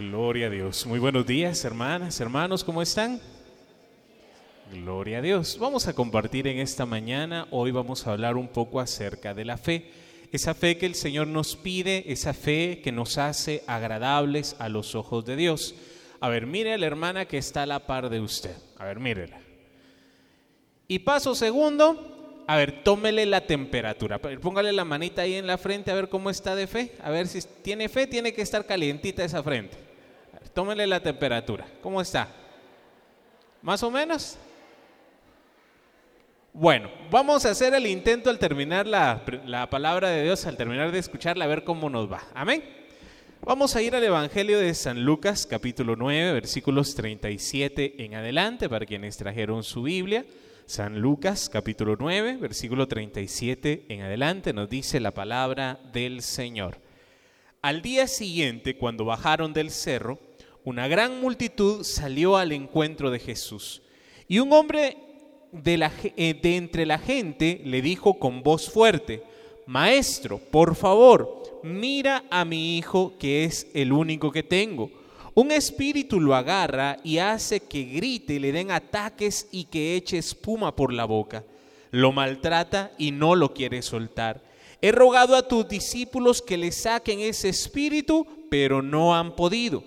Gloria 0.00 0.46
a 0.46 0.50
Dios. 0.50 0.86
Muy 0.86 0.98
buenos 0.98 1.26
días, 1.26 1.62
hermanas, 1.62 2.18
hermanos, 2.22 2.64
¿cómo 2.64 2.80
están? 2.80 3.20
Gloria 4.72 5.18
a 5.18 5.20
Dios. 5.20 5.58
Vamos 5.60 5.88
a 5.88 5.92
compartir 5.92 6.46
en 6.46 6.58
esta 6.58 6.86
mañana, 6.86 7.46
hoy 7.50 7.70
vamos 7.70 8.06
a 8.06 8.12
hablar 8.12 8.38
un 8.38 8.48
poco 8.48 8.80
acerca 8.80 9.34
de 9.34 9.44
la 9.44 9.58
fe. 9.58 9.90
Esa 10.32 10.54
fe 10.54 10.78
que 10.78 10.86
el 10.86 10.94
Señor 10.94 11.26
nos 11.26 11.54
pide, 11.54 12.10
esa 12.10 12.32
fe 12.32 12.80
que 12.82 12.92
nos 12.92 13.18
hace 13.18 13.62
agradables 13.66 14.56
a 14.58 14.70
los 14.70 14.94
ojos 14.94 15.26
de 15.26 15.36
Dios. 15.36 15.74
A 16.18 16.30
ver, 16.30 16.46
mire 16.46 16.72
a 16.72 16.78
la 16.78 16.86
hermana 16.86 17.26
que 17.26 17.36
está 17.36 17.64
a 17.64 17.66
la 17.66 17.86
par 17.86 18.08
de 18.08 18.20
usted. 18.20 18.56
A 18.78 18.86
ver, 18.86 19.00
mírela. 19.00 19.38
Y 20.88 21.00
paso 21.00 21.34
segundo, 21.34 22.44
a 22.46 22.56
ver, 22.56 22.82
tómele 22.84 23.26
la 23.26 23.42
temperatura. 23.42 24.18
Póngale 24.18 24.72
la 24.72 24.86
manita 24.86 25.20
ahí 25.20 25.34
en 25.34 25.46
la 25.46 25.58
frente 25.58 25.90
a 25.90 25.94
ver 25.94 26.08
cómo 26.08 26.30
está 26.30 26.56
de 26.56 26.66
fe. 26.66 26.92
A 27.02 27.10
ver 27.10 27.28
si 27.28 27.40
tiene 27.62 27.90
fe, 27.90 28.06
tiene 28.06 28.32
que 28.32 28.40
estar 28.40 28.64
calientita 28.64 29.22
esa 29.22 29.42
frente. 29.42 29.89
Tómele 30.54 30.86
la 30.86 31.00
temperatura. 31.00 31.66
¿Cómo 31.82 32.00
está? 32.00 32.28
¿Más 33.62 33.82
o 33.82 33.90
menos? 33.90 34.38
Bueno, 36.52 36.90
vamos 37.10 37.44
a 37.46 37.50
hacer 37.50 37.74
el 37.74 37.86
intento 37.86 38.28
al 38.28 38.38
terminar 38.38 38.86
la, 38.86 39.22
la, 39.46 39.70
palabra 39.70 40.08
de 40.08 40.24
Dios, 40.24 40.46
al 40.46 40.56
terminar 40.56 40.90
de 40.90 40.98
escucharla, 40.98 41.44
a 41.44 41.48
ver 41.48 41.62
cómo 41.62 41.88
nos 41.88 42.10
va. 42.10 42.24
Amén. 42.34 42.64
Vamos 43.42 43.76
a 43.76 43.82
ir 43.82 43.94
al 43.94 44.02
Evangelio 44.02 44.58
de 44.58 44.74
San 44.74 45.04
Lucas, 45.04 45.46
capítulo 45.46 45.94
9, 45.96 46.32
versículos 46.32 46.94
37 46.94 48.04
en 48.04 48.14
adelante, 48.14 48.68
para 48.68 48.84
quienes 48.84 49.16
trajeron 49.16 49.62
su 49.62 49.84
Biblia. 49.84 50.26
San 50.66 51.00
Lucas, 51.00 51.48
capítulo 51.48 51.96
9, 51.98 52.36
versículo 52.36 52.86
37 52.86 53.86
en 53.88 54.02
adelante, 54.02 54.52
nos 54.52 54.68
dice 54.68 55.00
la 55.00 55.12
palabra 55.12 55.80
del 55.92 56.22
Señor. 56.22 56.78
Al 57.62 57.80
día 57.82 58.06
siguiente, 58.06 58.76
cuando 58.76 59.04
bajaron 59.04 59.52
del 59.52 59.70
cerro, 59.70 60.18
una 60.64 60.88
gran 60.88 61.20
multitud 61.20 61.84
salió 61.84 62.36
al 62.36 62.52
encuentro 62.52 63.10
de 63.10 63.18
Jesús. 63.18 63.82
Y 64.28 64.38
un 64.38 64.52
hombre 64.52 64.96
de, 65.52 65.76
la, 65.76 65.92
eh, 66.16 66.38
de 66.40 66.56
entre 66.56 66.86
la 66.86 66.98
gente 66.98 67.60
le 67.64 67.82
dijo 67.82 68.18
con 68.18 68.42
voz 68.42 68.70
fuerte, 68.70 69.22
Maestro, 69.66 70.38
por 70.38 70.74
favor, 70.74 71.60
mira 71.62 72.24
a 72.30 72.44
mi 72.44 72.76
hijo 72.76 73.14
que 73.18 73.44
es 73.44 73.68
el 73.74 73.92
único 73.92 74.32
que 74.32 74.42
tengo. 74.42 74.90
Un 75.34 75.52
espíritu 75.52 76.20
lo 76.20 76.34
agarra 76.34 76.98
y 77.04 77.18
hace 77.18 77.60
que 77.60 77.84
grite, 77.84 78.40
le 78.40 78.52
den 78.52 78.70
ataques 78.70 79.48
y 79.52 79.64
que 79.64 79.96
eche 79.96 80.18
espuma 80.18 80.74
por 80.74 80.92
la 80.92 81.04
boca. 81.04 81.44
Lo 81.92 82.12
maltrata 82.12 82.92
y 82.98 83.12
no 83.12 83.34
lo 83.34 83.54
quiere 83.54 83.82
soltar. 83.82 84.42
He 84.82 84.92
rogado 84.92 85.36
a 85.36 85.46
tus 85.46 85.68
discípulos 85.68 86.42
que 86.42 86.56
le 86.56 86.72
saquen 86.72 87.20
ese 87.20 87.48
espíritu, 87.48 88.26
pero 88.50 88.82
no 88.82 89.14
han 89.14 89.36
podido. 89.36 89.84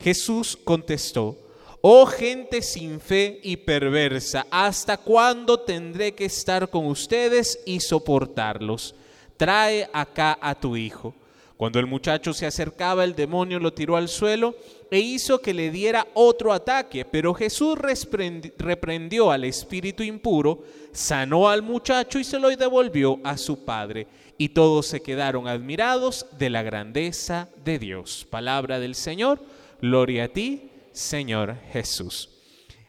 Jesús 0.00 0.58
contestó, 0.62 1.38
Oh 1.86 2.06
gente 2.06 2.62
sin 2.62 2.98
fe 2.98 3.40
y 3.42 3.58
perversa, 3.58 4.46
¿hasta 4.50 4.96
cuándo 4.96 5.60
tendré 5.60 6.14
que 6.14 6.24
estar 6.24 6.70
con 6.70 6.86
ustedes 6.86 7.60
y 7.66 7.80
soportarlos? 7.80 8.94
Trae 9.36 9.90
acá 9.92 10.38
a 10.40 10.54
tu 10.54 10.78
hijo. 10.78 11.14
Cuando 11.58 11.78
el 11.78 11.86
muchacho 11.86 12.32
se 12.32 12.46
acercaba, 12.46 13.04
el 13.04 13.14
demonio 13.14 13.60
lo 13.60 13.72
tiró 13.72 13.96
al 13.96 14.08
suelo 14.08 14.56
e 14.90 14.98
hizo 14.98 15.40
que 15.40 15.54
le 15.54 15.70
diera 15.70 16.06
otro 16.14 16.52
ataque, 16.52 17.04
pero 17.04 17.32
Jesús 17.32 17.78
reprendió 17.78 19.30
al 19.30 19.44
espíritu 19.44 20.02
impuro, 20.02 20.64
sanó 20.92 21.48
al 21.48 21.62
muchacho 21.62 22.18
y 22.18 22.24
se 22.24 22.38
lo 22.38 22.48
devolvió 22.48 23.20
a 23.24 23.36
su 23.36 23.64
padre. 23.64 24.06
Y 24.36 24.48
todos 24.48 24.86
se 24.86 25.00
quedaron 25.00 25.48
admirados 25.48 26.26
de 26.38 26.50
la 26.50 26.62
grandeza 26.62 27.48
de 27.64 27.78
Dios. 27.78 28.26
Palabra 28.28 28.80
del 28.80 28.94
Señor, 28.94 29.38
gloria 29.84 30.24
a 30.24 30.28
ti, 30.28 30.70
Señor 30.92 31.58
Jesús. 31.70 32.30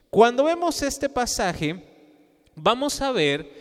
Cuando 0.09 0.45
vemos 0.45 0.81
este 0.81 1.09
pasaje, 1.09 1.83
vamos 2.55 3.01
a 3.01 3.11
ver, 3.11 3.51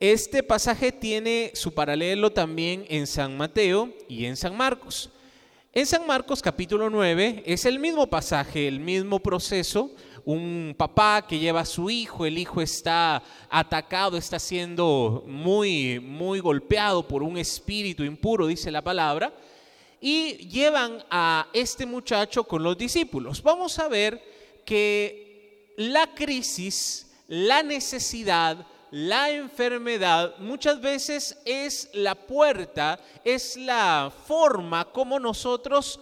este 0.00 0.42
pasaje 0.42 0.90
tiene 0.90 1.50
su 1.52 1.74
paralelo 1.74 2.32
también 2.32 2.86
en 2.88 3.06
San 3.06 3.36
Mateo 3.36 3.92
y 4.08 4.24
en 4.24 4.34
San 4.34 4.56
Marcos. 4.56 5.10
En 5.74 5.84
San 5.84 6.06
Marcos 6.06 6.40
capítulo 6.40 6.88
9 6.88 7.42
es 7.44 7.66
el 7.66 7.78
mismo 7.78 8.06
pasaje, 8.06 8.66
el 8.66 8.80
mismo 8.80 9.20
proceso, 9.20 9.94
un 10.24 10.74
papá 10.74 11.26
que 11.28 11.38
lleva 11.38 11.60
a 11.60 11.66
su 11.66 11.90
hijo, 11.90 12.24
el 12.24 12.38
hijo 12.38 12.62
está 12.62 13.22
atacado, 13.50 14.16
está 14.16 14.38
siendo 14.38 15.22
muy, 15.26 16.00
muy 16.00 16.40
golpeado 16.40 17.06
por 17.06 17.22
un 17.22 17.36
espíritu 17.36 18.04
impuro, 18.04 18.46
dice 18.46 18.70
la 18.70 18.80
palabra, 18.80 19.34
y 20.06 20.36
llevan 20.50 21.02
a 21.10 21.48
este 21.54 21.86
muchacho 21.86 22.44
con 22.44 22.62
los 22.62 22.76
discípulos. 22.76 23.42
Vamos 23.42 23.78
a 23.78 23.88
ver 23.88 24.22
que 24.66 25.72
la 25.78 26.14
crisis, 26.14 27.10
la 27.26 27.62
necesidad, 27.62 28.66
la 28.90 29.30
enfermedad 29.30 30.34
muchas 30.40 30.78
veces 30.82 31.38
es 31.46 31.88
la 31.94 32.14
puerta, 32.14 33.00
es 33.24 33.56
la 33.56 34.12
forma 34.26 34.84
como 34.92 35.18
nosotros 35.18 35.98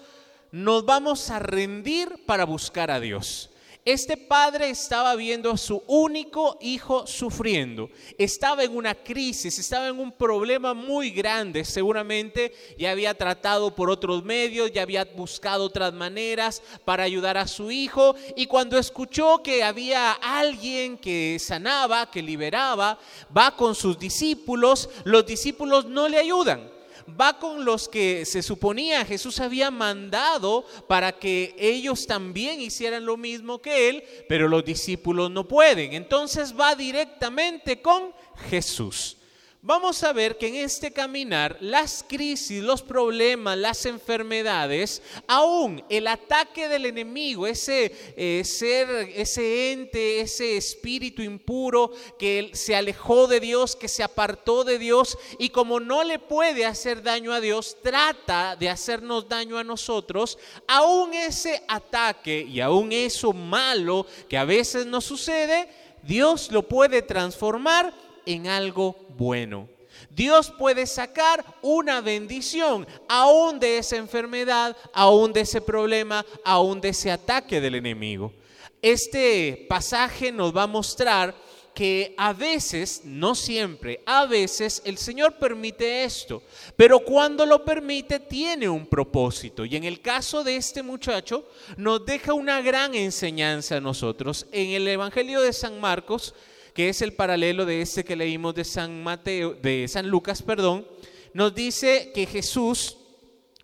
nos 0.51 0.85
vamos 0.85 1.31
a 1.31 1.39
rendir 1.39 2.27
para 2.27 2.45
buscar 2.45 2.91
a 2.91 2.99
Dios. 2.99 3.52
Este 3.85 4.17
padre 4.17 4.71
estaba 4.71 5.17
viendo 5.17 5.51
a 5.51 5.59
su 5.59 5.83
único 5.89 6.57
hijo 6.61 7.05
sufriendo, 7.05 7.91
estaba 8.17 8.63
en 8.63 8.77
una 8.77 8.95
crisis, 8.95 9.59
estaba 9.59 9.89
en 9.89 9.99
un 9.99 10.13
problema 10.13 10.73
muy 10.73 11.11
grande, 11.11 11.65
seguramente. 11.65 12.55
Ya 12.79 12.93
había 12.93 13.13
tratado 13.13 13.75
por 13.75 13.91
otros 13.91 14.23
medios, 14.23 14.71
ya 14.71 14.83
había 14.83 15.05
buscado 15.05 15.65
otras 15.65 15.93
maneras 15.93 16.63
para 16.85 17.03
ayudar 17.03 17.37
a 17.37 17.49
su 17.49 17.73
hijo. 17.73 18.15
Y 18.37 18.47
cuando 18.47 18.79
escuchó 18.79 19.43
que 19.43 19.65
había 19.65 20.13
alguien 20.13 20.97
que 20.97 21.39
sanaba, 21.41 22.09
que 22.09 22.23
liberaba, 22.23 23.01
va 23.37 23.57
con 23.57 23.75
sus 23.75 23.99
discípulos, 23.99 24.91
los 25.03 25.27
discípulos 25.27 25.87
no 25.87 26.09
le 26.09 26.19
ayudan 26.19 26.72
va 27.09 27.39
con 27.39 27.65
los 27.65 27.89
que 27.89 28.25
se 28.25 28.43
suponía 28.43 29.05
Jesús 29.05 29.41
había 29.41 29.71
mandado 29.71 30.65
para 30.89 31.13
que 31.13 31.55
ellos 31.59 32.07
también 32.07 32.61
hicieran 32.61 33.05
lo 33.05 33.17
mismo 33.17 33.61
que 33.61 33.89
él, 33.89 34.05
pero 34.29 34.49
los 34.49 34.65
discípulos 34.65 35.31
no 35.31 35.47
pueden. 35.47 35.93
Entonces 35.93 36.55
va 36.59 36.75
directamente 36.75 37.81
con 37.81 38.13
Jesús 38.51 39.17
vamos 39.65 40.03
a 40.03 40.13
ver 40.13 40.37
que 40.37 40.49
en 40.49 40.57
este 40.57 40.93
caminar 40.93 41.57
las 41.61 42.05
crisis, 42.07 42.61
los 42.61 42.83
problemas, 42.83 43.57
las 43.57 43.87
enfermedades, 43.87 45.01
aún 45.29 45.85
el 45.89 46.09
ataque 46.09 46.69
del 46.69 46.87
enemigo, 46.87 47.47
ese 47.47 47.95
eh, 48.17 48.43
ser, 48.45 48.89
ese 49.15 49.71
ente, 49.71 50.21
ese 50.21 50.57
espíritu 50.57 51.23
impuro 51.23 51.93
que 52.19 52.51
se 52.55 52.75
alejó 52.75 53.29
de 53.29 53.39
Dios, 53.39 53.77
que 53.77 53.87
se 53.87 54.03
apartó 54.03 54.65
de 54.65 54.81
Dios 54.81 55.17
y 55.39 55.51
como 55.51 55.79
no 55.79 56.03
le 56.03 56.19
puede 56.19 56.67
hacer 56.67 57.01
daño 57.01 57.33
a 57.33 57.41
Dios, 57.41 57.77
trata 57.83 58.57
de 58.57 58.69
hacernos 58.69 59.29
daño 59.29 59.59
a 59.59 59.65
nosotros, 59.65 60.39
aún 60.67 61.15
ese 61.15 61.63
ataque 61.69 62.41
y 62.41 62.61
aún 62.61 62.91
eso 62.91 63.33
malo 63.33 64.07
que 64.29 64.37
a 64.37 64.45
veces 64.45 64.87
nos 64.87 65.05
sucede, 65.05 65.69
Dios 66.03 66.51
lo 66.51 66.65
puede 66.65 67.01
transformar 67.01 67.95
en 68.27 68.47
algo 68.47 68.97
bueno. 69.17 69.69
Dios 70.11 70.53
puede 70.59 70.87
sacar 70.87 71.45
una 71.63 72.01
bendición 72.01 72.87
aún 73.09 73.59
de 73.61 73.79
esa 73.79 73.97
enfermedad, 73.97 74.77
aún 74.93 75.33
de 75.33 75.41
ese 75.41 75.61
problema, 75.61 76.25
aún 76.45 76.81
de 76.81 76.91
ese 76.91 77.11
ataque 77.11 77.61
del 77.61 77.77
enemigo. 77.77 78.33
Este 78.81 79.67
pasaje 79.69 80.33
nos 80.33 80.55
va 80.57 80.65
a 80.65 80.67
mostrar 80.67 81.35
que 81.75 82.15
a 82.19 82.33
veces, 82.33 83.03
no 83.05 83.35
siempre, 83.35 84.03
a 84.05 84.27
veces 84.27 84.83
el 84.85 84.99
Señor 84.99 85.39
permite 85.39 86.05
esto, 86.05 86.43
pero 86.77 87.01
cuando 87.01 87.47
lo 87.47 87.65
permite 87.65 88.21
tiene 88.21 88.69
un 88.69 88.87
propósito. 88.87 89.65
Y 89.65 89.77
en 89.77 89.85
el 89.85 90.01
caso 90.01 90.45
de 90.45 90.57
este 90.57 90.83
muchacho 90.83 91.49
nos 91.77 92.05
deja 92.05 92.35
una 92.35 92.61
gran 92.61 92.95
enseñanza 92.95 93.77
a 93.77 93.81
nosotros. 93.81 94.47
En 94.53 94.71
el 94.71 94.87
Evangelio 94.87 95.41
de 95.41 95.53
San 95.53 95.81
Marcos, 95.81 96.35
que 96.75 96.89
es 96.89 97.03
el 97.03 97.13
paralelo 97.13 97.65
de 97.65 97.83
este 97.83 98.05
que 98.05 98.17
leímos 98.17 98.55
de 98.55 98.65
San 98.65 99.03
Mateo, 99.03 99.55
de 99.55 99.87
San 99.89 100.09
Lucas, 100.09 100.43
perdón, 100.43 100.87
nos 101.35 101.55
dice 101.55 102.13
que 102.15 102.27
Jesús 102.27 102.97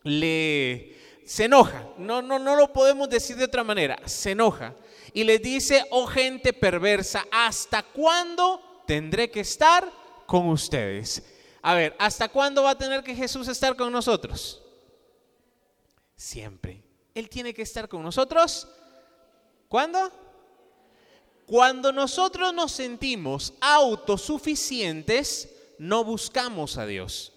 le 0.02 0.96
se 1.24 1.44
enoja. 1.44 1.86
No, 1.98 2.22
no, 2.22 2.38
no 2.38 2.56
lo 2.56 2.72
podemos 2.72 3.08
decir 3.10 3.36
de 3.36 3.44
otra 3.44 3.62
manera. 3.62 3.98
Se 4.06 4.30
enoja 4.30 4.74
y 5.12 5.24
le 5.24 5.38
dice, 5.38 5.84
oh 5.90 6.06
gente 6.06 6.52
perversa, 6.52 7.26
¿hasta 7.30 7.82
cuándo 7.82 8.82
tendré 8.86 9.30
que 9.30 9.40
estar 9.40 9.90
con 10.26 10.48
ustedes? 10.48 11.22
A 11.60 11.74
ver, 11.74 11.94
¿hasta 11.98 12.28
cuándo 12.28 12.62
va 12.62 12.70
a 12.70 12.78
tener 12.78 13.02
que 13.02 13.14
Jesús 13.14 13.46
estar 13.48 13.76
con 13.76 13.92
nosotros? 13.92 14.62
Siempre. 16.16 16.82
Él 17.14 17.28
tiene 17.28 17.52
que 17.52 17.62
estar 17.62 17.88
con 17.88 18.02
nosotros. 18.02 18.66
¿Cuándo? 19.68 20.10
Cuando 21.48 21.92
nosotros 21.92 22.52
nos 22.52 22.72
sentimos 22.72 23.54
autosuficientes, 23.62 25.48
no 25.78 26.04
buscamos 26.04 26.76
a 26.76 26.84
Dios. 26.84 27.32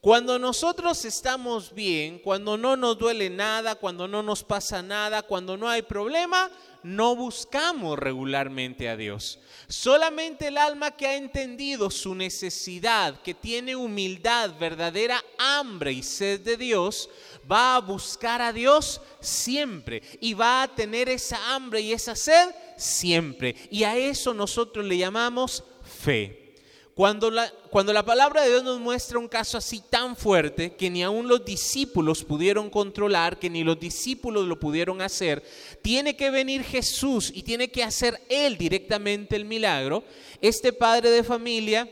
Cuando 0.00 0.38
nosotros 0.38 1.04
estamos 1.04 1.74
bien, 1.74 2.20
cuando 2.20 2.56
no 2.56 2.76
nos 2.76 2.96
duele 2.96 3.28
nada, 3.28 3.74
cuando 3.74 4.06
no 4.06 4.22
nos 4.22 4.44
pasa 4.44 4.84
nada, 4.84 5.22
cuando 5.22 5.56
no 5.56 5.68
hay 5.68 5.82
problema, 5.82 6.48
no 6.84 7.16
buscamos 7.16 7.98
regularmente 7.98 8.88
a 8.88 8.96
Dios. 8.96 9.40
Solamente 9.66 10.46
el 10.46 10.58
alma 10.58 10.92
que 10.92 11.08
ha 11.08 11.16
entendido 11.16 11.90
su 11.90 12.14
necesidad, 12.14 13.20
que 13.22 13.34
tiene 13.34 13.74
humildad, 13.74 14.52
verdadera 14.60 15.20
hambre 15.38 15.90
y 15.90 16.04
sed 16.04 16.38
de 16.42 16.56
Dios, 16.56 17.10
va 17.50 17.74
a 17.74 17.80
buscar 17.80 18.40
a 18.40 18.52
Dios 18.52 19.00
siempre 19.18 20.04
y 20.20 20.34
va 20.34 20.62
a 20.62 20.68
tener 20.72 21.08
esa 21.08 21.52
hambre 21.52 21.80
y 21.80 21.92
esa 21.92 22.14
sed 22.14 22.54
siempre. 22.76 23.56
Y 23.70 23.84
a 23.84 23.96
eso 23.96 24.34
nosotros 24.34 24.84
le 24.84 24.98
llamamos 24.98 25.64
fe. 25.82 26.46
Cuando 26.94 27.30
la, 27.30 27.52
cuando 27.70 27.92
la 27.92 28.02
palabra 28.02 28.40
de 28.40 28.48
Dios 28.48 28.64
nos 28.64 28.80
muestra 28.80 29.18
un 29.18 29.28
caso 29.28 29.58
así 29.58 29.82
tan 29.90 30.16
fuerte 30.16 30.76
que 30.76 30.88
ni 30.88 31.02
aun 31.02 31.28
los 31.28 31.44
discípulos 31.44 32.24
pudieron 32.24 32.70
controlar, 32.70 33.38
que 33.38 33.50
ni 33.50 33.62
los 33.62 33.78
discípulos 33.78 34.46
lo 34.46 34.58
pudieron 34.58 35.02
hacer, 35.02 35.42
tiene 35.82 36.16
que 36.16 36.30
venir 36.30 36.62
Jesús 36.62 37.30
y 37.34 37.42
tiene 37.42 37.70
que 37.70 37.84
hacer 37.84 38.18
Él 38.30 38.56
directamente 38.56 39.36
el 39.36 39.44
milagro. 39.44 40.04
Este 40.40 40.72
padre 40.72 41.10
de 41.10 41.22
familia 41.22 41.86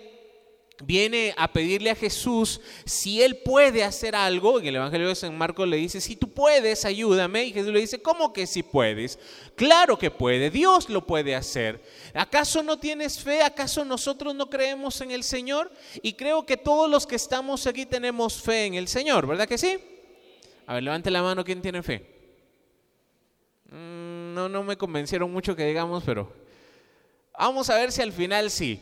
viene 0.83 1.35
a 1.37 1.53
pedirle 1.53 1.91
a 1.91 1.95
Jesús 1.95 2.61
si 2.85 3.23
él 3.23 3.39
puede 3.45 3.85
hacer 3.85 4.17
algo. 4.17 4.59
En 4.59 4.67
el 4.67 4.77
Evangelio 4.77 5.09
de 5.09 5.15
San 5.15 5.37
Marcos 5.37 5.69
le 5.69 5.77
dice, 5.77 6.01
si 6.01 6.17
tú 6.17 6.29
puedes, 6.29 6.85
ayúdame. 6.85 7.45
Y 7.45 7.53
Jesús 7.53 7.73
le 7.73 7.81
dice, 7.81 8.03
¿cómo 8.03 8.33
que 8.33 8.47
si 8.47 8.63
puedes? 8.63 9.19
Claro 9.55 9.99
que 9.99 10.11
puede, 10.11 10.51
Dios 10.51 10.89
lo 10.89 11.07
puede 11.07 11.35
hacer. 11.35 11.83
¿Acaso 12.13 12.63
no 12.63 12.79
tienes 12.79 13.21
fe? 13.21 13.43
¿Acaso 13.43 13.85
nosotros 13.85 14.35
no 14.35 14.51
creemos 14.51 15.01
en 15.01 15.11
el 15.11 15.23
Señor? 15.23 15.71
Y 16.03 16.15
creo 16.15 16.45
que 16.45 16.57
todos 16.57 16.91
los 16.91 17.07
que 17.07 17.17
estamos 17.17 17.67
aquí 17.67 17.87
tenemos 17.87 18.41
fe 18.43 18.67
en 18.67 18.75
el 18.75 18.89
Señor, 18.89 19.27
¿verdad 19.27 19.49
que 19.49 19.59
sí? 19.59 19.79
A 20.67 20.75
ver, 20.75 20.83
levante 20.83 21.11
la 21.11 21.23
mano, 21.23 21.45
¿quién 21.45 21.63
tiene 21.63 21.83
fe? 21.83 22.15
Mm, 23.71 24.35
no, 24.35 24.49
no 24.49 24.63
me 24.63 24.77
convencieron 24.77 25.31
mucho 25.31 25.55
que 25.55 25.67
digamos, 25.67 26.03
pero 26.05 26.33
vamos 27.39 27.69
a 27.71 27.77
ver 27.77 27.93
si 27.93 28.03
al 28.03 28.13
final 28.13 28.51
sí. 28.51 28.81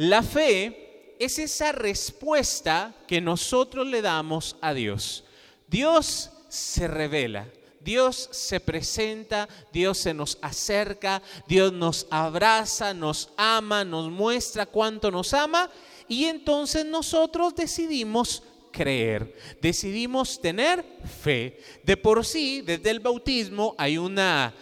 La 0.00 0.22
fe 0.22 1.14
es 1.18 1.38
esa 1.38 1.72
respuesta 1.72 2.94
que 3.06 3.20
nosotros 3.20 3.86
le 3.86 4.00
damos 4.00 4.56
a 4.62 4.72
Dios. 4.72 5.24
Dios 5.68 6.30
se 6.48 6.88
revela, 6.88 7.46
Dios 7.80 8.30
se 8.32 8.60
presenta, 8.60 9.46
Dios 9.70 9.98
se 9.98 10.14
nos 10.14 10.38
acerca, 10.40 11.20
Dios 11.46 11.74
nos 11.74 12.06
abraza, 12.08 12.94
nos 12.94 13.28
ama, 13.36 13.84
nos 13.84 14.10
muestra 14.10 14.64
cuánto 14.64 15.10
nos 15.10 15.34
ama 15.34 15.68
y 16.08 16.24
entonces 16.24 16.86
nosotros 16.86 17.54
decidimos 17.54 18.42
creer, 18.72 19.36
decidimos 19.60 20.40
tener 20.40 20.82
fe. 21.22 21.60
De 21.82 21.98
por 21.98 22.24
sí, 22.24 22.62
desde 22.62 22.88
el 22.88 23.00
bautismo 23.00 23.74
hay 23.76 23.98
una 23.98 24.54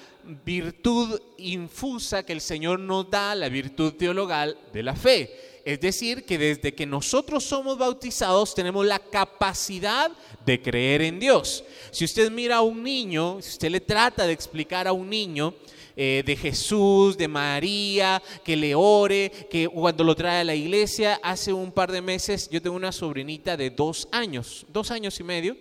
virtud 0.45 1.21
infusa 1.39 2.25
que 2.25 2.33
el 2.33 2.41
Señor 2.41 2.79
nos 2.81 3.11
da, 3.11 3.35
la 3.35 3.49
virtud 3.49 3.95
teologal 3.95 4.57
de 4.73 4.83
la 4.83 4.95
fe. 4.95 5.61
Es 5.65 5.81
decir, 5.81 6.25
que 6.25 6.39
desde 6.39 6.75
que 6.75 6.87
nosotros 6.87 7.45
somos 7.45 7.77
bautizados 7.77 8.55
tenemos 8.55 8.87
la 8.87 8.99
capacidad 8.99 10.11
de 10.47 10.63
creer 10.63 11.03
en 11.03 11.21
Dios. 11.21 11.65
Si 11.91 12.05
usted 12.05 12.31
mira 12.31 12.57
a 12.57 12.63
un 12.63 12.83
niño, 12.83 13.39
si 13.41 13.51
usted 13.51 13.71
le 13.71 13.81
trata 13.81 14.27
de 14.27 14.33
explicar 14.33 14.89
a 14.89 14.93
un 14.93 15.11
niño, 15.11 15.55
eh, 16.01 16.23
de 16.25 16.37
Jesús, 16.37 17.19
de 17.19 17.27
María, 17.27 18.23
que 18.45 18.57
le 18.57 18.73
ore, 18.77 19.33
que 19.51 19.67
cuando 19.67 20.05
lo 20.05 20.15
trae 20.15 20.43
a 20.43 20.45
la 20.45 20.55
iglesia, 20.55 21.19
hace 21.25 21.53
un 21.53 21.73
par 21.73 21.91
de 21.91 22.01
meses 22.01 22.49
yo 22.49 22.63
tengo 22.63 22.77
una 22.77 22.93
sobrinita 22.93 23.57
de 23.57 23.71
dos 23.71 24.07
años, 24.13 24.65
dos 24.69 24.93
años 24.93 25.19
y 25.19 25.25
medio, 25.25 25.57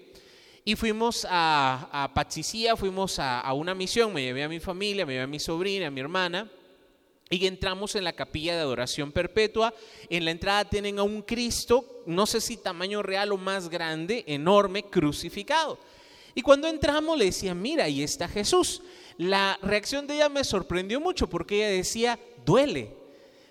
y 0.68 0.76
fuimos 0.76 1.26
a, 1.30 1.88
a 1.94 2.76
fuimos 2.76 3.20
a, 3.20 3.54
una 3.54 3.74
misión, 3.74 4.14
me 4.14 4.22
llevé 4.22 4.44
a 4.44 4.50
mi 4.50 4.60
familia, 4.60 5.06
me 5.06 5.14
llevé 5.14 5.24
a 5.24 5.28
mi 5.28 5.40
sobrina, 5.40 5.88
a 5.88 5.90
mi 5.90 6.02
hermana, 6.02 6.52
y 7.30 7.48
entramos 7.48 7.96
en 7.96 8.04
la 8.04 8.12
capilla 8.12 8.54
de 8.54 8.60
adoración 8.60 9.14
perpetua. 9.14 9.74
En 10.10 10.26
la 10.26 10.32
entrada 10.32 10.66
tienen 10.66 11.00
a 11.00 11.04
un 11.04 11.22
Cristo, 11.22 12.04
no 12.06 12.26
sé 12.26 12.42
si 12.42 12.58
tamaño 12.58 13.02
real 13.02 13.32
o 13.32 13.38
más 13.38 13.70
grande, 13.70 14.26
enorme, 14.28 14.84
crucificado. 14.84 15.80
Y 16.36 16.42
cuando 16.42 16.68
entramos 16.68 17.18
le 17.18 17.24
decía, 17.24 17.56
mira, 17.56 17.86
ahí 17.86 18.04
está 18.04 18.28
Jesús. 18.28 18.82
La 19.18 19.58
reacción 19.62 20.06
de 20.06 20.16
ella 20.16 20.28
me 20.28 20.44
sorprendió 20.44 21.00
mucho 21.00 21.30
porque 21.30 21.60
ella 21.60 21.70
decía, 21.70 22.20
duele, 22.46 22.92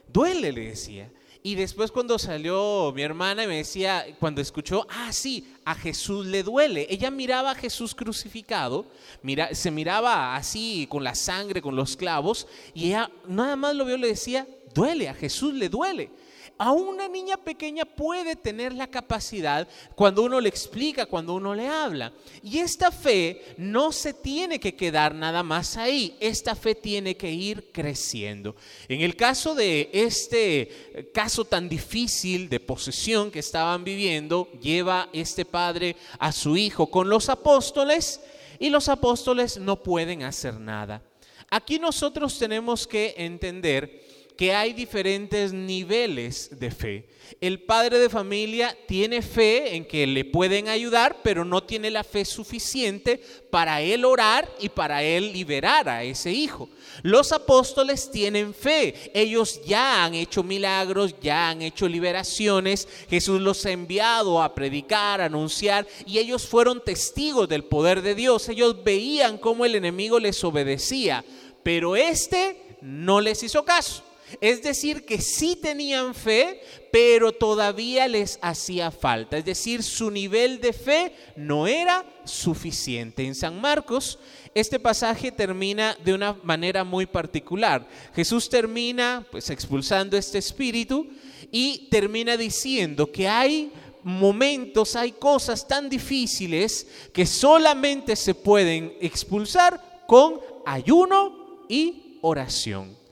duele, 0.07 0.53
le 0.53 0.67
decía. 0.67 1.11
Y 1.47 1.55
después 1.55 1.93
cuando 1.93 2.19
salió 2.19 2.93
mi 2.93 3.03
hermana 3.03 3.47
me 3.47 3.59
decía, 3.59 4.05
cuando 4.19 4.41
escuchó, 4.41 4.85
ah, 4.91 5.13
sí, 5.13 5.55
a 5.65 5.77
Jesús 5.77 6.27
le 6.27 6.43
duele. 6.43 6.89
Ella 6.91 7.09
miraba 7.09 7.53
a 7.53 7.55
Jesús 7.55 7.95
crucificado, 7.95 8.85
mira, 9.23 9.55
se 9.55 9.71
miraba 9.71 10.35
así 10.35 10.89
con 10.91 11.05
la 11.05 11.15
sangre, 11.15 11.63
con 11.63 11.77
los 11.77 11.97
clavos, 11.97 12.49
y 12.75 12.87
ella 12.87 13.13
nada 13.29 13.55
más 13.55 13.77
lo 13.77 13.85
vio, 13.85 13.97
le 13.97 14.09
decía, 14.09 14.45
duele, 14.75 15.09
a 15.09 15.15
Jesús 15.15 15.55
le 15.55 15.69
duele 15.69 16.11
a 16.59 16.73
una 16.73 17.09
niña 17.09 17.37
pequeña 17.37 17.85
puede 17.85 18.37
tener 18.37 18.73
la 18.73 18.87
capacidad 18.87 19.69
cuando 19.95 20.23
uno 20.23 20.41
le 20.41 20.49
explica, 20.49 21.07
cuando 21.07 21.35
uno 21.35 21.55
le 21.55 21.69
habla. 21.69 22.13
Y 22.43 22.59
esta 22.59 22.91
fe 22.91 23.55
no 23.57 23.93
se 23.93 24.15
tiene 24.15 24.61
que 24.61 24.75
quedar 24.75 25.15
nada 25.15 25.43
más 25.43 25.77
ahí, 25.77 26.17
esta 26.21 26.55
fe 26.55 26.75
tiene 26.75 27.17
que 27.17 27.31
ir 27.31 27.71
creciendo. 27.73 28.57
En 28.89 29.01
el 29.03 29.17
caso 29.17 29.55
de 29.55 29.91
este 29.93 31.11
caso 31.13 31.45
tan 31.45 31.69
difícil 31.69 32.49
de 32.49 32.61
posesión 32.61 33.31
que 33.31 33.41
estaban 33.41 33.85
viviendo, 33.85 34.51
lleva 34.61 35.09
este 35.13 35.45
padre 35.45 35.97
a 36.19 36.33
su 36.33 36.57
hijo 36.57 36.87
con 36.89 37.09
los 37.09 37.29
apóstoles 37.29 38.21
y 38.59 38.71
los 38.71 38.89
apóstoles 38.89 39.59
no 39.59 39.83
pueden 39.83 40.23
hacer 40.23 40.59
nada. 40.59 41.03
Aquí 41.51 41.79
nosotros 41.79 42.39
tenemos 42.39 42.87
que 42.87 43.15
entender 43.19 44.06
que 44.37 44.55
hay 44.55 44.73
diferentes 44.73 45.53
niveles 45.53 46.51
de 46.59 46.71
fe. 46.71 47.09
El 47.41 47.63
padre 47.63 47.99
de 47.99 48.09
familia 48.09 48.77
tiene 48.87 49.21
fe 49.21 49.75
en 49.75 49.85
que 49.87 50.07
le 50.07 50.25
pueden 50.25 50.69
ayudar, 50.69 51.17
pero 51.23 51.45
no 51.45 51.63
tiene 51.63 51.91
la 51.91 52.05
fe 52.05 52.25
suficiente 52.25 53.21
para 53.51 53.81
él 53.81 54.05
orar 54.05 54.49
y 54.61 54.69
para 54.69 55.03
él 55.03 55.33
liberar 55.33 55.89
a 55.89 56.05
ese 56.05 56.33
hijo. 56.33 56.69
Los 57.03 57.33
apóstoles 57.33 58.11
tienen 58.11 58.55
fe. 58.55 58.95
Ellos 59.13 59.61
ya 59.65 60.05
han 60.05 60.15
hecho 60.15 60.43
milagros, 60.43 61.15
ya 61.21 61.49
han 61.49 61.63
hecho 61.63 61.89
liberaciones. 61.89 62.87
Jesús 63.09 63.41
los 63.41 63.65
ha 63.67 63.71
enviado 63.71 64.43
a 64.43 64.55
predicar, 64.55 65.21
a 65.21 65.27
anunciar, 65.27 65.87
y 66.07 66.19
ellos 66.19 66.47
fueron 66.47 66.85
testigos 66.85 67.49
del 67.49 67.65
poder 67.65 68.03
de 68.03 68.15
Dios. 68.15 68.49
Ellos 68.49 68.85
veían 68.85 69.39
cómo 69.39 69.65
el 69.65 69.75
enemigo 69.75 70.21
les 70.21 70.43
obedecía, 70.45 71.25
pero 71.63 71.97
este 71.97 72.79
no 72.83 73.21
les 73.21 73.43
hizo 73.43 73.65
caso. 73.65 74.06
Es 74.41 74.63
decir, 74.63 75.05
que 75.05 75.21
sí 75.21 75.57
tenían 75.57 76.15
fe, 76.15 76.61
pero 76.91 77.33
todavía 77.33 78.09
les 78.09 78.39
hacía 78.43 78.91
falta. 78.91 79.39
Es 79.39 79.45
decir, 79.45 79.83
su 79.83 80.11
nivel 80.11 80.61
de 80.61 80.73
fe 80.73 81.13
no 81.37 81.67
era 81.67 82.05
suficiente. 82.25 83.25
En 83.25 83.35
San 83.35 83.61
Marcos, 83.61 84.19
este 84.55 84.81
pasaje 84.81 85.31
termina 85.31 85.97
de 86.05 86.15
una 86.15 86.35
manera 86.43 86.83
muy 86.83 87.07
particular. 87.07 87.87
Jesús 88.15 88.49
termina 88.49 89.25
pues 89.31 89.49
expulsando 89.51 90.17
este 90.17 90.39
espíritu 90.39 91.09
y 91.53 91.89
termina 91.91 92.37
diciendo 92.37 93.11
que 93.11 93.29
hay 93.29 93.73
momentos, 94.03 94.97
hay 94.97 95.13
cosas 95.13 95.67
tan 95.67 95.89
difíciles 95.89 96.87
que 97.13 97.27
solamente 97.27 98.17
se 98.17 98.35
pueden 98.35 98.93
expulsar 99.01 100.05
con 100.07 100.41
ayuno 100.65 101.65
y 101.69 102.19
oración. 102.23 103.06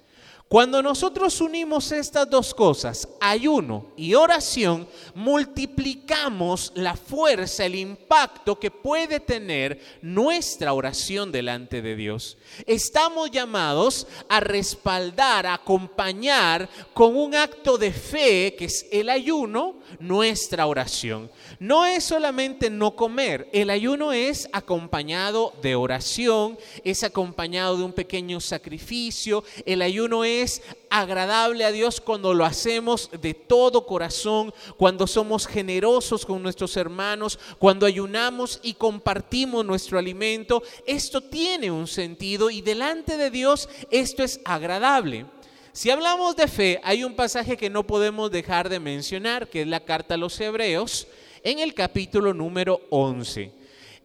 Cuando 0.48 0.82
nosotros 0.82 1.40
unimos 1.40 1.90
estas 1.90 2.28
dos 2.30 2.54
cosas, 2.54 3.08
ayuno 3.20 3.86
y 3.96 4.14
oración, 4.14 4.86
multiplicamos 5.14 6.70
la 6.76 6.94
fuerza, 6.94 7.64
el 7.64 7.74
impacto 7.74 8.60
que 8.60 8.70
puede 8.70 9.18
tener 9.20 9.80
nuestra 10.02 10.74
oración 10.74 11.32
delante 11.32 11.82
de 11.82 11.96
Dios. 11.96 12.36
Estamos 12.66 13.30
llamados 13.30 14.06
a 14.28 14.38
respaldar, 14.38 15.46
a 15.46 15.54
acompañar 15.54 16.68
con 16.92 17.16
un 17.16 17.34
acto 17.34 17.76
de 17.78 17.92
fe, 17.92 18.54
que 18.56 18.66
es 18.66 18.86
el 18.92 19.08
ayuno, 19.08 19.80
nuestra 19.98 20.66
oración. 20.66 21.30
No 21.58 21.86
es 21.86 22.04
solamente 22.04 22.68
no 22.70 22.94
comer, 22.94 23.48
el 23.52 23.70
ayuno 23.70 24.12
es 24.12 24.48
acompañado 24.52 25.52
de 25.62 25.74
oración, 25.74 26.58
es 26.84 27.02
acompañado 27.02 27.78
de 27.78 27.84
un 27.84 27.92
pequeño 27.92 28.40
sacrificio, 28.40 29.42
el 29.64 29.82
ayuno 29.82 30.22
es 30.22 30.33
es 30.42 30.62
agradable 30.90 31.64
a 31.64 31.72
Dios 31.72 32.00
cuando 32.00 32.34
lo 32.34 32.44
hacemos 32.44 33.10
de 33.20 33.34
todo 33.34 33.86
corazón, 33.86 34.52
cuando 34.76 35.06
somos 35.06 35.46
generosos 35.46 36.24
con 36.24 36.42
nuestros 36.42 36.76
hermanos, 36.76 37.38
cuando 37.58 37.86
ayunamos 37.86 38.60
y 38.62 38.74
compartimos 38.74 39.64
nuestro 39.64 39.98
alimento. 39.98 40.62
Esto 40.86 41.20
tiene 41.20 41.70
un 41.70 41.86
sentido 41.86 42.50
y 42.50 42.60
delante 42.60 43.16
de 43.16 43.30
Dios 43.30 43.68
esto 43.90 44.22
es 44.22 44.40
agradable. 44.44 45.26
Si 45.72 45.90
hablamos 45.90 46.36
de 46.36 46.46
fe, 46.46 46.80
hay 46.84 47.02
un 47.02 47.16
pasaje 47.16 47.56
que 47.56 47.68
no 47.68 47.84
podemos 47.84 48.30
dejar 48.30 48.68
de 48.68 48.78
mencionar, 48.78 49.48
que 49.48 49.62
es 49.62 49.66
la 49.66 49.80
carta 49.84 50.14
a 50.14 50.18
los 50.18 50.38
Hebreos, 50.40 51.08
en 51.42 51.58
el 51.58 51.74
capítulo 51.74 52.32
número 52.32 52.80
11. 52.90 53.50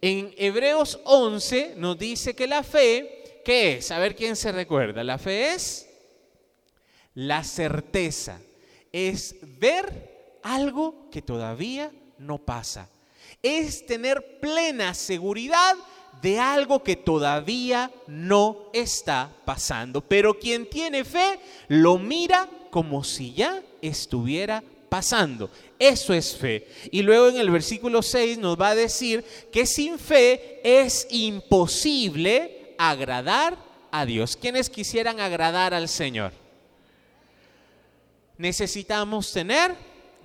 En 0.02 0.34
Hebreos 0.36 0.98
11 1.04 1.74
nos 1.76 1.98
dice 1.98 2.34
que 2.34 2.46
la 2.46 2.62
fe, 2.62 3.42
¿qué 3.44 3.74
es? 3.76 3.90
A 3.90 3.98
ver 3.98 4.16
quién 4.16 4.34
se 4.34 4.50
recuerda. 4.50 5.04
La 5.04 5.18
fe 5.18 5.52
es 5.52 5.89
la 7.14 7.44
certeza, 7.44 8.40
es 8.92 9.36
ver 9.58 10.38
algo 10.42 11.08
que 11.10 11.22
todavía 11.22 11.90
no 12.18 12.38
pasa. 12.38 12.88
Es 13.42 13.86
tener 13.86 14.40
plena 14.40 14.94
seguridad 14.94 15.76
de 16.20 16.38
algo 16.38 16.82
que 16.82 16.96
todavía 16.96 17.90
no 18.06 18.70
está 18.72 19.30
pasando. 19.44 20.00
Pero 20.00 20.38
quien 20.38 20.68
tiene 20.68 21.04
fe 21.04 21.38
lo 21.68 21.98
mira 21.98 22.48
como 22.70 23.04
si 23.04 23.32
ya 23.32 23.62
estuviera 23.80 24.62
pasando. 24.88 25.50
Eso 25.78 26.12
es 26.12 26.36
fe. 26.36 26.66
Y 26.90 27.02
luego 27.02 27.28
en 27.28 27.38
el 27.38 27.50
versículo 27.50 28.02
6 28.02 28.38
nos 28.38 28.60
va 28.60 28.70
a 28.70 28.74
decir 28.74 29.24
que 29.50 29.64
sin 29.64 29.98
fe 29.98 30.60
es 30.62 31.06
imposible 31.10 32.74
agradar 32.76 33.56
a 33.90 34.04
Dios. 34.04 34.36
¿Quiénes 34.36 34.68
quisieran 34.68 35.20
agradar 35.20 35.72
al 35.72 35.88
Señor? 35.88 36.32
Necesitamos 38.40 39.30
tener 39.34 39.76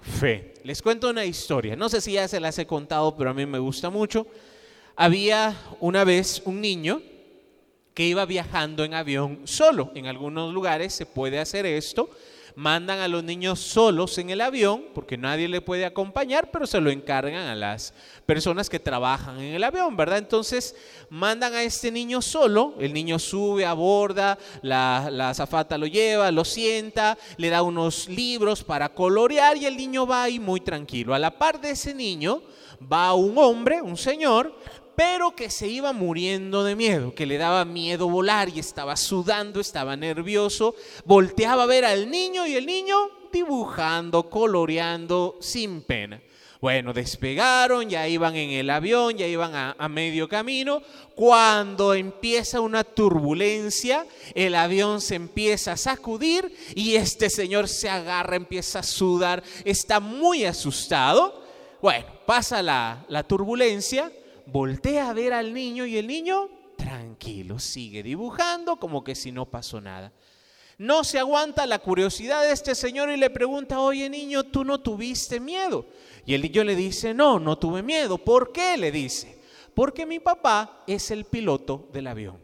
fe. 0.02 0.54
Les 0.64 0.82
cuento 0.82 1.10
una 1.10 1.26
historia. 1.26 1.76
No 1.76 1.90
sé 1.90 2.00
si 2.00 2.14
ya 2.14 2.30
se 2.30 2.40
las 2.40 2.58
he 2.58 2.66
contado, 2.66 3.14
pero 3.18 3.32
a 3.32 3.34
mí 3.34 3.46
me 3.46 3.60
gusta 3.60 3.90
mucho. 3.90 4.26
Había 4.96 5.54
una 5.82 6.06
vez 6.06 6.42
un 6.46 6.62
niño 6.62 7.02
que 7.94 8.08
iba 8.08 8.26
viajando 8.26 8.86
en 8.86 8.94
avión 8.94 9.42
solo. 9.44 9.92
En 9.96 10.08
algunos 10.08 10.54
lugares 10.54 10.94
se 10.94 11.06
puede 11.06 11.40
hacer 11.40 11.66
esto. 11.66 12.10
Mandan 12.56 13.00
a 13.00 13.10
los 13.10 13.24
niños 13.24 13.60
solos 13.60 14.18
en 14.18 14.30
el 14.30 14.40
avión 14.40 14.86
porque 14.94 15.18
nadie 15.18 15.50
le 15.50 15.60
puede 15.60 15.86
acompañar, 15.86 16.52
pero 16.52 16.66
se 16.66 16.80
lo 16.80 16.90
encargan 16.90 17.48
a 17.48 17.56
las 17.56 17.94
personas 18.26 18.70
que 18.70 18.80
trabajan 18.80 19.40
en 19.42 19.56
el 19.56 19.64
avión, 19.64 19.98
¿verdad? 19.98 20.20
Entonces 20.20 20.74
mandan 21.10 21.54
a 21.54 21.64
este 21.64 21.92
niño 21.92 22.22
solo, 22.22 22.76
el 22.80 22.94
niño 22.94 23.20
sube, 23.20 23.66
aborda, 23.66 24.38
la, 24.62 25.10
la 25.12 25.32
azafata 25.32 25.78
lo 25.78 25.86
lleva, 25.86 26.32
lo 26.32 26.46
sienta, 26.46 27.18
le 27.36 27.50
da 27.50 27.62
unos 27.62 28.08
libros 28.08 28.64
para 28.64 28.94
colorear 28.94 29.58
y 29.58 29.66
el 29.66 29.76
niño 29.76 30.08
va 30.08 30.24
ahí 30.24 30.40
muy 30.40 30.62
tranquilo. 30.62 31.14
A 31.14 31.20
la 31.20 31.38
par 31.38 31.60
de 31.60 31.72
ese 31.72 31.94
niño 31.94 32.42
va 32.82 33.14
un 33.14 33.38
hombre, 33.38 33.82
un 33.82 33.98
señor, 33.98 34.56
pero 34.96 35.36
que 35.36 35.50
se 35.50 35.68
iba 35.68 35.94
muriendo 35.94 36.64
de 36.64 36.76
miedo, 36.76 37.14
que 37.14 37.26
le 37.26 37.38
daba 37.38 37.66
miedo 37.66 38.10
volar 38.10 38.50
y 38.50 38.60
estaba 38.60 38.96
sudando, 38.96 39.60
estaba 39.60 39.96
nervioso, 39.96 40.76
volteaba 41.06 41.64
a 41.64 41.68
ver 41.68 41.86
al 41.86 42.10
niño 42.10 42.48
y 42.48 42.56
el 42.56 42.66
niño 42.66 42.96
dibujando, 43.32 44.30
coloreando 44.30 45.38
sin 45.42 45.82
pena. 45.82 46.22
Bueno, 46.62 46.94
despegaron, 46.94 47.90
ya 47.90 48.08
iban 48.08 48.36
en 48.36 48.50
el 48.52 48.70
avión, 48.70 49.16
ya 49.18 49.28
iban 49.28 49.54
a, 49.54 49.76
a, 49.78 49.90
medio 49.90 50.28
camino. 50.28 50.82
Cuando 51.14 51.94
empieza 51.94 52.60
una 52.60 52.84
turbulencia, 52.84 54.08
el 54.34 54.56
avión 54.56 55.02
se 55.02 55.16
empieza 55.16 55.74
a 55.74 55.78
sacudir 55.78 56.52
y 56.74 56.96
este 56.96 57.30
señor 57.30 57.68
se 57.68 57.90
agarra, 57.90 58.36
empieza 58.36 58.80
a 58.80 58.84
sudar, 58.84 59.44
está 59.64 60.00
muy 60.00 60.46
asustado. 60.46 61.44
Bueno, 61.82 62.08
pasa 62.26 62.64
la, 62.64 63.06
la 63.10 63.22
turbulencia, 63.22 64.12
voltea 64.48 65.10
a 65.10 65.14
ver 65.14 65.34
al 65.34 65.54
niño 65.54 65.86
y 65.86 65.98
el 65.98 66.08
niño 66.08 66.50
tranquilo, 66.78 67.60
sigue 67.60 68.04
dibujando 68.04 68.78
como 68.78 69.04
que 69.04 69.16
si 69.16 69.32
no 69.32 69.46
pasó 69.46 69.82
nada. 69.82 70.12
No 70.78 71.04
se 71.04 71.20
aguanta 71.20 71.66
la 71.66 71.80
curiosidad 71.80 72.44
de 72.44 72.52
este 72.52 72.76
señor 72.76 73.10
y 73.10 73.18
le 73.18 73.30
pregunta, 73.30 73.80
oye 73.80 74.10
niño, 74.10 74.44
¿tú 74.44 74.66
no 74.66 74.82
tuviste 74.82 75.40
miedo? 75.40 75.86
Y 76.26 76.34
el 76.34 76.42
niño 76.42 76.64
le 76.64 76.76
dice, 76.76 77.14
no, 77.14 77.40
no 77.40 77.58
tuve 77.58 77.82
miedo. 77.82 78.18
¿Por 78.18 78.52
qué? 78.52 78.76
Le 78.76 78.92
dice, 78.92 79.40
porque 79.74 80.06
mi 80.06 80.20
papá 80.20 80.84
es 80.86 81.12
el 81.12 81.26
piloto 81.26 81.90
del 81.94 82.08
avión. 82.08 82.40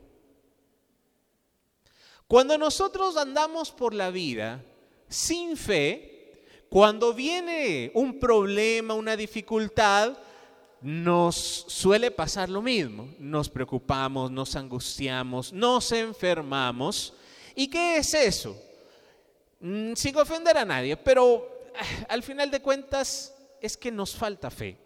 Cuando 2.28 2.58
nosotros 2.58 3.18
andamos 3.18 3.72
por 3.72 3.94
la 3.94 4.10
vida 4.10 4.64
sin 5.10 5.58
fe, 5.58 6.46
cuando 6.70 7.14
viene 7.14 7.92
un 7.94 8.18
problema, 8.18 8.94
una 8.94 9.18
dificultad, 9.18 10.18
nos 10.82 11.36
suele 11.68 12.12
pasar 12.12 12.50
lo 12.50 12.62
mismo. 12.62 13.14
Nos 13.20 13.50
preocupamos, 13.50 14.32
nos 14.32 14.56
angustiamos, 14.56 15.54
nos 15.54 15.92
enfermamos. 15.92 17.14
¿Y 17.56 17.68
qué 17.68 17.98
es 17.98 18.14
eso? 18.14 18.60
Mm, 19.60 19.94
sin 19.94 20.18
ofender 20.18 20.58
a 20.58 20.66
nadie, 20.66 20.98
pero 20.98 21.48
ah, 21.76 22.06
al 22.10 22.24
final 22.24 22.50
de 22.50 22.62
cuentas 22.62 23.34
es 23.62 23.78
que 23.78 23.92
nos 23.92 24.16
falta 24.16 24.50
fe. 24.50 24.78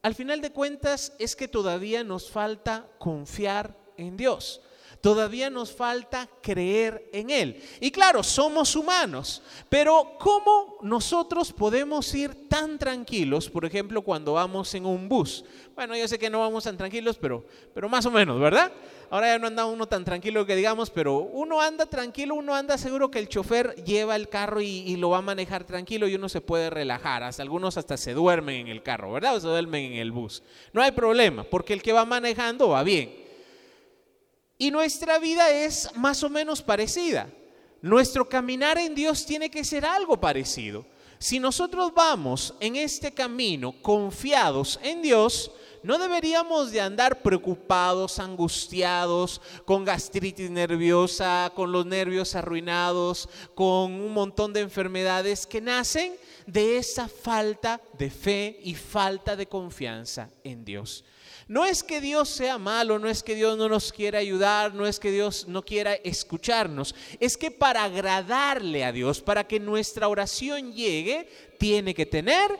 Al 0.00 0.14
final 0.14 0.40
de 0.40 0.50
cuentas 0.50 1.12
es 1.18 1.36
que 1.36 1.48
todavía 1.48 2.04
nos 2.04 2.30
falta 2.30 2.86
confiar 2.98 3.76
en 3.96 4.16
Dios. 4.16 4.60
Todavía 5.04 5.50
nos 5.50 5.70
falta 5.70 6.26
creer 6.40 7.10
en 7.12 7.28
Él. 7.28 7.62
Y 7.78 7.90
claro, 7.90 8.22
somos 8.22 8.74
humanos, 8.74 9.42
pero 9.68 10.16
¿cómo 10.18 10.78
nosotros 10.80 11.52
podemos 11.52 12.14
ir 12.14 12.48
tan 12.48 12.78
tranquilos, 12.78 13.50
por 13.50 13.66
ejemplo, 13.66 14.00
cuando 14.00 14.32
vamos 14.32 14.74
en 14.74 14.86
un 14.86 15.06
bus? 15.06 15.44
Bueno, 15.74 15.94
yo 15.94 16.08
sé 16.08 16.18
que 16.18 16.30
no 16.30 16.40
vamos 16.40 16.64
tan 16.64 16.78
tranquilos, 16.78 17.18
pero, 17.20 17.44
pero 17.74 17.86
más 17.86 18.06
o 18.06 18.10
menos, 18.10 18.40
¿verdad? 18.40 18.72
Ahora 19.10 19.26
ya 19.26 19.38
no 19.38 19.46
anda 19.46 19.66
uno 19.66 19.86
tan 19.86 20.06
tranquilo 20.06 20.46
que 20.46 20.56
digamos, 20.56 20.88
pero 20.88 21.18
uno 21.18 21.60
anda 21.60 21.84
tranquilo, 21.84 22.34
uno 22.34 22.54
anda 22.54 22.78
seguro 22.78 23.10
que 23.10 23.18
el 23.18 23.28
chofer 23.28 23.74
lleva 23.84 24.16
el 24.16 24.30
carro 24.30 24.62
y, 24.62 24.96
lo 24.96 25.10
va 25.10 25.18
a 25.18 25.20
manejar 25.20 25.64
tranquilo 25.64 26.08
y 26.08 26.14
uno 26.14 26.30
se 26.30 26.40
puede 26.40 26.70
relajar. 26.70 27.24
Hasta 27.24 27.42
algunos 27.42 27.76
hasta 27.76 27.98
se 27.98 28.14
duermen 28.14 28.56
en 28.56 28.68
el 28.68 28.82
carro, 28.82 29.12
¿verdad? 29.12 29.36
O 29.36 29.40
se 29.40 29.48
duermen 29.48 29.92
en 29.92 29.98
el 29.98 30.12
bus. 30.12 30.42
No 30.72 30.80
hay 30.80 30.92
problema, 30.92 31.44
porque 31.44 31.74
el 31.74 31.82
que 31.82 31.92
va 31.92 32.06
manejando 32.06 32.70
va 32.70 32.82
bien. 32.82 33.23
Y 34.58 34.70
nuestra 34.70 35.18
vida 35.18 35.50
es 35.50 35.90
más 35.96 36.22
o 36.22 36.30
menos 36.30 36.62
parecida. 36.62 37.28
Nuestro 37.82 38.28
caminar 38.28 38.78
en 38.78 38.94
Dios 38.94 39.26
tiene 39.26 39.50
que 39.50 39.64
ser 39.64 39.84
algo 39.84 40.18
parecido. 40.20 40.86
Si 41.18 41.38
nosotros 41.38 41.92
vamos 41.94 42.54
en 42.60 42.76
este 42.76 43.12
camino 43.12 43.72
confiados 43.82 44.78
en 44.82 45.02
Dios, 45.02 45.50
no 45.82 45.98
deberíamos 45.98 46.70
de 46.70 46.80
andar 46.80 47.20
preocupados, 47.20 48.18
angustiados, 48.18 49.40
con 49.66 49.84
gastritis 49.84 50.50
nerviosa, 50.50 51.52
con 51.54 51.72
los 51.72 51.84
nervios 51.84 52.34
arruinados, 52.34 53.28
con 53.54 53.92
un 53.92 54.12
montón 54.14 54.52
de 54.52 54.60
enfermedades 54.60 55.46
que 55.46 55.60
nacen 55.60 56.14
de 56.46 56.78
esa 56.78 57.06
falta 57.06 57.82
de 57.98 58.10
fe 58.10 58.60
y 58.62 58.74
falta 58.74 59.36
de 59.36 59.46
confianza 59.46 60.30
en 60.42 60.64
Dios. 60.64 61.04
No 61.46 61.66
es 61.66 61.82
que 61.82 62.00
Dios 62.00 62.30
sea 62.30 62.56
malo, 62.56 62.98
no 62.98 63.08
es 63.08 63.22
que 63.22 63.34
Dios 63.34 63.58
no 63.58 63.68
nos 63.68 63.92
quiera 63.92 64.18
ayudar, 64.18 64.74
no 64.74 64.86
es 64.86 64.98
que 64.98 65.10
Dios 65.10 65.46
no 65.46 65.62
quiera 65.62 65.94
escucharnos. 65.94 66.94
Es 67.20 67.36
que 67.36 67.50
para 67.50 67.84
agradarle 67.84 68.84
a 68.84 68.92
Dios, 68.92 69.20
para 69.20 69.44
que 69.44 69.60
nuestra 69.60 70.08
oración 70.08 70.72
llegue, 70.72 71.28
tiene 71.58 71.94
que 71.94 72.06
tener 72.06 72.58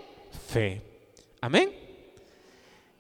fe. 0.48 0.82
Amén. 1.40 1.84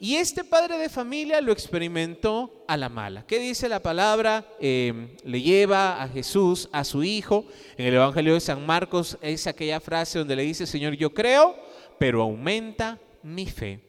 Y 0.00 0.16
este 0.16 0.44
padre 0.44 0.76
de 0.76 0.88
familia 0.88 1.40
lo 1.40 1.52
experimentó 1.52 2.64
a 2.66 2.76
la 2.76 2.88
mala. 2.88 3.24
¿Qué 3.26 3.38
dice 3.38 3.68
la 3.68 3.80
palabra? 3.80 4.44
Eh, 4.60 5.16
le 5.24 5.40
lleva 5.40 6.02
a 6.02 6.08
Jesús, 6.08 6.68
a 6.72 6.84
su 6.84 7.04
hijo. 7.04 7.46
En 7.76 7.86
el 7.86 7.94
Evangelio 7.94 8.34
de 8.34 8.40
San 8.40 8.66
Marcos 8.66 9.16
es 9.22 9.46
aquella 9.46 9.80
frase 9.80 10.18
donde 10.18 10.36
le 10.36 10.42
dice, 10.42 10.66
Señor, 10.66 10.94
yo 10.94 11.14
creo, 11.14 11.56
pero 11.98 12.22
aumenta 12.22 12.98
mi 13.22 13.46
fe. 13.46 13.80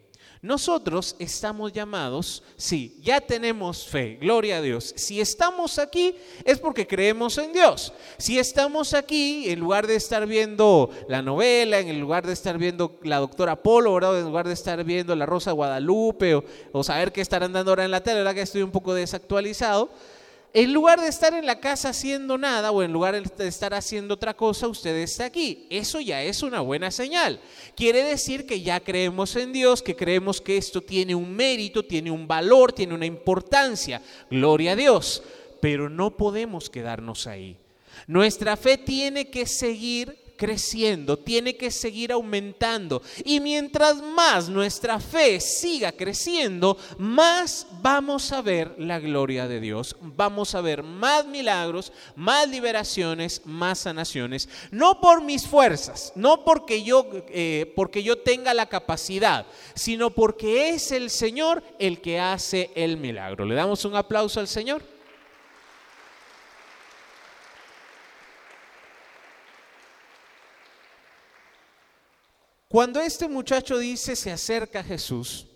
Nosotros 0.46 1.16
estamos 1.18 1.74
llamados, 1.74 2.44
sí, 2.56 3.00
ya 3.02 3.20
tenemos 3.20 3.88
fe, 3.88 4.20
gloria 4.22 4.58
a 4.58 4.62
Dios. 4.62 4.94
Si 4.96 5.20
estamos 5.20 5.80
aquí 5.80 6.14
es 6.44 6.60
porque 6.60 6.86
creemos 6.86 7.40
en 7.40 7.52
Dios. 7.52 7.92
Si 8.20 8.38
estamos 8.38 8.94
aquí, 8.94 9.50
en 9.50 9.60
lugar 9.60 9.88
de 9.88 9.96
estar 9.96 10.28
viendo 10.28 10.92
la 11.10 11.24
novela, 11.24 11.80
en 11.80 12.00
lugar 12.00 12.28
de 12.28 12.34
estar 12.34 12.60
viendo 12.60 13.00
la 13.02 13.18
doctora 13.18 13.56
Polo, 13.56 13.96
¿verdad? 13.96 14.20
en 14.20 14.26
lugar 14.26 14.46
de 14.46 14.54
estar 14.54 14.84
viendo 14.84 15.16
la 15.16 15.26
Rosa 15.26 15.52
Guadalupe 15.52 16.40
o, 16.72 16.84
saber 16.84 17.12
qué 17.12 17.22
estarán 17.22 17.52
dando 17.52 17.72
ahora 17.72 17.86
en 17.86 17.90
la 17.90 18.04
tele, 18.04 18.18
¿verdad? 18.18 18.36
que 18.36 18.42
estoy 18.42 18.62
un 18.62 18.70
poco 18.70 18.94
desactualizado, 18.94 19.90
en 20.56 20.72
lugar 20.72 21.02
de 21.02 21.10
estar 21.10 21.34
en 21.34 21.46
la 21.46 21.60
casa 21.60 21.90
haciendo 21.90 22.38
nada 22.38 22.72
o 22.72 22.82
en 22.82 22.94
lugar 22.94 23.22
de 23.22 23.48
estar 23.48 23.74
haciendo 23.74 24.14
otra 24.14 24.34
cosa, 24.34 24.70
usted 24.70 24.96
está 24.96 25.26
aquí. 25.26 25.68
Eso 25.70 26.00
ya 26.00 26.24
es 26.24 26.44
una 26.44 26.62
buena 26.62 26.92
señal. 26.92 27.42
Quiere 27.76 28.04
decir 28.04 28.46
que 28.46 28.62
ya 28.62 28.80
creemos 28.80 29.36
en 29.36 29.52
Dios, 29.52 29.82
que 29.82 29.98
creemos 29.98 30.40
que 30.40 30.56
esto 30.56 30.82
tiene 30.82 31.14
un 31.14 31.36
mérito, 31.36 31.84
tiene 31.84 32.10
un 32.10 32.26
valor, 32.26 32.72
tiene 32.72 32.94
una 32.94 33.06
importancia. 33.06 34.02
Gloria 34.32 34.72
a 34.72 34.76
Dios. 34.78 35.24
Pero 35.60 35.90
no 35.90 36.16
podemos 36.16 36.70
quedarnos 36.70 37.28
ahí. 37.28 37.58
Nuestra 38.08 38.56
fe 38.56 38.78
tiene 38.78 39.30
que 39.30 39.48
seguir 39.48 40.25
creciendo, 40.36 41.18
tiene 41.18 41.56
que 41.56 41.72
seguir 41.72 42.12
aumentando. 42.12 43.02
Y 43.24 43.40
mientras 43.40 44.02
más 44.02 44.50
nuestra 44.50 45.00
fe 45.00 45.40
siga 45.40 45.92
creciendo, 45.92 46.78
más 46.98 47.68
vamos 47.82 48.32
a 48.32 48.42
ver 48.42 48.76
la 48.78 49.00
gloria 49.00 49.48
de 49.48 49.60
Dios. 49.60 49.96
Vamos 50.02 50.56
a 50.56 50.62
ver 50.62 50.84
más 50.84 51.26
milagros, 51.26 51.92
más 52.16 52.48
liberaciones, 52.48 53.42
más 53.46 53.80
sanaciones. 53.80 54.50
No 54.72 55.00
por 55.02 55.24
mis 55.24 55.46
fuerzas, 55.48 56.12
no 56.16 56.44
porque 56.44 56.84
yo, 56.84 57.08
eh, 57.30 57.72
porque 57.76 58.04
yo 58.04 58.18
tenga 58.18 58.54
la 58.54 58.68
capacidad, 58.68 59.46
sino 59.74 60.10
porque 60.10 60.70
es 60.70 60.92
el 60.92 61.10
Señor 61.10 61.64
el 61.80 62.02
que 62.02 62.20
hace 62.20 62.72
el 62.76 62.98
milagro. 62.98 63.46
¿Le 63.46 63.56
damos 63.56 63.86
un 63.86 63.96
aplauso 63.96 64.40
al 64.40 64.48
Señor? 64.48 64.95
Cuando 72.76 73.00
este 73.00 73.30
muchacho 73.30 73.78
dice 73.78 74.18
se 74.18 74.34
acerca 74.34 74.82
a 74.82 74.84
Jesús, 74.84 75.48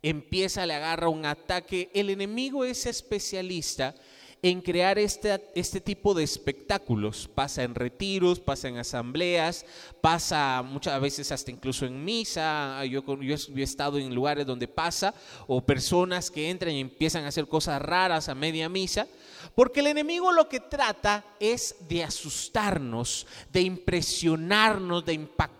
empieza, 0.00 0.64
le 0.64 0.72
agarra 0.72 1.10
un 1.10 1.26
ataque. 1.26 1.90
El 1.92 2.08
enemigo 2.08 2.64
es 2.64 2.86
especialista 2.86 3.94
en 4.40 4.62
crear 4.62 4.98
este, 4.98 5.50
este 5.54 5.82
tipo 5.82 6.14
de 6.14 6.24
espectáculos. 6.24 7.28
Pasa 7.28 7.62
en 7.62 7.74
retiros, 7.74 8.40
pasa 8.40 8.68
en 8.68 8.78
asambleas, 8.78 9.66
pasa 10.00 10.62
muchas 10.62 10.98
veces 10.98 11.30
hasta 11.30 11.50
incluso 11.50 11.84
en 11.84 12.02
misa. 12.02 12.86
Yo, 12.86 13.04
yo, 13.20 13.36
he 13.56 13.62
estado 13.62 13.98
en 13.98 14.14
lugares 14.14 14.46
donde 14.46 14.66
pasa, 14.66 15.12
o 15.46 15.60
personas 15.60 16.30
que 16.30 16.48
entran 16.48 16.72
y 16.72 16.80
empiezan 16.80 17.26
a 17.26 17.28
hacer 17.28 17.48
cosas 17.48 17.82
raras 17.82 18.30
a 18.30 18.34
media 18.34 18.70
misa. 18.70 19.06
Porque 19.54 19.80
el 19.80 19.88
enemigo 19.88 20.32
lo 20.32 20.48
que 20.48 20.60
trata 20.60 21.22
es 21.38 21.76
de 21.86 22.02
asustarnos, 22.02 23.26
de 23.52 23.60
impresionarnos, 23.60 25.04
de 25.04 25.12
impactarnos 25.12 25.59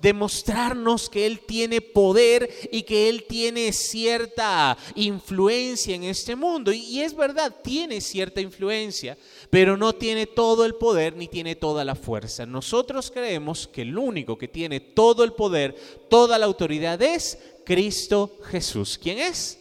demostrarnos 0.00 1.08
que 1.08 1.26
Él 1.26 1.40
tiene 1.40 1.80
poder 1.80 2.48
y 2.70 2.82
que 2.82 3.08
Él 3.08 3.24
tiene 3.28 3.72
cierta 3.72 4.76
influencia 4.94 5.94
en 5.94 6.04
este 6.04 6.36
mundo. 6.36 6.72
Y, 6.72 7.00
es 7.00 7.14
verdad, 7.14 7.54
tiene 7.62 8.00
cierta 8.00 8.40
influencia, 8.40 9.16
pero 9.50 9.76
no 9.76 9.92
tiene 9.94 10.26
todo 10.26 10.64
el 10.64 10.74
poder 10.74 11.16
ni 11.16 11.28
tiene 11.28 11.56
toda 11.56 11.84
la 11.84 11.94
fuerza. 11.94 12.46
Nosotros 12.46 13.10
creemos 13.10 13.68
que 13.68 13.82
el 13.82 13.96
único 13.96 14.38
que 14.38 14.48
tiene 14.48 14.80
todo 14.80 15.24
el 15.24 15.32
poder, 15.32 15.74
toda 16.08 16.38
la 16.38 16.46
autoridad 16.46 17.00
es 17.02 17.38
Cristo 17.64 18.38
Jesús. 18.44 18.98
¿Quién 19.00 19.18
es? 19.18 19.58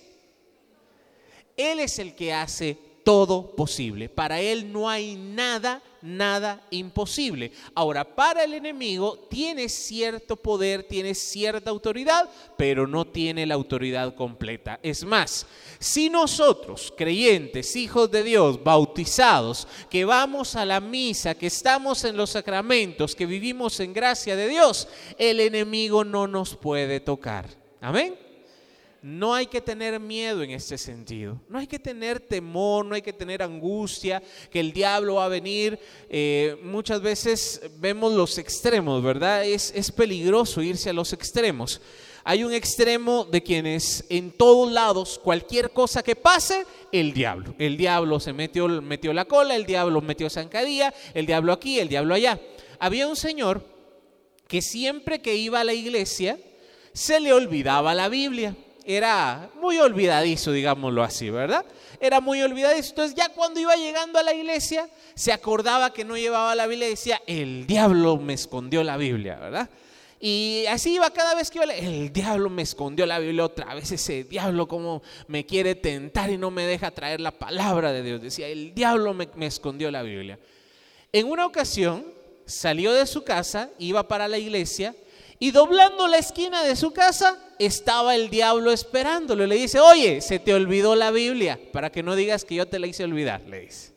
Él 1.58 1.79
es 1.79 2.00
el 2.00 2.15
que 2.15 2.34
hace 2.34 2.77
todo 3.03 3.55
posible. 3.55 4.10
Para 4.10 4.41
Él 4.41 4.72
no 4.72 4.89
hay 4.89 5.15
nada 5.15 5.81
nada 6.01 6.65
imposible. 6.70 7.51
Ahora, 7.75 8.03
para 8.03 8.43
el 8.43 8.53
enemigo 8.53 9.27
tiene 9.29 9.70
cierto 9.70 10.36
poder, 10.36 10.84
tiene 10.84 11.13
cierta 11.13 11.70
autoridad, 11.70 12.29
pero 12.58 12.88
no 12.88 13.05
tiene 13.05 13.46
la 13.46 13.55
autoridad 13.55 14.15
completa. 14.15 14.79
Es 14.81 15.03
más, 15.03 15.46
si 15.79 16.10
nosotros, 16.10 16.93
creyentes, 16.98 17.75
hijos 17.75 18.10
de 18.12 18.24
Dios, 18.24 18.63
bautizados, 18.63 19.67
que 19.89 20.05
vamos 20.05 20.55
a 20.55 20.65
la 20.65 20.79
misa, 20.79 21.36
que 21.36 21.48
estamos 21.48 22.03
en 22.03 22.17
los 22.17 22.31
sacramentos, 22.31 23.15
que 23.15 23.25
vivimos 23.25 23.79
en 23.79 23.93
gracia 23.93 24.36
de 24.36 24.48
Dios, 24.48 24.88
el 25.17 25.39
enemigo 25.39 26.03
no 26.03 26.27
nos 26.27 26.55
puede 26.55 27.00
tocar. 27.00 27.48
Amén 27.79 28.30
no 29.01 29.34
hay 29.34 29.48
que 29.48 29.62
tener 29.62 30.00
miedo 30.00 30.43
en 30.43 30.51
este 30.51 30.77
sentido. 30.77 31.41
No 31.50 31.58
hay 31.58 31.65
que 31.65 31.79
tener 31.79 32.20
temor, 32.20 32.86
no 32.86 32.93
hay 32.93 33.01
que 33.01 33.13
tener 33.13 33.41
angustia, 33.41 34.22
que 34.51 34.60
el 34.60 34.72
diablo 34.72 35.15
va 35.15 35.25
a 35.25 35.29
venir. 35.29 35.79
Eh, 36.08 36.55
muchas 36.63 37.01
veces 37.01 37.62
vemos 37.79 38.13
los 38.13 38.38
extremos, 38.38 39.01
¿verdad? 39.01 39.43
Es, 39.43 39.74
es 39.75 39.91
peligroso 39.91 40.62
irse 40.62 40.91
a 40.91 40.93
los 40.93 41.13
extremos. 41.13 41.81
Hay 42.24 42.43
un 42.43 42.53
extremo 42.53 43.25
de 43.25 43.41
quienes 43.41 44.05
en 44.10 44.31
todos 44.31 44.72
lados, 44.72 45.20
cualquier 45.24 45.72
cosa 45.72 46.03
que 46.03 46.15
pase, 46.15 46.67
el 46.91 47.13
diablo. 47.13 47.55
El 47.58 47.77
diablo 47.77 48.20
se 48.20 48.34
metió, 48.34 48.67
metió 48.67 49.13
la 49.13 49.25
cola, 49.25 49.55
el 49.55 49.65
diablo 49.65 50.01
metió 50.01 50.29
zancadilla, 50.29 50.93
el 51.15 51.25
diablo 51.25 51.53
aquí, 51.53 51.79
el 51.79 51.89
diablo 51.89 52.13
allá. 52.13 52.39
Había 52.77 53.08
un 53.08 53.15
señor 53.15 53.65
que 54.48 54.62
siempre 54.62 55.22
que 55.24 55.36
iba 55.36 55.62
a 55.62 55.63
la 55.63 55.74
iglesia, 55.74 56.38
se 56.93 57.20
le 57.20 57.34
olvidaba 57.34 57.96
la 57.96 58.08
Biblia 58.08 58.55
era 58.85 59.50
muy 59.59 59.77
olvidadizo, 59.77 60.51
digámoslo 60.51 61.03
así, 61.03 61.29
¿verdad? 61.29 61.65
Era 61.99 62.19
muy 62.19 62.41
olvidadizo. 62.41 62.89
Entonces 62.89 63.15
ya 63.15 63.29
cuando 63.29 63.60
iba 63.60 63.75
llegando 63.75 64.19
a 64.19 64.23
la 64.23 64.34
iglesia, 64.34 64.89
se 65.15 65.32
acordaba 65.32 65.93
que 65.93 66.03
no 66.03 66.17
llevaba 66.17 66.56
la 66.56 66.67
Biblia 66.67 66.88
y 66.88 66.91
decía, 66.91 67.21
el 67.27 67.67
diablo 67.67 68.17
me 68.17 68.34
escondió 68.34 68.84
la 68.84 68.97
Biblia, 68.97 69.38
¿verdad? 69.38 69.69
Y 70.19 70.65
así 70.69 70.93
iba 70.93 71.10
cada 71.12 71.34
vez 71.34 71.49
que 71.49 71.58
iba, 71.58 71.73
el 71.73 72.13
diablo 72.13 72.49
me 72.49 72.62
escondió 72.62 73.08
la 73.08 73.17
Biblia 73.17 73.43
otra 73.43 73.73
vez, 73.73 73.91
ese 73.91 74.23
diablo 74.23 74.67
como 74.67 75.01
me 75.27 75.47
quiere 75.47 75.73
tentar 75.73 76.29
y 76.29 76.38
no 76.38 76.51
me 76.51 76.65
deja 76.67 76.91
traer 76.91 77.19
la 77.21 77.32
palabra 77.32 77.91
de 77.91 78.03
Dios. 78.03 78.21
Decía, 78.21 78.47
el 78.47 78.75
diablo 78.75 79.15
me, 79.15 79.27
me 79.36 79.47
escondió 79.47 79.89
la 79.89 80.03
Biblia. 80.03 80.38
En 81.12 81.27
una 81.27 81.45
ocasión 81.45 82.06
salió 82.45 82.93
de 82.93 83.08
su 83.08 83.23
casa, 83.23 83.69
iba 83.79 84.08
para 84.08 84.27
la 84.27 84.38
iglesia 84.38 84.95
y 85.41 85.49
doblando 85.49 86.08
la 86.08 86.19
esquina 86.19 86.62
de 86.62 86.75
su 86.75 86.91
casa 86.91 87.36
estaba 87.58 88.15
el 88.15 88.30
diablo 88.30 88.71
esperándolo. 88.71 89.47
Le 89.47 89.56
dice, 89.56 89.80
oye, 89.80 90.21
se 90.21 90.38
te 90.38 90.54
olvidó 90.54 90.93
la 90.93 91.10
Biblia, 91.10 91.60
para 91.73 91.91
que 91.91 92.04
no 92.04 92.15
digas 92.15 92.45
que 92.45 92.54
yo 92.54 92.67
te 92.67 92.77
la 92.77 92.86
hice 92.86 93.04
olvidar, 93.06 93.41
le 93.47 93.62
dice 93.62 93.90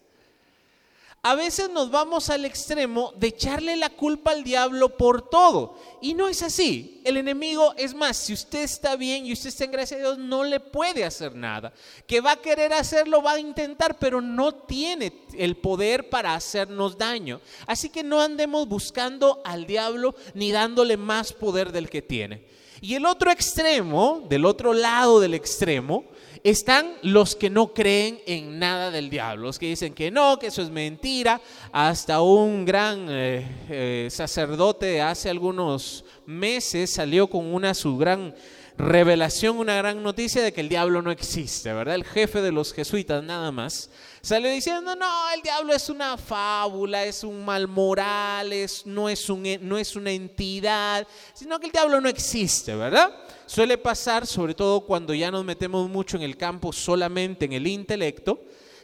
a 1.26 1.34
veces 1.34 1.70
nos 1.70 1.90
vamos 1.90 2.28
al 2.28 2.44
extremo 2.44 3.14
de 3.16 3.28
echarle 3.28 3.76
la 3.76 3.88
culpa 3.88 4.32
al 4.32 4.44
diablo 4.44 4.98
por 4.98 5.30
todo. 5.30 5.74
Y 6.02 6.12
no 6.12 6.28
es 6.28 6.42
así. 6.42 7.00
El 7.02 7.16
enemigo, 7.16 7.72
es 7.78 7.94
más, 7.94 8.18
si 8.18 8.34
usted 8.34 8.62
está 8.62 8.94
bien 8.94 9.24
y 9.24 9.32
usted 9.32 9.48
está 9.48 9.64
en 9.64 9.72
gracia 9.72 9.96
de 9.96 10.02
Dios, 10.02 10.18
no 10.18 10.44
le 10.44 10.60
puede 10.60 11.02
hacer 11.02 11.34
nada. 11.34 11.72
Que 12.06 12.20
va 12.20 12.32
a 12.32 12.42
querer 12.42 12.74
hacerlo, 12.74 13.22
va 13.22 13.32
a 13.32 13.40
intentar, 13.40 13.98
pero 13.98 14.20
no 14.20 14.52
tiene 14.52 15.14
el 15.32 15.56
poder 15.56 16.10
para 16.10 16.34
hacernos 16.34 16.98
daño. 16.98 17.40
Así 17.66 17.88
que 17.88 18.02
no 18.02 18.20
andemos 18.20 18.68
buscando 18.68 19.40
al 19.46 19.66
diablo 19.66 20.14
ni 20.34 20.52
dándole 20.52 20.98
más 20.98 21.32
poder 21.32 21.72
del 21.72 21.88
que 21.88 22.02
tiene. 22.02 22.44
Y 22.82 22.96
el 22.96 23.06
otro 23.06 23.30
extremo, 23.30 24.26
del 24.28 24.44
otro 24.44 24.74
lado 24.74 25.20
del 25.20 25.32
extremo, 25.32 26.04
están 26.44 26.92
los 27.00 27.34
que 27.34 27.48
no 27.48 27.72
creen 27.72 28.20
en 28.26 28.58
nada 28.58 28.90
del 28.90 29.08
diablo, 29.08 29.46
los 29.46 29.58
que 29.58 29.66
dicen 29.66 29.94
que 29.94 30.10
no, 30.10 30.38
que 30.38 30.48
eso 30.48 30.60
es 30.60 30.68
mentira. 30.68 31.40
Hasta 31.72 32.20
un 32.20 32.66
gran 32.66 33.06
eh, 33.08 33.48
eh, 33.70 34.08
sacerdote 34.10 35.00
hace 35.00 35.30
algunos 35.30 36.04
meses 36.26 36.90
salió 36.90 37.28
con 37.28 37.46
una 37.52 37.72
su 37.72 37.96
gran 37.96 38.34
revelación, 38.76 39.58
una 39.58 39.76
gran 39.76 40.02
noticia 40.02 40.42
de 40.42 40.52
que 40.52 40.60
el 40.60 40.68
diablo 40.68 41.00
no 41.00 41.10
existe, 41.10 41.72
¿verdad? 41.72 41.94
El 41.94 42.04
jefe 42.04 42.42
de 42.42 42.52
los 42.52 42.74
jesuitas 42.74 43.24
nada 43.24 43.50
más 43.50 43.88
salió 44.20 44.50
diciendo, 44.50 44.94
no, 44.96 45.30
el 45.34 45.40
diablo 45.40 45.72
es 45.72 45.88
una 45.88 46.18
fábula, 46.18 47.04
es 47.04 47.24
un 47.24 47.42
mal 47.42 47.68
moral, 47.68 48.52
no, 48.84 49.08
es 49.08 49.30
un, 49.30 49.58
no 49.62 49.78
es 49.78 49.96
una 49.96 50.10
entidad, 50.10 51.06
sino 51.32 51.58
que 51.58 51.66
el 51.66 51.72
diablo 51.72 52.02
no 52.02 52.08
existe, 52.08 52.74
¿verdad? 52.74 53.14
Suele 53.46 53.78
pasar, 53.78 54.26
sobre 54.26 54.54
todo 54.54 54.80
cuando 54.80 55.14
ya 55.14 55.30
nos 55.30 55.44
metemos 55.44 55.88
mucho 55.88 56.16
en 56.16 56.22
el 56.22 56.36
campo 56.36 56.72
solamente 56.72 57.44
en 57.44 57.52
el 57.52 57.66
intelecto, 57.66 58.40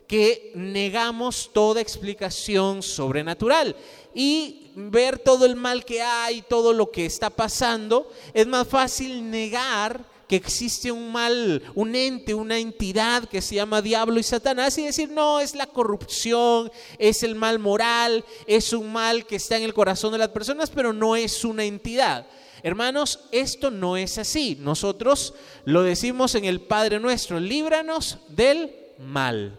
que 0.07 0.53
negamos 0.55 1.51
toda 1.53 1.81
explicación 1.81 2.83
sobrenatural 2.83 3.77
y 4.15 4.73
ver 4.75 5.19
todo 5.19 5.47
el 5.47 5.57
mal 5.57 5.85
que 5.85 6.03
hay, 6.03 6.43
todo 6.43 6.73
lo 6.73 6.91
que 6.91 7.07
está 7.07 7.31
pasando, 7.31 8.11
es 8.35 8.47
más 8.47 8.67
fácil 8.67 9.31
negar 9.31 10.05
que 10.31 10.37
existe 10.37 10.93
un 10.93 11.11
mal, 11.11 11.63
un 11.75 11.97
ente, 11.97 12.35
una 12.35 12.59
entidad 12.59 13.29
que 13.29 13.43
se 13.43 13.57
llama 13.57 13.83
diablo 13.83 14.21
y 14.21 14.23
Satanás 14.23 14.79
y 14.79 14.85
decir, 14.85 15.11
no, 15.11 15.41
es 15.41 15.57
la 15.57 15.67
corrupción, 15.67 16.71
es 16.99 17.25
el 17.25 17.35
mal 17.35 17.59
moral, 17.59 18.25
es 18.47 18.73
un 18.73 18.93
mal 18.93 19.27
que 19.27 19.37
está 19.37 19.57
en 19.57 19.65
el 19.65 19.75
corazón 19.75 20.13
de 20.13 20.19
las 20.19 20.29
personas, 20.29 20.71
pero 20.71 20.93
no 20.93 21.17
es 21.17 21.45
una 21.45 21.65
entidad. 21.65 22.29
Hermanos, 22.63 23.21
esto 23.33 23.71
no 23.71 23.97
es 23.97 24.19
así. 24.19 24.57
Nosotros 24.61 25.35
lo 25.65 25.83
decimos 25.83 26.35
en 26.35 26.45
el 26.45 26.61
Padre 26.61 27.01
nuestro, 27.01 27.41
líbranos 27.41 28.19
del 28.29 28.75
mal. 28.99 29.59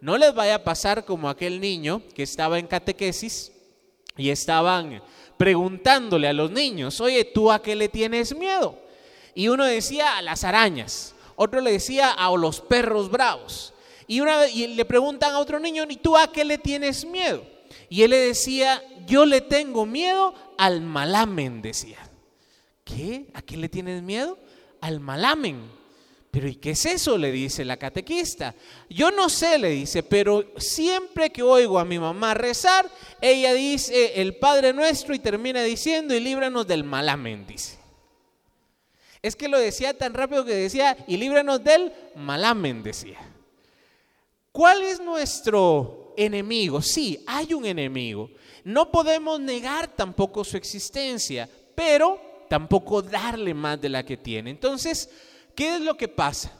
No 0.00 0.18
les 0.18 0.34
vaya 0.34 0.56
a 0.56 0.64
pasar 0.64 1.04
como 1.04 1.28
aquel 1.28 1.60
niño 1.60 2.02
que 2.14 2.24
estaba 2.24 2.58
en 2.58 2.66
catequesis 2.66 3.52
y 4.16 4.30
estaban 4.30 5.02
preguntándole 5.36 6.28
a 6.28 6.32
los 6.32 6.50
niños, 6.50 7.00
oye, 7.00 7.24
¿tú 7.24 7.50
a 7.50 7.62
qué 7.62 7.74
le 7.74 7.88
tienes 7.88 8.36
miedo? 8.36 8.78
Y 9.34 9.48
uno 9.48 9.64
decía 9.64 10.18
a 10.18 10.22
las 10.22 10.44
arañas, 10.44 11.14
otro 11.36 11.60
le 11.60 11.72
decía 11.72 12.10
a 12.10 12.30
los 12.36 12.60
perros 12.60 13.10
bravos. 13.10 13.72
Y, 14.06 14.20
una, 14.20 14.46
le 14.46 14.84
preguntan 14.84 15.32
a 15.32 15.38
otro 15.38 15.58
niño, 15.58 15.84
¿y 15.88 15.96
tú 15.96 16.16
a 16.16 16.30
qué 16.30 16.44
le 16.44 16.58
tienes 16.58 17.04
miedo? 17.04 17.44
Y 17.88 18.02
él 18.02 18.10
le 18.10 18.18
decía, 18.18 18.82
yo 19.06 19.24
le 19.24 19.40
tengo 19.40 19.86
miedo 19.86 20.34
al 20.58 20.80
malamen, 20.80 21.62
decía. 21.62 21.98
¿Qué? 22.94 23.26
¿A 23.34 23.42
qué 23.42 23.56
le 23.56 23.68
tienes 23.68 24.02
miedo? 24.02 24.38
Al 24.80 25.00
malamen. 25.00 25.62
Pero 26.32 26.48
¿y 26.48 26.54
qué 26.54 26.70
es 26.70 26.86
eso? 26.86 27.18
le 27.18 27.30
dice 27.30 27.62
la 27.62 27.76
catequista. 27.76 28.54
Yo 28.88 29.10
no 29.10 29.28
sé, 29.28 29.58
le 29.58 29.68
dice, 29.68 30.02
pero 30.02 30.52
siempre 30.56 31.30
que 31.30 31.42
oigo 31.42 31.78
a 31.78 31.84
mi 31.84 31.98
mamá 31.98 32.32
rezar, 32.32 32.90
ella 33.20 33.52
dice 33.52 34.20
el 34.20 34.36
Padre 34.36 34.72
Nuestro 34.72 35.14
y 35.14 35.18
termina 35.18 35.62
diciendo 35.62 36.14
y 36.14 36.20
líbranos 36.20 36.66
del 36.66 36.84
malamen, 36.84 37.46
dice. 37.46 37.78
Es 39.20 39.36
que 39.36 39.46
lo 39.46 39.58
decía 39.58 39.96
tan 39.96 40.14
rápido 40.14 40.44
que 40.44 40.54
decía 40.54 40.96
y 41.06 41.18
líbranos 41.18 41.62
del 41.62 41.92
malamen, 42.16 42.82
decía. 42.82 43.18
¿Cuál 44.52 44.82
es 44.82 45.00
nuestro 45.00 46.14
enemigo? 46.16 46.80
Sí, 46.80 47.22
hay 47.26 47.52
un 47.52 47.66
enemigo. 47.66 48.30
No 48.64 48.90
podemos 48.90 49.38
negar 49.38 49.88
tampoco 49.88 50.44
su 50.44 50.56
existencia, 50.56 51.46
pero 51.74 52.31
tampoco 52.52 53.00
darle 53.00 53.54
más 53.54 53.80
de 53.80 53.88
la 53.88 54.04
que 54.04 54.18
tiene. 54.18 54.50
Entonces, 54.50 55.08
¿Qué 55.54 55.76
es 55.76 55.80
lo 55.82 55.96
que 55.96 56.08
pasa? 56.08 56.52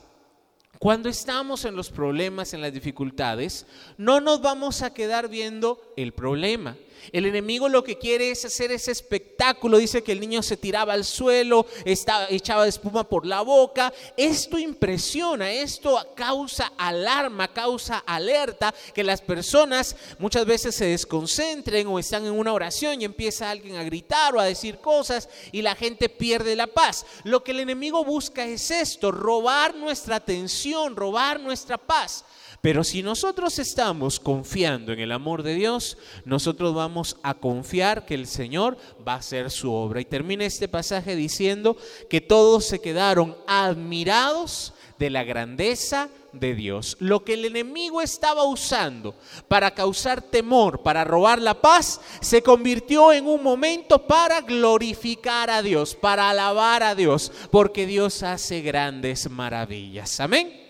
Cuando 0.79 1.09
estamos 1.09 1.65
en 1.65 1.77
los 1.77 1.91
problemas, 1.91 2.55
en 2.55 2.61
las 2.61 2.73
dificultades, 2.73 3.67
no 3.97 4.21
nos 4.21 4.43
vamos 4.43 4.83
a 4.83 4.93
quedar 4.93 5.29
viendo 5.29 5.81
el 5.97 6.13
problema. 6.13 6.77
El 7.11 7.27
enemigo 7.27 7.69
lo 7.69 7.83
que 7.83 7.99
quiere 7.99 8.31
es 8.31 8.45
hacer 8.45 8.71
ese 8.71 8.93
espectáculo. 8.93 9.79
Dice 9.79 10.03
que 10.03 10.13
el 10.13 10.21
niño 10.21 10.43
se 10.43 10.57
tiraba 10.57 10.93
al 10.93 11.05
suelo, 11.05 11.67
estaba, 11.85 12.27
echaba 12.31 12.69
espuma 12.69 13.09
por 13.09 13.27
la 13.27 13.41
boca. 13.41 13.93
Esto 14.17 14.59
impresiona, 14.59 15.51
esto 15.51 15.99
causa 16.15 16.73
alarma, 16.79 17.53
causa 17.53 17.99
alerta, 17.99 18.75
que 18.95 19.03
las 19.03 19.21
personas 19.21 19.97
muchas 20.19 20.47
veces 20.47 20.75
se 20.75 20.87
desconcentren 20.87 21.87
o 21.87 21.99
están 21.99 22.27
en 22.27 22.33
una 22.33 22.53
oración 22.53 23.01
y 23.01 23.05
empieza 23.05 23.51
alguien 23.51 23.77
a 23.77 23.85
gritar 23.85 24.35
o 24.35 24.41
a 24.41 24.45
decir 24.45 24.79
cosas 24.79 25.29
y 25.51 25.63
la 25.63 25.75
gente 25.75 26.09
pierde 26.09 26.57
la 26.57 26.67
paz. 26.67 27.07
Lo 27.25 27.43
que 27.43 27.53
el 27.53 27.61
enemigo 27.61 28.05
busca 28.05 28.45
es 28.45 28.71
esto, 28.71 29.11
robar 29.11 29.75
nuestra 29.75 30.17
atención, 30.17 30.97
robar 30.97 31.41
nuestra 31.41 31.79
paz. 31.79 32.25
Pero 32.63 32.85
si 32.85 33.03
nosotros 33.03 33.59
estamos 33.59 34.21
confiando 34.21 34.93
en 34.93 35.01
el 35.01 35.11
amor 35.11 35.43
de 35.43 35.57
Dios, 35.57 35.99
nosotros 36.25 36.73
vamos 36.73 37.17
a 37.25 37.35
confiar 37.35 38.07
que 38.07 38.15
el 38.15 38.29
Señor 38.29 38.79
va 39.07 39.15
a 39.15 39.17
hacer 39.17 39.51
su 39.51 39.73
obra. 39.73 40.01
Y 40.01 40.05
termina 40.05 40.45
este 40.45 40.69
pasaje 40.69 41.17
diciendo 41.17 41.77
que 42.09 42.21
todos 42.21 42.65
se 42.65 42.81
quedaron 42.81 43.37
admirados 43.49 44.75
de 44.97 45.11
la 45.11 45.25
grandeza 45.25 46.09
de 46.33 46.55
Dios. 46.55 46.97
Lo 47.01 47.25
que 47.25 47.35
el 47.35 47.47
enemigo 47.47 48.01
estaba 48.01 48.45
usando 48.45 49.17
para 49.49 49.73
causar 49.73 50.23
temor, 50.23 50.85
para 50.85 51.03
robar 51.03 51.43
la 51.43 51.61
paz, 51.61 52.01
se 52.21 52.45
convirtió 52.45 53.13
en 53.13 53.27
un 53.27 53.43
momento 53.43 54.07
para 54.07 54.41
glorificar 54.41 55.51
a 55.51 55.63
Dios, 55.63 55.97
para 55.97 56.31
alabar 56.31 56.85
a 56.85 56.95
Dios, 56.95 57.33
porque 57.51 57.87
Dios 57.87 58.23
hace 58.23 58.61
grandes 58.61 59.29
maravillas. 59.29 60.21
Amén. 60.21 60.63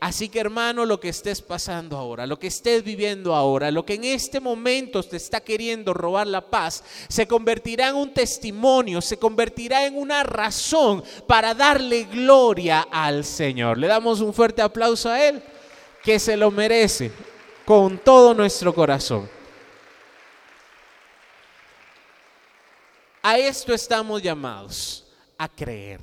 Así 0.00 0.28
que 0.28 0.38
hermano, 0.38 0.86
lo 0.86 1.00
que 1.00 1.08
estés 1.08 1.42
pasando 1.42 1.96
ahora, 1.96 2.26
lo 2.26 2.38
que 2.38 2.46
estés 2.46 2.84
viviendo 2.84 3.34
ahora, 3.34 3.72
lo 3.72 3.84
que 3.84 3.94
en 3.94 4.04
este 4.04 4.38
momento 4.38 5.02
te 5.02 5.16
está 5.16 5.40
queriendo 5.40 5.92
robar 5.92 6.28
la 6.28 6.40
paz, 6.40 6.84
se 7.08 7.26
convertirá 7.26 7.88
en 7.88 7.96
un 7.96 8.14
testimonio, 8.14 9.00
se 9.00 9.18
convertirá 9.18 9.86
en 9.86 9.96
una 9.96 10.22
razón 10.22 11.02
para 11.26 11.52
darle 11.52 12.04
gloria 12.04 12.86
al 12.92 13.24
Señor. 13.24 13.76
Le 13.78 13.88
damos 13.88 14.20
un 14.20 14.32
fuerte 14.32 14.62
aplauso 14.62 15.10
a 15.10 15.20
Él, 15.20 15.42
que 16.04 16.20
se 16.20 16.36
lo 16.36 16.52
merece 16.52 17.10
con 17.64 17.98
todo 17.98 18.34
nuestro 18.34 18.72
corazón. 18.72 19.28
A 23.20 23.36
esto 23.36 23.74
estamos 23.74 24.22
llamados, 24.22 25.04
a 25.36 25.48
creer, 25.48 26.00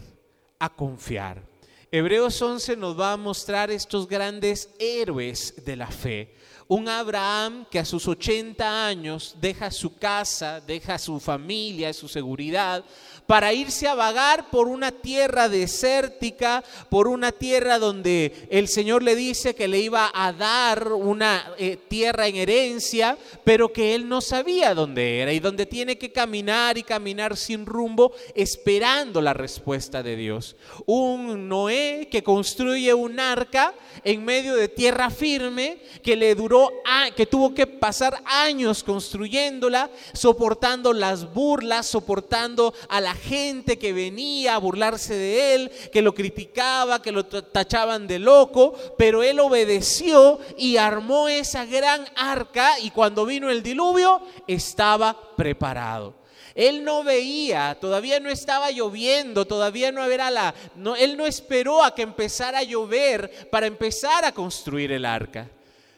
a 0.60 0.69
confiar. 0.69 1.54
Hebreos 1.97 2.41
11 2.41 2.75
nos 2.75 2.99
va 2.99 3.13
a 3.13 3.17
mostrar 3.17 3.71
estos 3.71 4.05
grandes 4.05 4.69
héroes 4.79 5.53
de 5.63 5.77
la 5.77 5.88
fe. 5.88 6.36
Un 6.67 6.89
Abraham 6.89 7.65
que 7.69 7.79
a 7.79 7.86
sus 7.86 8.08
80 8.08 8.88
años 8.88 9.36
deja 9.39 9.69
su 9.69 9.95
casa, 9.95 10.60
deja 10.60 10.97
su 10.97 11.19
familia, 11.19 11.93
su 11.93 12.08
seguridad, 12.08 12.84
para 13.27 13.53
irse 13.53 13.88
a 13.88 13.93
vagar 13.93 14.49
por 14.49 14.67
una 14.67 14.91
tierra 14.91 15.47
desértica, 15.47 16.63
por 16.89 17.08
una 17.08 17.31
tierra 17.31 17.77
donde 17.77 18.47
el 18.49 18.67
Señor 18.67 19.03
le 19.03 19.15
dice 19.15 19.53
que 19.53 19.67
le 19.67 19.79
iba 19.79 20.12
a 20.13 20.34
dar 20.34 20.91
una 20.91 21.51
eh, 21.60 21.77
tierra 21.88 22.27
en 22.27 22.36
herencia, 22.36 23.15
pero 23.43 23.71
que 23.71 23.93
él 23.93 24.10
no 24.10 24.19
sabía 24.21 24.73
dónde 24.73 25.19
era 25.19 25.34
y 25.34 25.39
donde 25.39 25.67
tiene 25.67 25.99
que 25.99 26.12
caminar 26.12 26.79
y 26.79 26.84
caminar 26.84 27.38
sin 27.38 27.67
rumbo 27.67 28.12
esperando 28.34 29.21
la 29.21 29.34
respuesta 29.34 30.01
de 30.01 30.15
Dios. 30.15 30.55
Un 30.88 31.47
Noé 31.47 31.84
que 32.11 32.23
construye 32.23 32.93
un 32.93 33.19
arca 33.19 33.73
en 34.03 34.23
medio 34.23 34.55
de 34.55 34.67
tierra 34.67 35.09
firme 35.09 35.79
que 36.03 36.15
le 36.15 36.35
duró 36.35 36.71
que 37.15 37.25
tuvo 37.25 37.53
que 37.53 37.67
pasar 37.67 38.21
años 38.25 38.83
construyéndola, 38.83 39.89
soportando 40.13 40.93
las 40.93 41.33
burlas, 41.33 41.87
soportando 41.87 42.73
a 42.89 43.01
la 43.01 43.13
gente 43.13 43.77
que 43.77 43.93
venía 43.93 44.55
a 44.55 44.59
burlarse 44.59 45.15
de 45.15 45.55
él, 45.55 45.71
que 45.91 46.01
lo 46.01 46.13
criticaba, 46.13 47.01
que 47.01 47.11
lo 47.11 47.25
tachaban 47.25 48.07
de 48.07 48.19
loco, 48.19 48.75
pero 48.97 49.23
él 49.23 49.39
obedeció 49.39 50.39
y 50.57 50.77
armó 50.77 51.27
esa 51.27 51.65
gran 51.65 52.05
arca 52.15 52.79
y 52.79 52.91
cuando 52.91 53.25
vino 53.25 53.49
el 53.49 53.63
diluvio 53.63 54.21
estaba 54.47 55.17
preparado. 55.35 56.24
Él 56.55 56.85
no 56.85 57.03
veía, 57.03 57.77
todavía 57.81 58.21
no 58.21 58.29
estaba 58.29 58.71
lloviendo, 58.71 59.45
todavía 59.45 59.91
no 59.91 60.05
era 60.05 60.31
la, 60.31 60.55
no, 60.77 60.95
él 60.95 61.17
no 61.17 61.25
esperó 61.25 61.83
a 61.83 61.93
que 61.93 62.01
empezara 62.01 62.59
a 62.59 62.63
llover 62.63 63.49
para 63.51 63.67
empezar 63.67 64.23
a 64.23 64.31
construir 64.31 64.93
el 64.93 65.03
arca. 65.03 65.51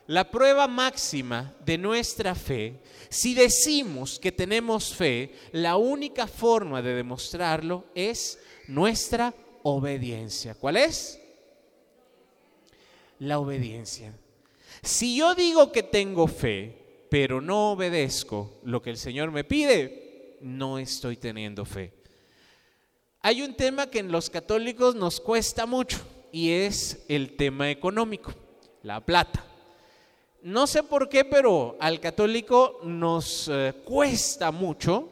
La 0.08 0.32
prueba 0.32 0.68
máxima 0.68 1.54
de 1.64 1.78
nuestra 1.78 2.34
fe, 2.34 2.80
si 3.10 3.36
decimos 3.36 4.18
que 4.20 4.32
tenemos 4.32 4.96
fe, 4.96 5.36
la 5.52 5.76
única 5.76 6.26
forma 6.26 6.82
de 6.82 6.96
demostrarlo 6.96 7.86
es 7.94 8.40
nuestra 8.68 9.36
obediencia. 9.62 10.56
¿Cuál 10.56 10.78
es? 10.78 11.20
La 13.20 13.38
obediencia. 13.38 14.12
Si 14.82 15.18
yo 15.18 15.36
digo 15.36 15.72
que 15.72 15.84
tengo 15.84 16.28
fe, 16.28 17.06
pero 17.10 17.42
no 17.42 17.74
obedezco 17.74 18.60
lo 18.64 18.82
que 18.82 18.90
el 18.90 18.98
Señor 18.98 19.30
me 19.32 19.44
pide, 19.44 20.07
no 20.42 20.80
estoy 20.80 21.18
teniendo 21.18 21.66
fe. 21.66 21.94
Hay 23.22 23.42
un 23.42 23.56
tema 23.56 23.88
que 23.88 24.00
en 24.00 24.12
los 24.12 24.30
católicos 24.30 24.96
nos 24.96 25.20
cuesta 25.20 25.66
mucho 25.66 26.00
y 26.32 26.52
es 26.52 27.06
el 27.08 27.36
tema 27.36 27.70
económico, 27.72 28.34
la 28.84 29.06
plata. 29.06 29.46
No 30.44 30.68
sé 30.68 30.84
por 30.84 31.10
qué, 31.10 31.26
pero 31.26 31.76
al 31.80 32.00
católico 32.00 32.80
nos 32.84 33.50
eh, 33.50 33.74
cuesta 33.84 34.52
mucho 34.52 35.10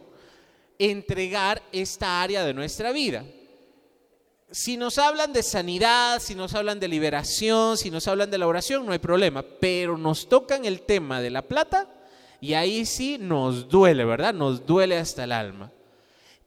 entregar 0.77 1.61
esta 1.71 2.21
área 2.21 2.45
de 2.45 2.53
nuestra 2.53 2.91
vida. 2.91 3.25
Si 4.51 4.77
nos 4.77 4.97
hablan 4.97 5.33
de 5.33 5.43
sanidad, 5.43 6.21
si 6.21 6.35
nos 6.35 6.53
hablan 6.53 6.79
de 6.79 6.87
liberación, 6.87 7.77
si 7.77 7.89
nos 7.89 8.07
hablan 8.07 8.31
de 8.31 8.37
la 8.37 8.47
oración, 8.47 8.85
no 8.85 8.93
hay 8.93 8.99
problema, 8.99 9.43
pero 9.43 9.97
nos 9.97 10.29
tocan 10.29 10.63
el 10.63 10.83
tema 10.83 11.19
de 11.19 11.31
la 11.31 11.41
plata 11.41 11.94
y 12.45 12.53
ahí 12.53 12.85
sí 12.85 13.17
nos 13.19 13.67
duele, 13.69 14.05
¿verdad? 14.05 14.31
Nos 14.31 14.67
duele 14.67 14.97
hasta 14.97 15.23
el 15.23 15.31
alma. 15.31 15.71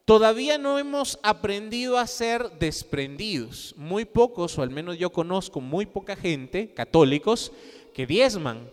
Todavía 0.04 0.56
no 0.56 0.78
hemos 0.78 1.18
aprendido 1.24 1.98
a 1.98 2.06
ser 2.06 2.52
desprendidos. 2.61 3.74
Muy 3.76 4.04
pocos, 4.04 4.56
o 4.56 4.62
al 4.62 4.70
menos 4.70 4.96
yo 4.96 5.11
conozco 5.11 5.61
muy 5.61 5.87
poca 5.87 6.14
gente, 6.14 6.72
católicos, 6.72 7.50
que 7.92 8.06
diezman. 8.06 8.70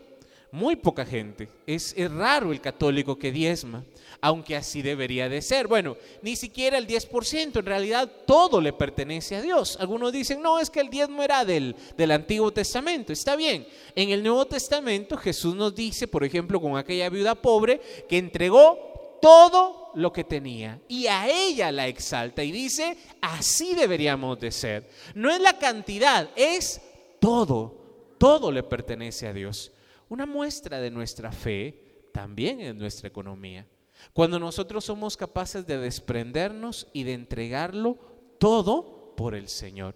Muy 0.55 0.77
poca 0.77 1.05
gente. 1.05 1.49
Es, 1.67 1.93
raro 2.09 2.53
el 2.53 2.61
católico 2.61 3.19
que 3.19 3.29
diezma, 3.29 3.83
aunque 4.21 4.55
así 4.55 4.81
debería 4.81 5.27
de 5.27 5.41
ser. 5.41 5.67
Bueno, 5.67 5.97
ni 6.21 6.37
siquiera 6.37 6.77
el 6.77 6.87
10%, 6.87 7.59
en 7.59 7.65
realidad 7.65 8.09
todo 8.25 8.61
le 8.61 8.71
pertenece 8.71 9.35
a 9.35 9.41
Dios. 9.41 9.75
Algunos 9.81 10.13
dicen, 10.13 10.41
no, 10.41 10.57
es 10.57 10.69
que 10.69 10.79
el 10.79 10.89
diezmo 10.89 11.23
era 11.23 11.43
del, 11.43 11.75
del 11.97 12.11
Antiguo 12.11 12.53
Testamento. 12.53 13.11
Está 13.11 13.35
bien, 13.35 13.67
en 13.97 14.11
el 14.11 14.23
Nuevo 14.23 14.45
Testamento 14.45 15.17
Jesús 15.17 15.55
nos 15.55 15.75
dice, 15.75 16.07
por 16.07 16.23
ejemplo, 16.23 16.61
con 16.61 16.77
aquella 16.77 17.09
viuda 17.09 17.35
pobre, 17.35 17.81
que 18.07 18.17
entregó 18.17 19.19
todo 19.21 19.91
lo 19.95 20.13
que 20.13 20.23
tenía 20.23 20.79
y 20.87 21.07
a 21.07 21.27
ella 21.27 21.69
la 21.73 21.89
exalta 21.89 22.45
y 22.45 22.53
dice, 22.53 22.95
así 23.19 23.75
deberíamos 23.75 24.39
de 24.39 24.51
ser. 24.51 24.89
No 25.15 25.29
es 25.29 25.41
la 25.41 25.59
cantidad, 25.59 26.29
es 26.37 26.79
todo, 27.19 27.75
todo 28.17 28.53
le 28.53 28.63
pertenece 28.63 29.27
a 29.27 29.33
Dios. 29.33 29.73
Una 30.09 30.25
muestra 30.25 30.79
de 30.79 30.91
nuestra 30.91 31.31
fe 31.31 32.09
también 32.11 32.61
en 32.61 32.77
nuestra 32.77 33.07
economía. 33.07 33.67
Cuando 34.13 34.39
nosotros 34.39 34.85
somos 34.85 35.17
capaces 35.17 35.65
de 35.65 35.77
desprendernos 35.77 36.87
y 36.93 37.03
de 37.03 37.13
entregarlo 37.13 37.97
todo 38.37 39.13
por 39.15 39.35
el 39.35 39.47
Señor. 39.47 39.95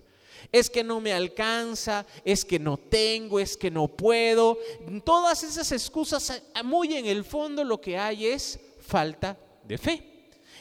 Es 0.51 0.69
que 0.69 0.83
no 0.83 1.01
me 1.01 1.13
alcanza, 1.13 2.05
es 2.23 2.45
que 2.45 2.59
no 2.59 2.77
tengo, 2.77 3.39
es 3.39 3.57
que 3.57 3.69
no 3.69 3.87
puedo. 3.87 4.57
Todas 5.03 5.43
esas 5.43 5.71
excusas, 5.71 6.41
muy 6.63 6.93
en 6.95 7.05
el 7.05 7.23
fondo 7.23 7.63
lo 7.63 7.79
que 7.81 7.97
hay 7.97 8.27
es 8.27 8.59
falta 8.79 9.37
de 9.63 9.77
fe. 9.77 10.08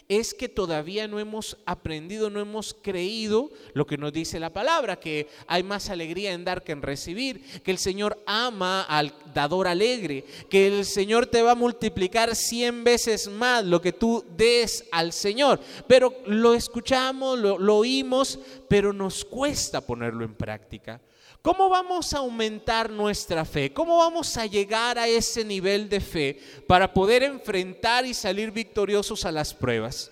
Es 0.08 0.32
que 0.32 0.48
todavía 0.48 1.06
no 1.06 1.20
hemos 1.20 1.58
aprendido, 1.66 2.30
no 2.30 2.40
hemos 2.40 2.74
creído 2.80 3.50
lo 3.74 3.86
que 3.86 3.98
nos 3.98 4.10
dice 4.10 4.40
la 4.40 4.52
palabra, 4.52 4.98
que 4.98 5.28
hay 5.46 5.62
más 5.62 5.90
alegría 5.90 6.32
en 6.32 6.46
dar 6.46 6.64
que 6.64 6.72
en 6.72 6.80
recibir, 6.80 7.42
que 7.62 7.70
el 7.70 7.78
Señor 7.78 8.18
ama 8.24 8.82
al 8.82 9.12
dador 9.34 9.68
alegre, 9.68 10.24
que 10.48 10.66
el 10.66 10.86
Señor 10.86 11.26
te 11.26 11.42
va 11.42 11.52
a 11.52 11.54
multiplicar 11.54 12.34
cien 12.34 12.84
veces 12.84 13.28
más 13.28 13.64
lo 13.64 13.82
que 13.82 13.92
tú 13.92 14.24
des 14.34 14.86
al 14.92 15.12
Señor. 15.12 15.60
Pero 15.86 16.14
lo 16.26 16.54
escuchamos, 16.54 17.38
lo, 17.38 17.76
oímos, 17.76 18.38
pero 18.66 18.94
nos 18.94 19.26
cuesta 19.26 19.82
ponerlo 19.82 20.24
en 20.24 20.34
práctica. 20.34 21.02
¿Cómo 21.42 21.68
vamos 21.68 22.12
a 22.12 22.18
aumentar 22.18 22.90
nuestra 22.90 23.44
fe? 23.44 23.72
¿Cómo 23.72 23.98
vamos 23.98 24.36
a 24.36 24.46
llegar 24.46 24.98
a 24.98 25.06
ese 25.06 25.44
nivel 25.44 25.88
de 25.88 26.00
fe 26.00 26.40
para 26.66 26.92
poder 26.92 27.22
enfrentar 27.22 28.04
y 28.04 28.12
salir 28.12 28.50
victoriosos 28.50 29.24
a 29.24 29.32
las 29.32 29.54
pruebas? 29.54 30.10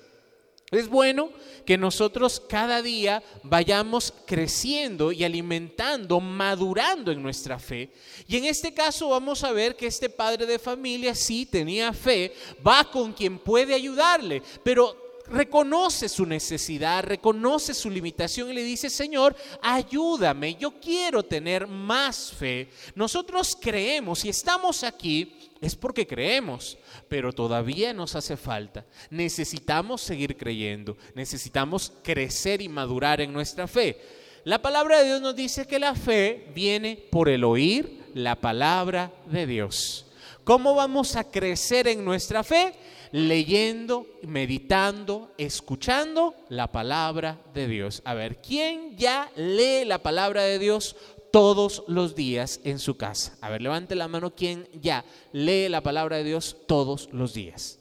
Es 0.70 0.88
bueno 0.88 1.30
que 1.64 1.78
nosotros 1.78 2.40
cada 2.40 2.82
día 2.82 3.22
vayamos 3.44 4.12
creciendo 4.26 5.12
y 5.12 5.22
alimentando, 5.22 6.20
madurando 6.20 7.12
en 7.12 7.22
nuestra 7.22 7.58
fe. 7.58 7.92
Y 8.26 8.36
en 8.36 8.46
este 8.46 8.74
caso 8.74 9.10
vamos 9.10 9.44
a 9.44 9.52
ver 9.52 9.76
que 9.76 9.86
este 9.86 10.10
padre 10.10 10.44
de 10.44 10.58
familia 10.58 11.14
sí 11.14 11.46
tenía 11.46 11.92
fe, 11.92 12.34
va 12.66 12.90
con 12.90 13.12
quien 13.12 13.38
puede 13.38 13.74
ayudarle, 13.74 14.42
pero 14.64 15.05
reconoce 15.30 16.08
su 16.08 16.26
necesidad, 16.26 17.04
reconoce 17.04 17.74
su 17.74 17.90
limitación 17.90 18.50
y 18.50 18.54
le 18.54 18.62
dice, 18.62 18.90
Señor, 18.90 19.36
ayúdame, 19.62 20.54
yo 20.54 20.80
quiero 20.80 21.22
tener 21.22 21.66
más 21.66 22.32
fe. 22.32 22.70
Nosotros 22.94 23.56
creemos 23.60 24.24
y 24.24 24.28
estamos 24.28 24.82
aquí 24.82 25.36
es 25.60 25.74
porque 25.74 26.06
creemos, 26.06 26.76
pero 27.08 27.32
todavía 27.32 27.92
nos 27.92 28.14
hace 28.14 28.36
falta. 28.36 28.84
Necesitamos 29.10 30.02
seguir 30.02 30.36
creyendo, 30.36 30.96
necesitamos 31.14 31.92
crecer 32.02 32.60
y 32.60 32.68
madurar 32.68 33.20
en 33.20 33.32
nuestra 33.32 33.66
fe. 33.66 34.00
La 34.44 34.60
palabra 34.62 34.98
de 34.98 35.06
Dios 35.06 35.20
nos 35.20 35.34
dice 35.34 35.66
que 35.66 35.78
la 35.78 35.94
fe 35.94 36.48
viene 36.54 36.96
por 37.10 37.28
el 37.28 37.42
oír 37.42 38.04
la 38.14 38.36
palabra 38.36 39.12
de 39.26 39.46
Dios. 39.46 40.06
¿Cómo 40.44 40.74
vamos 40.74 41.16
a 41.16 41.24
crecer 41.24 41.88
en 41.88 42.04
nuestra 42.04 42.44
fe? 42.44 42.74
Leyendo, 43.12 44.06
meditando, 44.22 45.32
escuchando 45.38 46.34
la 46.48 46.70
palabra 46.72 47.38
de 47.54 47.68
Dios. 47.68 48.02
A 48.04 48.14
ver, 48.14 48.40
¿quién 48.40 48.96
ya 48.96 49.30
lee 49.36 49.84
la 49.84 49.98
palabra 49.98 50.42
de 50.42 50.58
Dios 50.58 50.96
todos 51.32 51.84
los 51.86 52.14
días 52.14 52.60
en 52.64 52.78
su 52.78 52.96
casa? 52.96 53.36
A 53.40 53.50
ver, 53.50 53.62
levante 53.62 53.94
la 53.94 54.08
mano 54.08 54.34
¿quién 54.34 54.68
ya 54.72 55.04
lee 55.32 55.68
la 55.68 55.82
palabra 55.82 56.16
de 56.16 56.24
Dios 56.24 56.56
todos 56.66 57.08
los 57.12 57.34
días. 57.34 57.78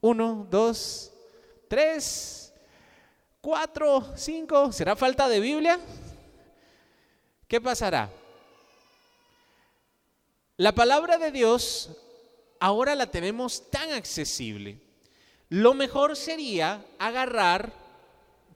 Uno, 0.00 0.46
dos, 0.50 1.12
tres, 1.68 2.52
cuatro, 3.40 4.12
cinco. 4.16 4.72
¿Será 4.72 4.96
falta 4.96 5.28
de 5.28 5.40
Biblia? 5.40 5.80
¿Qué 7.48 7.60
pasará? 7.60 8.10
La 10.56 10.72
palabra 10.72 11.18
de 11.18 11.30
Dios 11.32 11.90
ahora 12.60 12.94
la 12.94 13.10
tenemos 13.10 13.70
tan 13.70 13.92
accesible. 13.92 14.78
Lo 15.48 15.74
mejor 15.74 16.16
sería 16.16 16.84
agarrar, 16.98 17.72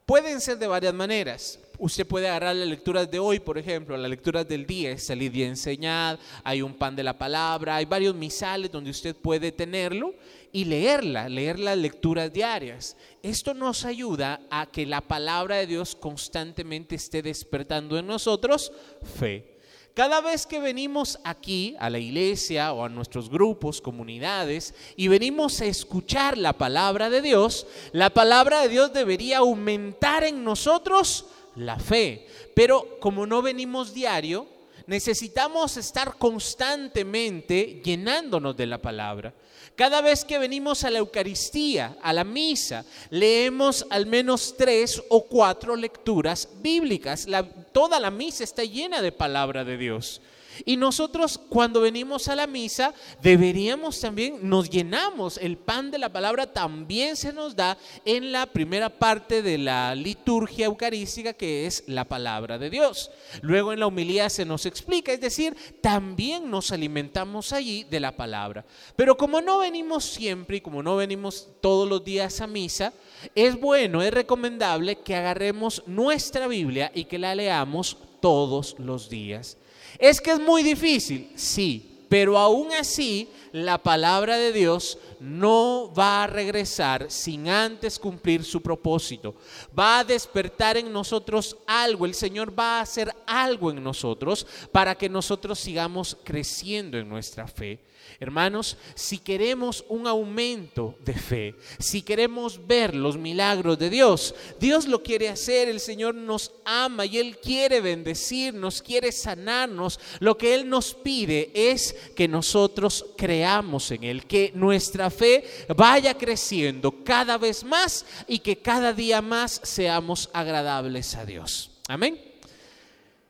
pueden 0.07 0.41
ser 0.41 0.59
de 0.59 0.67
varias 0.67 0.95
maneras. 0.95 1.59
Usted 1.79 2.07
puede 2.07 2.29
agarrar 2.29 2.57
las 2.57 2.67
lecturas 2.67 3.09
de 3.09 3.21
hoy, 3.21 3.39
por 3.39 3.57
ejemplo, 3.57 3.97
las 3.97 4.11
lecturas 4.11 4.49
del 4.49 4.67
día, 4.67 4.99
salir 4.99 5.35
y 5.37 5.45
enseñar, 5.45 6.19
hay 6.43 6.61
un 6.61 6.75
pan 6.75 6.97
de 6.97 7.05
la 7.05 7.17
palabra, 7.17 7.77
hay 7.77 7.85
varios 7.85 8.17
misales 8.17 8.73
donde 8.73 8.91
usted 8.91 9.15
puede 9.15 9.53
tenerlo 9.53 10.15
y 10.51 10.65
leerla, 10.65 11.29
leer 11.29 11.61
las 11.61 11.79
lecturas 11.79 12.33
diarias. 12.33 12.97
Esto 13.23 13.55
nos 13.55 13.85
ayuda 13.85 14.41
a 14.51 14.67
que 14.67 14.87
la 14.87 15.03
palabra 15.03 15.57
de 15.57 15.69
Dios 15.69 15.95
constantemente 15.95 16.97
esté 16.97 17.23
despertando 17.23 17.97
en 17.97 18.09
nosotros 18.09 18.73
fe. 19.17 19.58
Cada 19.99 20.21
vez 20.21 20.47
que 20.47 20.61
venimos 20.61 21.19
aquí 21.25 21.75
a 21.81 21.91
la 21.91 21.99
iglesia 21.99 22.73
o 22.73 22.85
a 22.85 22.89
nuestros 22.89 23.29
grupos, 23.29 23.81
comunidades, 23.81 24.73
y 24.95 25.09
venimos 25.09 25.61
a 25.61 25.65
escuchar 25.65 26.39
la 26.39 26.53
palabra 26.53 27.11
de 27.11 27.21
Dios, 27.21 27.67
la 27.91 28.09
palabra 28.09 28.61
de 28.61 28.69
Dios 28.69 28.93
debería 28.93 29.39
aumentar 29.39 30.23
en 30.23 30.45
nosotros 30.45 31.27
la 31.57 31.81
fe. 31.81 32.29
Pero 32.55 33.01
como 33.01 33.27
no 33.27 33.43
venimos 33.43 33.93
diario, 33.93 34.47
necesitamos 34.88 35.77
estar 35.77 36.16
constantemente 36.16 37.81
llenándonos 37.85 38.57
de 38.57 38.66
la 38.66 38.79
palabra. 38.79 39.35
Cada 39.77 40.01
vez 40.01 40.24
que 40.24 40.38
venimos 40.38 40.83
a 40.83 40.90
la 40.90 40.98
Eucaristía, 40.98 41.98
a 42.03 42.12
la 42.12 42.24
misa, 42.24 42.85
leemos 43.11 43.87
al 43.90 44.07
menos 44.07 44.57
tres 44.57 45.01
o 45.11 45.24
cuatro 45.24 45.77
lecturas 45.77 46.48
bíblicas. 46.61 47.27
toda 47.70 48.01
la 48.01 48.11
misa 48.11 48.42
está 48.42 48.64
llena 48.64 49.03
de 49.03 49.12
palabra 49.12 49.62
de 49.62 49.77
Dios. 49.77 50.22
Y 50.64 50.77
nosotros 50.77 51.38
cuando 51.49 51.81
venimos 51.81 52.29
a 52.29 52.37
la 52.37 52.47
misa 52.47 52.94
deberíamos 53.23 54.01
también, 54.01 54.38
nos 54.42 54.71
llenamos, 54.71 55.38
el 55.38 55.57
pan 55.57 55.90
de 55.90 55.99
la 55.99 56.12
palabra 56.12 56.53
también 56.53 57.16
se 57.16 57.33
nos 57.33 57.55
da 57.57 57.77
en 58.05 58.33
la 58.33 58.47
primera 58.47 58.88
parte 58.88 59.42
de 59.42 59.59
la 59.59 59.94
liturgia 59.94 60.66
eucarística 60.66 61.33
que 61.33 61.66
es 61.66 61.85
la 61.87 62.05
palabra 62.05 62.59
de 62.59 62.71
Dios. 62.71 63.11
Luego 63.42 63.73
en 63.73 63.81
la 63.81 63.87
humilía 63.87 64.31
se 64.31 64.44
nos 64.44 64.66
explica, 64.66 65.12
es 65.12 65.21
decir, 65.21 65.57
también 65.81 66.51
nos 66.51 66.73
alimentamos 66.73 67.53
allí 67.53 67.85
de 67.85 68.01
la 68.01 68.16
palabra. 68.16 68.64
Pero 68.97 69.16
como 69.16 69.40
no 69.40 69.59
venimos 69.59 70.05
siempre 70.05 70.59
y 70.59 70.61
como 70.61 70.83
no 70.83 70.97
venimos 70.97 71.49
todos 71.61 71.88
los 71.88 72.05
días 72.05 72.40
a 72.40 72.47
misa, 72.47 72.92
es 73.35 73.59
bueno, 73.59 74.03
es 74.03 74.12
recomendable 74.12 74.97
que 74.97 75.14
agarremos 75.14 75.83
nuestra 75.87 76.47
Biblia 76.47 76.90
y 76.94 77.05
que 77.05 77.18
la 77.18 77.35
leamos 77.35 77.97
todos 78.21 78.77
los 78.79 79.09
días. 79.09 79.57
Es 79.99 80.21
que 80.21 80.33
es 80.33 80.41
muy 80.41 80.63
difícil, 80.63 81.31
sí, 81.35 82.05
pero 82.09 82.39
aún 82.39 82.73
así 82.73 83.29
la 83.53 83.79
palabra 83.79 84.37
de 84.37 84.53
Dios 84.53 84.99
no 85.21 85.93
va 85.97 86.25
a 86.25 86.27
regresar 86.27 87.11
sin 87.11 87.49
antes 87.49 87.99
cumplir 87.99 88.45
su 88.45 88.61
propósito. 88.61 89.35
Va 89.77 90.01
a 90.01 90.05
despertar 90.05 90.77
en 90.77 90.93
nosotros 90.93 91.57
algo, 91.67 92.07
el 92.07 92.15
Señor 92.15 92.57
va 92.59 92.79
a 92.79 92.83
hacer 92.83 93.15
algo 93.27 93.71
en 93.71 93.83
nosotros 93.83 94.47
para 94.73 94.95
que 94.95 95.09
nosotros 95.09 95.59
sigamos 95.59 96.17
creciendo 96.25 96.99
en 96.99 97.09
nuestra 97.09 97.47
fe. 97.47 97.81
Hermanos, 98.21 98.77
si 98.95 99.19
queremos 99.19 99.85
un 99.89 100.07
aumento 100.07 100.97
de 101.05 101.15
fe, 101.15 101.55
si 101.79 102.03
queremos 102.03 102.67
ver 102.67 102.95
los 102.95 103.17
milagros 103.17 103.79
de 103.79 103.91
Dios, 103.91 104.35
Dios 104.59 104.89
lo 104.89 105.03
quiere 105.05 105.29
hacer, 105.29 105.69
el 105.69 105.79
Señor 105.79 106.17
nos 106.17 106.53
ama 106.65 107.07
y 107.07 107.19
Él 107.19 107.39
quiere 107.39 107.81
bendecirnos, 107.81 108.83
quiere 108.83 109.13
sanarnos. 109.13 110.01
Lo 110.19 110.37
que 110.37 110.55
Él 110.55 110.69
nos 110.69 110.95
pide 110.95 111.53
es 111.55 111.95
que 112.17 112.27
nosotros 112.27 113.07
creamos 113.17 113.91
en 113.93 114.03
Él, 114.03 114.27
que 114.27 114.51
nuestra 114.55 115.08
fe 115.11 115.44
vaya 115.75 116.14
creciendo 116.14 117.05
cada 117.05 117.38
vez 117.38 117.64
más 117.64 118.05
y 118.27 118.38
que 118.38 118.59
cada 118.59 118.92
día 118.92 119.23
más 119.23 119.61
seamos 119.62 120.31
agradables 120.33 121.14
a 121.14 121.25
Dios. 121.25 121.71
Amén. 121.88 122.21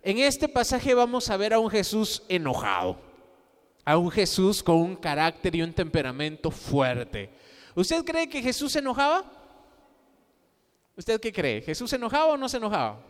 En 0.02 0.18
este 0.18 0.48
pasaje 0.48 0.94
vamos 0.94 1.28
a 1.30 1.36
ver 1.36 1.52
a 1.52 1.58
un 1.58 1.70
Jesús 1.70 2.22
enojado 2.28 3.08
a 3.88 3.96
un 3.96 4.10
Jesús 4.10 4.62
con 4.62 4.76
un 4.76 4.96
carácter 4.96 5.56
y 5.56 5.62
un 5.62 5.72
temperamento 5.72 6.50
fuerte. 6.50 7.30
¿Usted 7.74 8.04
cree 8.04 8.28
que 8.28 8.42
Jesús 8.42 8.72
se 8.72 8.80
enojaba? 8.80 9.24
¿Usted 10.94 11.18
qué 11.18 11.32
cree? 11.32 11.62
¿Jesús 11.62 11.88
se 11.88 11.96
enojaba 11.96 12.34
o 12.34 12.36
no 12.36 12.50
se 12.50 12.58
enojaba? 12.58 13.00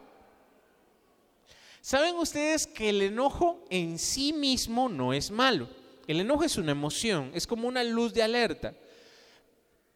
¿Saben 1.80 2.14
ustedes 2.14 2.64
que 2.64 2.90
el 2.90 3.02
enojo 3.02 3.64
en 3.70 3.98
sí 3.98 4.32
mismo 4.32 4.88
no 4.88 5.12
es 5.12 5.32
malo? 5.32 5.68
El 6.08 6.20
enojo 6.20 6.42
es 6.42 6.56
una 6.56 6.72
emoción, 6.72 7.30
es 7.34 7.46
como 7.46 7.68
una 7.68 7.84
luz 7.84 8.14
de 8.14 8.22
alerta. 8.22 8.74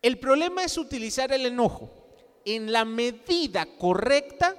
El 0.02 0.18
problema 0.18 0.62
es 0.62 0.76
utilizar 0.76 1.32
el 1.32 1.46
enojo 1.46 1.90
en 2.44 2.70
la 2.70 2.84
medida 2.84 3.66
correcta, 3.78 4.54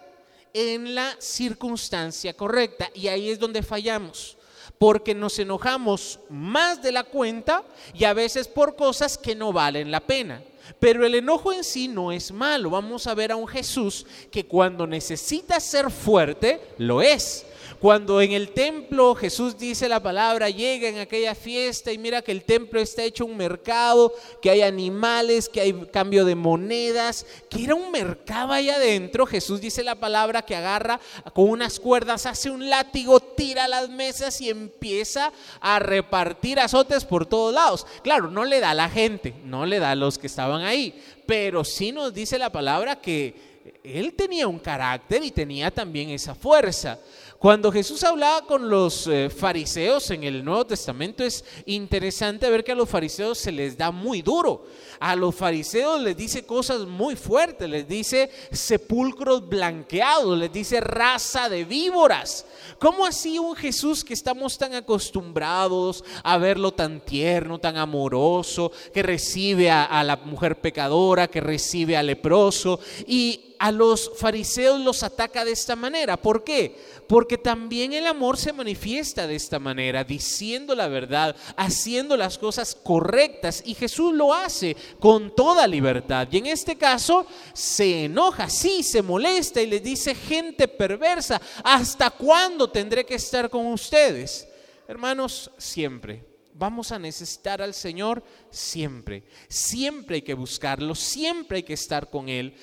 en 0.51 0.95
la 0.95 1.15
circunstancia 1.19 2.33
correcta. 2.33 2.89
Y 2.95 3.07
ahí 3.07 3.29
es 3.29 3.37
donde 3.37 3.61
fallamos 3.61 4.35
porque 4.79 5.13
nos 5.13 5.37
enojamos 5.37 6.19
más 6.27 6.81
de 6.81 6.91
la 6.91 7.03
cuenta 7.03 7.63
y 7.93 8.03
a 8.05 8.13
veces 8.13 8.47
por 8.47 8.75
cosas 8.75 9.17
que 9.17 9.35
no 9.35 9.53
valen 9.53 9.91
la 9.91 9.99
pena. 9.99 10.43
Pero 10.79 11.05
el 11.05 11.13
enojo 11.13 11.53
en 11.53 11.63
sí 11.63 11.87
no 11.87 12.11
es 12.11 12.31
malo. 12.31 12.71
Vamos 12.71 13.05
a 13.05 13.13
ver 13.13 13.31
a 13.31 13.35
un 13.35 13.47
Jesús 13.47 14.07
que 14.31 14.47
cuando 14.47 14.87
necesita 14.87 15.59
ser 15.59 15.91
fuerte, 15.91 16.59
lo 16.79 17.01
es. 17.01 17.45
Cuando 17.83 18.21
en 18.21 18.31
el 18.31 18.51
templo 18.51 19.13
Jesús 19.13 19.57
dice 19.57 19.89
la 19.89 20.01
palabra, 20.01 20.49
llega 20.49 20.87
en 20.87 20.99
aquella 20.99 21.35
fiesta 21.35 21.91
y 21.91 21.97
mira 21.97 22.21
que 22.21 22.31
el 22.31 22.45
templo 22.45 22.79
está 22.79 23.03
hecho 23.03 23.25
un 23.25 23.35
mercado, 23.35 24.13
que 24.41 24.49
hay 24.49 24.61
animales, 24.61 25.49
que 25.49 25.59
hay 25.59 25.73
cambio 25.91 26.23
de 26.23 26.33
monedas, 26.33 27.25
que 27.49 27.65
era 27.65 27.75
un 27.75 27.91
mercado 27.91 28.53
ahí 28.53 28.69
adentro. 28.69 29.25
Jesús 29.25 29.59
dice 29.59 29.83
la 29.83 29.95
palabra 29.95 30.43
que 30.43 30.55
agarra 30.55 30.97
con 31.33 31.49
unas 31.49 31.77
cuerdas, 31.77 32.25
hace 32.25 32.49
un 32.49 32.69
látigo, 32.69 33.19
tira 33.19 33.67
las 33.67 33.89
mesas 33.89 34.39
y 34.39 34.49
empieza 34.49 35.33
a 35.59 35.77
repartir 35.79 36.61
azotes 36.61 37.03
por 37.03 37.25
todos 37.25 37.53
lados. 37.53 37.85
Claro, 38.01 38.31
no 38.31 38.45
le 38.45 38.61
da 38.61 38.69
a 38.69 38.75
la 38.75 38.89
gente, 38.89 39.33
no 39.43 39.65
le 39.65 39.79
da 39.79 39.91
a 39.91 39.95
los 39.95 40.17
que 40.17 40.27
estaban 40.27 40.61
ahí, 40.61 40.97
pero 41.25 41.65
sí 41.65 41.91
nos 41.91 42.13
dice 42.13 42.39
la 42.39 42.49
palabra 42.49 43.01
que 43.01 43.51
él 43.83 44.13
tenía 44.13 44.47
un 44.47 44.59
carácter 44.59 45.21
y 45.21 45.31
tenía 45.31 45.69
también 45.69 46.11
esa 46.11 46.33
fuerza. 46.33 46.97
Cuando 47.43 47.73
Jesús 47.73 48.01
hablaba 48.05 48.45
con 48.45 48.69
los 48.69 49.05
eh, 49.05 49.29
fariseos 49.29 50.09
en 50.11 50.23
el 50.23 50.45
Nuevo 50.45 50.65
Testamento 50.65 51.25
es 51.25 51.43
interesante 51.65 52.49
ver 52.49 52.63
que 52.63 52.71
a 52.71 52.75
los 52.75 52.87
fariseos 52.87 53.37
se 53.37 53.51
les 53.51 53.77
da 53.77 53.91
muy 53.91 54.21
duro. 54.21 54.63
A 54.97 55.13
los 55.17 55.35
fariseos 55.35 55.99
les 55.99 56.15
dice 56.15 56.45
cosas 56.45 56.85
muy 56.85 57.17
fuertes, 57.17 57.69
les 57.69 57.85
dice 57.85 58.31
sepulcros 58.49 59.45
blanqueados, 59.49 60.37
les 60.37 60.53
dice 60.53 60.79
raza 60.79 61.49
de 61.49 61.65
víboras. 61.65 62.45
¿Cómo 62.79 63.05
así 63.05 63.37
un 63.37 63.57
Jesús 63.57 64.05
que 64.05 64.13
estamos 64.13 64.57
tan 64.57 64.73
acostumbrados 64.73 66.05
a 66.23 66.37
verlo 66.37 66.71
tan 66.71 67.01
tierno, 67.01 67.59
tan 67.59 67.75
amoroso, 67.75 68.71
que 68.93 69.03
recibe 69.03 69.69
a, 69.69 69.83
a 69.83 70.01
la 70.05 70.15
mujer 70.15 70.61
pecadora, 70.61 71.27
que 71.27 71.41
recibe 71.41 71.97
al 71.97 72.07
leproso 72.07 72.79
y 73.05 73.49
a 73.63 73.71
los 73.71 74.11
fariseos 74.17 74.81
los 74.81 75.03
ataca 75.03 75.45
de 75.45 75.53
esta 75.53 75.77
manera. 75.77 76.17
¿Por 76.17 76.43
qué? 76.43 76.75
Porque 77.07 77.32
también 77.37 77.93
el 77.93 78.07
amor 78.07 78.37
se 78.37 78.53
manifiesta 78.53 79.27
de 79.27 79.35
esta 79.35 79.59
manera, 79.59 80.03
diciendo 80.03 80.75
la 80.75 80.87
verdad, 80.87 81.35
haciendo 81.55 82.17
las 82.17 82.37
cosas 82.37 82.75
correctas. 82.75 83.63
Y 83.65 83.75
Jesús 83.75 84.13
lo 84.13 84.33
hace 84.33 84.75
con 84.99 85.35
toda 85.35 85.67
libertad. 85.67 86.27
Y 86.31 86.37
en 86.37 86.47
este 86.47 86.77
caso 86.77 87.25
se 87.53 88.05
enoja, 88.05 88.49
sí, 88.49 88.83
se 88.83 89.01
molesta 89.01 89.61
y 89.61 89.67
le 89.67 89.79
dice, 89.79 90.15
gente 90.15 90.67
perversa, 90.67 91.41
¿hasta 91.63 92.09
cuándo 92.09 92.69
tendré 92.69 93.05
que 93.05 93.15
estar 93.15 93.49
con 93.49 93.67
ustedes? 93.67 94.47
Hermanos, 94.87 95.49
siempre 95.57 96.32
vamos 96.63 96.93
a 96.93 96.97
necesitar 96.97 97.61
al 97.61 97.73
Señor 97.73 98.23
siempre. 98.49 99.23
Siempre 99.49 100.15
hay 100.15 100.21
que 100.21 100.33
buscarlo, 100.33 100.95
siempre 100.95 101.57
hay 101.57 101.63
que 101.63 101.73
estar 101.73 102.09
con 102.09 102.29
Él. 102.29 102.53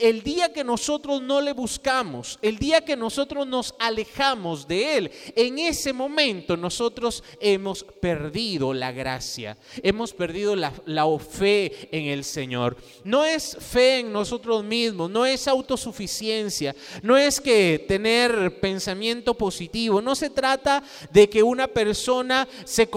El 0.00 0.22
día 0.22 0.50
que 0.50 0.64
nosotros 0.64 1.20
no 1.20 1.42
le 1.42 1.52
buscamos, 1.52 2.38
el 2.40 2.56
día 2.56 2.82
que 2.82 2.96
nosotros 2.96 3.46
nos 3.46 3.74
alejamos 3.78 4.66
de 4.66 4.96
Él, 4.96 5.10
en 5.36 5.58
ese 5.58 5.92
momento 5.92 6.56
nosotros 6.56 7.22
hemos 7.38 7.84
perdido 7.84 8.72
la 8.72 8.92
gracia, 8.92 9.58
hemos 9.82 10.14
perdido 10.14 10.56
la, 10.56 10.72
la 10.86 11.04
fe 11.18 11.90
en 11.92 12.06
el 12.06 12.24
Señor. 12.24 12.78
No 13.04 13.26
es 13.26 13.58
fe 13.60 13.98
en 13.98 14.10
nosotros 14.10 14.64
mismos, 14.64 15.10
no 15.10 15.26
es 15.26 15.46
autosuficiencia, 15.46 16.74
no 17.02 17.18
es 17.18 17.38
que 17.42 17.84
tener 17.86 18.58
pensamiento 18.58 19.34
positivo, 19.34 20.00
no 20.00 20.14
se 20.14 20.30
trata 20.30 20.82
de 21.12 21.28
que 21.28 21.42
una 21.42 21.66
persona 21.66 22.48
se 22.64 22.88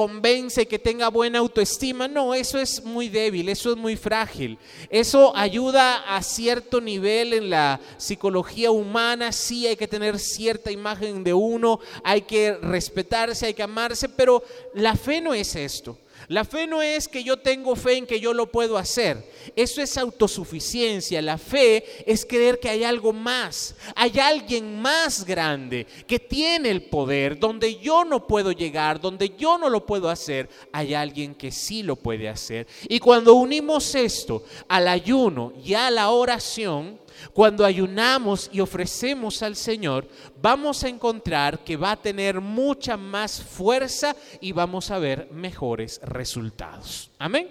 que 0.67 0.79
tenga 0.79 1.09
buena 1.09 1.39
autoestima, 1.39 2.07
no, 2.07 2.33
eso 2.33 2.57
es 2.57 2.83
muy 2.83 3.09
débil, 3.09 3.49
eso 3.49 3.71
es 3.71 3.77
muy 3.77 3.95
frágil. 3.95 4.57
Eso 4.89 5.35
ayuda 5.35 6.15
a 6.15 6.21
cierto 6.21 6.79
nivel 6.79 7.33
en 7.33 7.49
la 7.49 7.79
psicología 7.97 8.71
humana, 8.71 9.31
sí 9.31 9.67
hay 9.67 9.75
que 9.75 9.87
tener 9.87 10.19
cierta 10.19 10.71
imagen 10.71 11.23
de 11.23 11.33
uno, 11.33 11.79
hay 12.03 12.21
que 12.21 12.53
respetarse, 12.53 13.47
hay 13.47 13.53
que 13.53 13.63
amarse, 13.63 14.07
pero 14.07 14.43
la 14.73 14.95
fe 14.95 15.19
no 15.21 15.33
es 15.33 15.55
esto. 15.55 15.97
La 16.33 16.45
fe 16.45 16.65
no 16.65 16.81
es 16.81 17.07
que 17.07 17.23
yo 17.23 17.37
tengo 17.37 17.75
fe 17.75 17.97
en 17.97 18.07
que 18.07 18.19
yo 18.19 18.33
lo 18.33 18.51
puedo 18.51 18.75
hacer. 18.75 19.23
Eso 19.55 19.83
es 19.83 19.99
autosuficiencia. 19.99 21.21
La 21.21 21.37
fe 21.37 21.85
es 22.11 22.25
creer 22.25 22.59
que 22.59 22.69
hay 22.69 22.83
algo 22.83 23.13
más. 23.13 23.75
Hay 23.95 24.17
alguien 24.17 24.81
más 24.81 25.25
grande 25.25 25.85
que 26.07 26.17
tiene 26.17 26.71
el 26.71 26.85
poder 26.85 27.37
donde 27.37 27.75
yo 27.75 28.03
no 28.03 28.25
puedo 28.25 28.51
llegar, 28.51 28.99
donde 28.99 29.35
yo 29.37 29.59
no 29.59 29.69
lo 29.69 29.85
puedo 29.85 30.09
hacer. 30.09 30.49
Hay 30.71 30.95
alguien 30.95 31.35
que 31.35 31.51
sí 31.51 31.83
lo 31.83 31.97
puede 31.97 32.27
hacer. 32.27 32.65
Y 32.89 32.97
cuando 32.97 33.35
unimos 33.35 33.93
esto 33.93 34.43
al 34.67 34.87
ayuno 34.87 35.53
y 35.63 35.75
a 35.75 35.91
la 35.91 36.09
oración, 36.09 36.97
cuando 37.33 37.65
ayunamos 37.65 38.49
y 38.51 38.59
ofrecemos 38.59 39.41
al 39.43 39.55
Señor, 39.55 40.07
vamos 40.41 40.83
a 40.83 40.89
encontrar 40.89 41.63
que 41.63 41.77
va 41.77 41.91
a 41.91 42.01
tener 42.01 42.41
mucha 42.41 42.97
más 42.97 43.41
fuerza 43.41 44.15
y 44.41 44.51
vamos 44.51 44.91
a 44.91 44.99
ver 44.99 45.29
mejores 45.31 45.99
resultados. 46.03 47.11
Amén. 47.19 47.49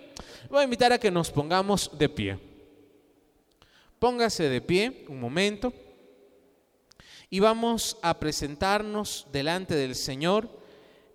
Voy 0.50 0.60
a 0.60 0.64
invitar 0.64 0.92
a 0.92 0.98
que 0.98 1.10
nos 1.10 1.30
pongamos 1.30 1.90
de 1.96 2.08
pie. 2.08 2.38
Póngase 3.98 4.48
de 4.48 4.60
pie 4.60 5.06
un 5.08 5.20
momento 5.20 5.72
y 7.30 7.40
vamos 7.40 7.96
a 8.02 8.18
presentarnos 8.18 9.26
delante 9.32 9.74
del 9.74 9.94
Señor 9.94 10.48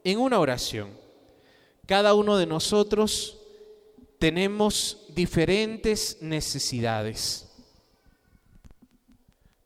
en 0.04 0.20
una 0.20 0.40
oración. 0.40 0.90
Cada 1.86 2.14
uno 2.14 2.38
de 2.38 2.46
nosotros 2.46 3.38
tenemos 4.20 5.06
diferentes 5.10 6.18
necesidades. 6.22 7.47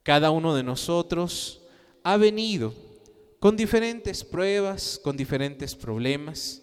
Cada 0.04 0.32
uno 0.32 0.56
de 0.56 0.64
nosotros 0.64 1.62
ha 2.04 2.18
venido 2.18 2.74
con 3.40 3.56
diferentes 3.56 4.24
pruebas, 4.24 5.00
con 5.04 5.16
diferentes 5.16 5.76
problemas. 5.76 6.62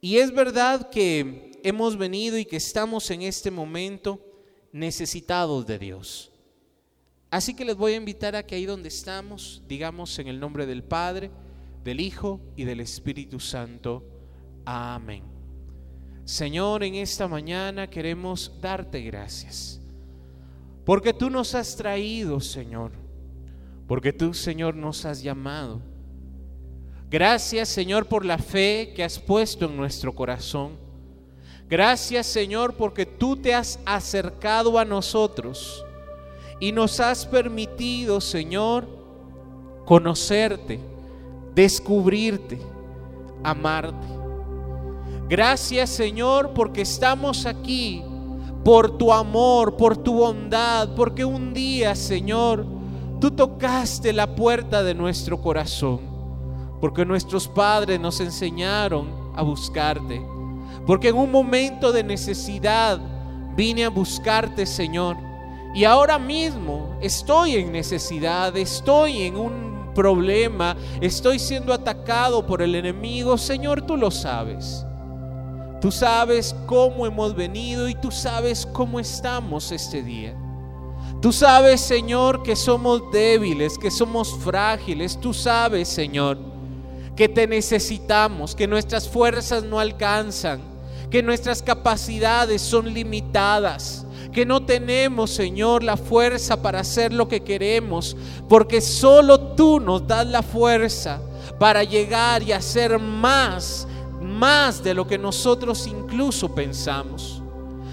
Y 0.00 0.16
es 0.16 0.32
verdad 0.32 0.90
que 0.90 1.60
hemos 1.62 1.96
venido 1.96 2.38
y 2.38 2.44
que 2.44 2.56
estamos 2.56 3.10
en 3.10 3.22
este 3.22 3.50
momento 3.50 4.20
necesitados 4.72 5.66
de 5.66 5.78
Dios. 5.78 6.32
Así 7.30 7.54
que 7.54 7.64
les 7.64 7.76
voy 7.76 7.92
a 7.92 7.96
invitar 7.96 8.34
a 8.34 8.44
que 8.44 8.54
ahí 8.54 8.64
donde 8.64 8.88
estamos, 8.88 9.62
digamos 9.68 10.18
en 10.18 10.28
el 10.28 10.40
nombre 10.40 10.66
del 10.66 10.82
Padre, 10.82 11.30
del 11.84 12.00
Hijo 12.00 12.40
y 12.56 12.64
del 12.64 12.80
Espíritu 12.80 13.38
Santo. 13.38 14.04
Amén. 14.64 15.22
Señor, 16.24 16.84
en 16.84 16.94
esta 16.96 17.28
mañana 17.28 17.88
queremos 17.88 18.52
darte 18.60 19.00
gracias 19.02 19.77
porque 20.88 21.12
tú 21.12 21.28
nos 21.28 21.54
has 21.54 21.76
traído, 21.76 22.40
Señor. 22.40 22.92
Porque 23.86 24.10
tú, 24.10 24.32
Señor, 24.32 24.74
nos 24.74 25.04
has 25.04 25.22
llamado. 25.22 25.82
Gracias, 27.10 27.68
Señor, 27.68 28.06
por 28.06 28.24
la 28.24 28.38
fe 28.38 28.94
que 28.96 29.04
has 29.04 29.18
puesto 29.18 29.66
en 29.66 29.76
nuestro 29.76 30.14
corazón. 30.14 30.78
Gracias, 31.68 32.26
Señor, 32.26 32.72
porque 32.72 33.04
tú 33.04 33.36
te 33.36 33.52
has 33.52 33.78
acercado 33.84 34.78
a 34.78 34.86
nosotros 34.86 35.84
y 36.58 36.72
nos 36.72 37.00
has 37.00 37.26
permitido, 37.26 38.18
Señor, 38.18 38.88
conocerte, 39.84 40.80
descubrirte, 41.54 42.58
amarte. 43.44 44.08
Gracias, 45.28 45.90
Señor, 45.90 46.54
porque 46.54 46.80
estamos 46.80 47.44
aquí 47.44 48.07
por 48.64 48.98
tu 48.98 49.12
amor, 49.12 49.76
por 49.76 49.96
tu 49.96 50.14
bondad, 50.14 50.90
porque 50.94 51.24
un 51.24 51.54
día, 51.54 51.94
Señor, 51.94 52.66
tú 53.20 53.30
tocaste 53.30 54.12
la 54.12 54.34
puerta 54.34 54.82
de 54.82 54.94
nuestro 54.94 55.40
corazón, 55.40 56.00
porque 56.80 57.04
nuestros 57.04 57.48
padres 57.48 57.98
nos 58.00 58.20
enseñaron 58.20 59.32
a 59.34 59.42
buscarte, 59.42 60.20
porque 60.86 61.08
en 61.08 61.16
un 61.16 61.30
momento 61.30 61.92
de 61.92 62.04
necesidad 62.04 63.00
vine 63.56 63.84
a 63.84 63.90
buscarte, 63.90 64.66
Señor, 64.66 65.16
y 65.74 65.84
ahora 65.84 66.18
mismo 66.18 66.96
estoy 67.00 67.56
en 67.56 67.72
necesidad, 67.72 68.56
estoy 68.56 69.22
en 69.22 69.36
un 69.36 69.92
problema, 69.94 70.76
estoy 71.00 71.38
siendo 71.38 71.72
atacado 71.72 72.46
por 72.46 72.62
el 72.62 72.74
enemigo, 72.74 73.36
Señor, 73.36 73.82
tú 73.82 73.96
lo 73.96 74.10
sabes. 74.10 74.84
Tú 75.80 75.92
sabes 75.92 76.54
cómo 76.66 77.06
hemos 77.06 77.34
venido 77.34 77.88
y 77.88 77.94
tú 77.94 78.10
sabes 78.10 78.66
cómo 78.72 78.98
estamos 78.98 79.70
este 79.70 80.02
día. 80.02 80.34
Tú 81.20 81.32
sabes, 81.32 81.80
Señor, 81.80 82.42
que 82.42 82.56
somos 82.56 83.10
débiles, 83.12 83.78
que 83.78 83.90
somos 83.90 84.36
frágiles. 84.38 85.18
Tú 85.20 85.32
sabes, 85.32 85.88
Señor, 85.88 86.38
que 87.16 87.28
te 87.28 87.46
necesitamos, 87.46 88.54
que 88.54 88.66
nuestras 88.66 89.08
fuerzas 89.08 89.64
no 89.64 89.80
alcanzan, 89.80 90.60
que 91.10 91.22
nuestras 91.22 91.62
capacidades 91.62 92.62
son 92.62 92.92
limitadas, 92.92 94.04
que 94.32 94.46
no 94.46 94.64
tenemos, 94.64 95.30
Señor, 95.30 95.82
la 95.82 95.96
fuerza 95.96 96.62
para 96.62 96.80
hacer 96.80 97.12
lo 97.12 97.28
que 97.28 97.40
queremos, 97.40 98.16
porque 98.48 98.80
solo 98.80 99.40
tú 99.56 99.80
nos 99.80 100.06
das 100.06 100.26
la 100.26 100.42
fuerza 100.42 101.20
para 101.58 101.82
llegar 101.82 102.42
y 102.42 102.52
hacer 102.52 102.98
más 102.98 103.88
más 104.20 104.82
de 104.82 104.94
lo 104.94 105.06
que 105.06 105.18
nosotros 105.18 105.86
incluso 105.86 106.54
pensamos. 106.54 107.42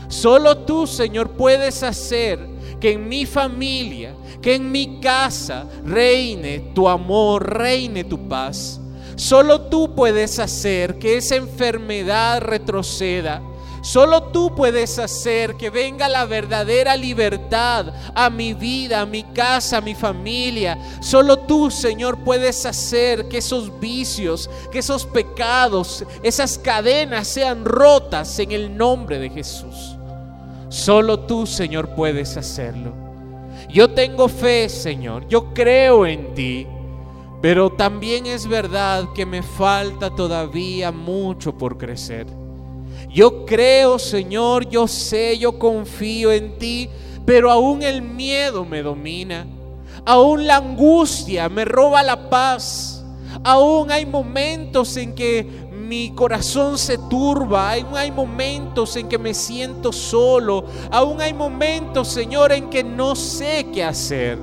Solo 0.07 0.57
tú, 0.59 0.85
Señor, 0.85 1.31
puedes 1.31 1.83
hacer 1.83 2.39
que 2.79 2.93
en 2.93 3.07
mi 3.07 3.25
familia, 3.25 4.15
que 4.41 4.55
en 4.55 4.71
mi 4.71 4.99
casa 4.99 5.65
reine 5.83 6.71
tu 6.73 6.87
amor, 6.87 7.57
reine 7.57 8.03
tu 8.03 8.27
paz. 8.27 8.79
Solo 9.15 9.61
tú 9.61 9.95
puedes 9.95 10.39
hacer 10.39 10.99
que 10.99 11.17
esa 11.17 11.35
enfermedad 11.35 12.41
retroceda. 12.41 13.41
Solo 13.85 14.23
tú 14.23 14.55
puedes 14.55 14.97
hacer 14.97 15.57
que 15.57 15.69
venga 15.69 16.09
la 16.09 16.25
verdadera 16.25 16.97
libertad 16.97 17.93
a 18.15 18.31
mi 18.31 18.55
vida, 18.55 19.01
a 19.01 19.05
mi 19.05 19.21
casa, 19.21 19.77
a 19.77 19.81
mi 19.81 19.93
familia. 19.93 20.75
Solo 21.01 21.37
tú, 21.37 21.69
Señor, 21.69 22.17
puedes 22.23 22.65
hacer 22.65 23.27
que 23.27 23.37
esos 23.37 23.79
vicios, 23.79 24.49
que 24.71 24.79
esos 24.79 25.05
pecados, 25.05 26.03
esas 26.23 26.57
cadenas 26.57 27.27
sean 27.27 27.63
rotas 27.63 28.39
en 28.39 28.53
el 28.53 28.75
nombre 28.75 29.19
de 29.19 29.29
Jesús. 29.29 29.95
Solo 30.69 31.19
tú, 31.19 31.45
Señor, 31.45 31.89
puedes 31.89 32.37
hacerlo. 32.37 32.91
Yo 33.69 33.91
tengo 33.91 34.27
fe, 34.27 34.67
Señor. 34.67 35.27
Yo 35.27 35.53
creo 35.53 36.07
en 36.07 36.33
ti. 36.33 36.65
Pero 37.39 37.69
también 37.69 38.25
es 38.25 38.47
verdad 38.47 39.09
que 39.13 39.27
me 39.27 39.43
falta 39.43 40.09
todavía 40.09 40.91
mucho 40.91 41.55
por 41.55 41.77
crecer. 41.77 42.44
Yo 43.15 43.45
creo, 43.45 43.97
Señor, 43.97 44.67
yo 44.67 44.89
sé, 44.89 45.37
yo 45.37 45.57
confío 45.57 46.33
en 46.33 46.57
ti, 46.57 46.89
pero 47.25 47.49
aún 47.49 47.81
el 47.81 48.01
miedo 48.01 48.65
me 48.65 48.81
domina. 48.81 49.47
Aún 50.05 50.45
la 50.45 50.57
angustia 50.57 51.47
me 51.47 51.63
roba 51.63 52.03
la 52.03 52.29
paz. 52.29 53.05
Aún 53.41 53.89
hay 53.89 54.05
momentos 54.05 54.97
en 54.97 55.15
que 55.15 55.47
mi 55.71 56.13
corazón 56.13 56.77
se 56.77 56.97
turba, 56.97 57.71
aún 57.71 57.95
hay 57.95 58.11
momentos 58.11 58.97
en 58.97 59.07
que 59.07 59.17
me 59.17 59.33
siento 59.33 59.93
solo, 59.93 60.65
aún 60.91 61.21
hay 61.21 61.33
momentos, 61.33 62.09
Señor, 62.09 62.51
en 62.51 62.69
que 62.69 62.83
no 62.83 63.15
sé 63.15 63.67
qué 63.73 63.85
hacer. 63.85 64.37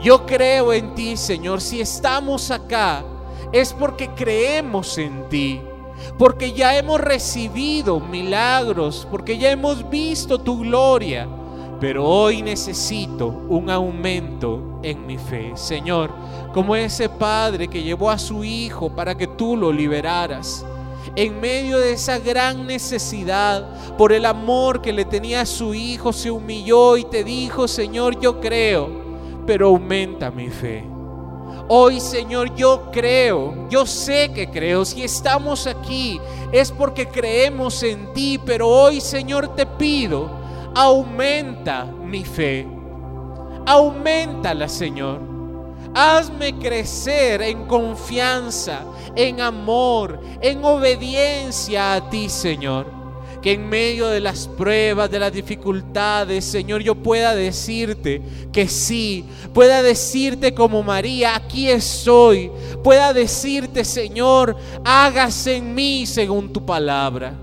Yo 0.00 0.24
creo 0.24 0.72
en 0.72 0.94
ti, 0.94 1.16
Señor. 1.16 1.60
Si 1.60 1.80
estamos 1.80 2.52
acá, 2.52 3.04
es 3.50 3.72
porque 3.72 4.08
creemos 4.10 4.96
en 4.98 5.28
ti. 5.28 5.60
Porque 6.18 6.52
ya 6.52 6.76
hemos 6.76 7.00
recibido 7.00 8.00
milagros, 8.00 9.06
porque 9.10 9.38
ya 9.38 9.50
hemos 9.50 9.88
visto 9.88 10.38
tu 10.38 10.60
gloria. 10.60 11.28
Pero 11.80 12.06
hoy 12.06 12.42
necesito 12.42 13.26
un 13.48 13.70
aumento 13.70 14.80
en 14.82 15.06
mi 15.06 15.16
fe. 15.16 15.52
Señor, 15.54 16.10
como 16.52 16.76
ese 16.76 17.08
padre 17.08 17.68
que 17.68 17.82
llevó 17.82 18.10
a 18.10 18.18
su 18.18 18.44
hijo 18.44 18.90
para 18.90 19.16
que 19.16 19.26
tú 19.26 19.56
lo 19.56 19.72
liberaras. 19.72 20.64
En 21.16 21.40
medio 21.40 21.78
de 21.78 21.92
esa 21.92 22.18
gran 22.18 22.66
necesidad, 22.66 23.96
por 23.96 24.12
el 24.12 24.26
amor 24.26 24.82
que 24.82 24.92
le 24.92 25.04
tenía 25.04 25.40
a 25.40 25.46
su 25.46 25.72
hijo, 25.72 26.12
se 26.12 26.30
humilló 26.30 26.96
y 26.96 27.04
te 27.04 27.24
dijo, 27.24 27.66
Señor, 27.66 28.20
yo 28.20 28.40
creo, 28.40 28.90
pero 29.46 29.68
aumenta 29.68 30.30
mi 30.30 30.48
fe. 30.48 30.89
Hoy, 31.72 32.00
Señor, 32.00 32.52
yo 32.56 32.90
creo, 32.90 33.68
yo 33.68 33.86
sé 33.86 34.32
que 34.34 34.50
creo. 34.50 34.84
Si 34.84 35.04
estamos 35.04 35.68
aquí 35.68 36.20
es 36.50 36.72
porque 36.72 37.06
creemos 37.06 37.84
en 37.84 38.12
ti, 38.12 38.40
pero 38.44 38.66
hoy, 38.68 39.00
Señor, 39.00 39.54
te 39.54 39.64
pido, 39.64 40.28
aumenta 40.74 41.84
mi 41.84 42.24
fe. 42.24 42.66
Aumentala, 43.66 44.68
Señor. 44.68 45.20
Hazme 45.94 46.58
crecer 46.58 47.40
en 47.40 47.64
confianza, 47.66 48.80
en 49.14 49.40
amor, 49.40 50.20
en 50.40 50.64
obediencia 50.64 51.94
a 51.94 52.10
ti, 52.10 52.28
Señor. 52.28 52.99
Que 53.42 53.52
en 53.52 53.68
medio 53.68 54.08
de 54.08 54.20
las 54.20 54.46
pruebas, 54.46 55.10
de 55.10 55.18
las 55.18 55.32
dificultades, 55.32 56.44
Señor, 56.44 56.82
yo 56.82 56.94
pueda 56.94 57.34
decirte 57.34 58.20
que 58.52 58.68
sí. 58.68 59.24
Pueda 59.54 59.82
decirte 59.82 60.52
como 60.54 60.82
María, 60.82 61.36
aquí 61.36 61.68
estoy. 61.68 62.50
Pueda 62.84 63.12
decirte, 63.12 63.84
Señor, 63.84 64.56
hágase 64.84 65.56
en 65.56 65.74
mí 65.74 66.04
según 66.06 66.52
tu 66.52 66.64
palabra. 66.64 67.34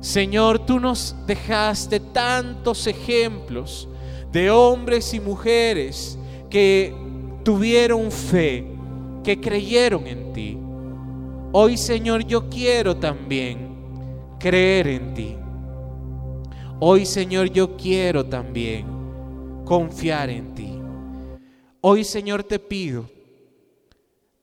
Señor, 0.00 0.60
tú 0.60 0.78
nos 0.78 1.16
dejaste 1.26 1.98
tantos 1.98 2.86
ejemplos 2.86 3.88
de 4.32 4.50
hombres 4.50 5.12
y 5.14 5.20
mujeres 5.20 6.16
que 6.48 6.94
tuvieron 7.42 8.12
fe, 8.12 8.66
que 9.24 9.40
creyeron 9.40 10.06
en 10.06 10.32
ti. 10.32 10.58
Hoy, 11.52 11.76
Señor, 11.76 12.24
yo 12.24 12.48
quiero 12.48 12.96
también 12.96 13.67
creer 14.38 14.86
en 14.86 15.14
ti. 15.14 15.36
Hoy, 16.80 17.04
Señor, 17.04 17.50
yo 17.50 17.76
quiero 17.76 18.24
también 18.24 18.86
confiar 19.64 20.30
en 20.30 20.54
ti. 20.54 20.80
Hoy, 21.80 22.04
Señor, 22.04 22.44
te 22.44 22.58
pido, 22.58 23.08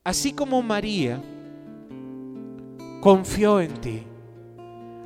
así 0.04 0.34
como 0.34 0.62
María 0.62 1.22
confió 3.02 3.62
en 3.62 3.74
ti 3.76 4.04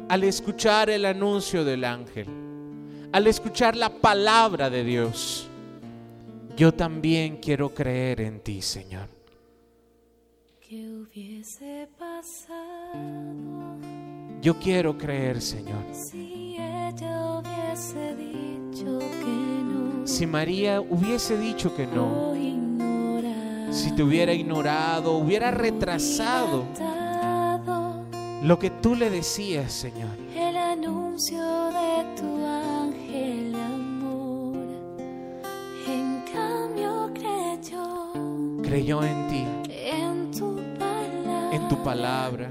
al 0.10 0.24
escuchar 0.24 0.90
el 0.90 1.06
anuncio 1.06 1.64
del 1.64 1.84
ángel, 1.86 2.28
al 3.12 3.28
escuchar 3.28 3.76
la 3.76 3.90
palabra 3.90 4.70
de 4.70 4.84
Dios, 4.84 5.48
yo 6.58 6.74
también 6.74 7.38
quiero 7.38 7.74
creer 7.74 8.22
en 8.22 8.40
ti, 8.40 8.62
Señor. 8.62 9.08
hubiese 10.72 11.88
pasado 11.98 12.90
Yo 14.42 14.58
quiero 14.60 14.98
creer, 14.98 15.42
Señor. 15.42 15.84
si 15.94 16.56
ella 16.58 17.40
hubiese 17.42 18.16
dicho 18.16 19.00
que 19.00 19.64
no? 19.64 20.08
Si 20.08 20.26
María 20.26 20.80
hubiese 20.82 21.38
dicho 21.38 21.76
que 21.76 21.86
no, 21.88 22.34
si 23.72 23.92
te 23.92 24.02
hubiera 24.04 24.34
ignorado, 24.34 25.18
hubiera 25.18 25.52
retrasado 25.52 26.64
lo 28.44 28.58
que 28.58 28.70
tú 28.70 28.96
le 28.96 29.10
decías, 29.10 29.72
Señor. 29.74 30.10
el 30.36 30.56
anuncio 30.56 31.42
de 31.68 32.06
tu 32.16 32.46
ángel 32.46 33.56
amor. 33.56 34.56
En 35.88 36.24
cambio 36.34 37.12
creyó 37.14 38.14
Creyó 38.64 39.04
en 39.04 39.28
ti, 39.28 39.44
en 39.70 40.32
tu 40.32 40.56
palabra. 40.80 41.50
en 41.56 41.68
tu 41.68 41.84
palabra. 41.84 42.50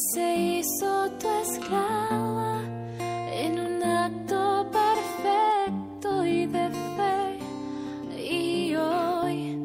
Se 0.00 0.34
hizo 0.34 1.10
tu 1.18 1.28
esclava 1.28 2.62
en 2.98 3.60
un 3.60 3.82
acto 3.82 4.66
perfecto 4.72 6.24
y 6.24 6.46
de 6.46 6.70
fe. 6.96 8.18
Y 8.18 8.74
hoy 8.76 9.58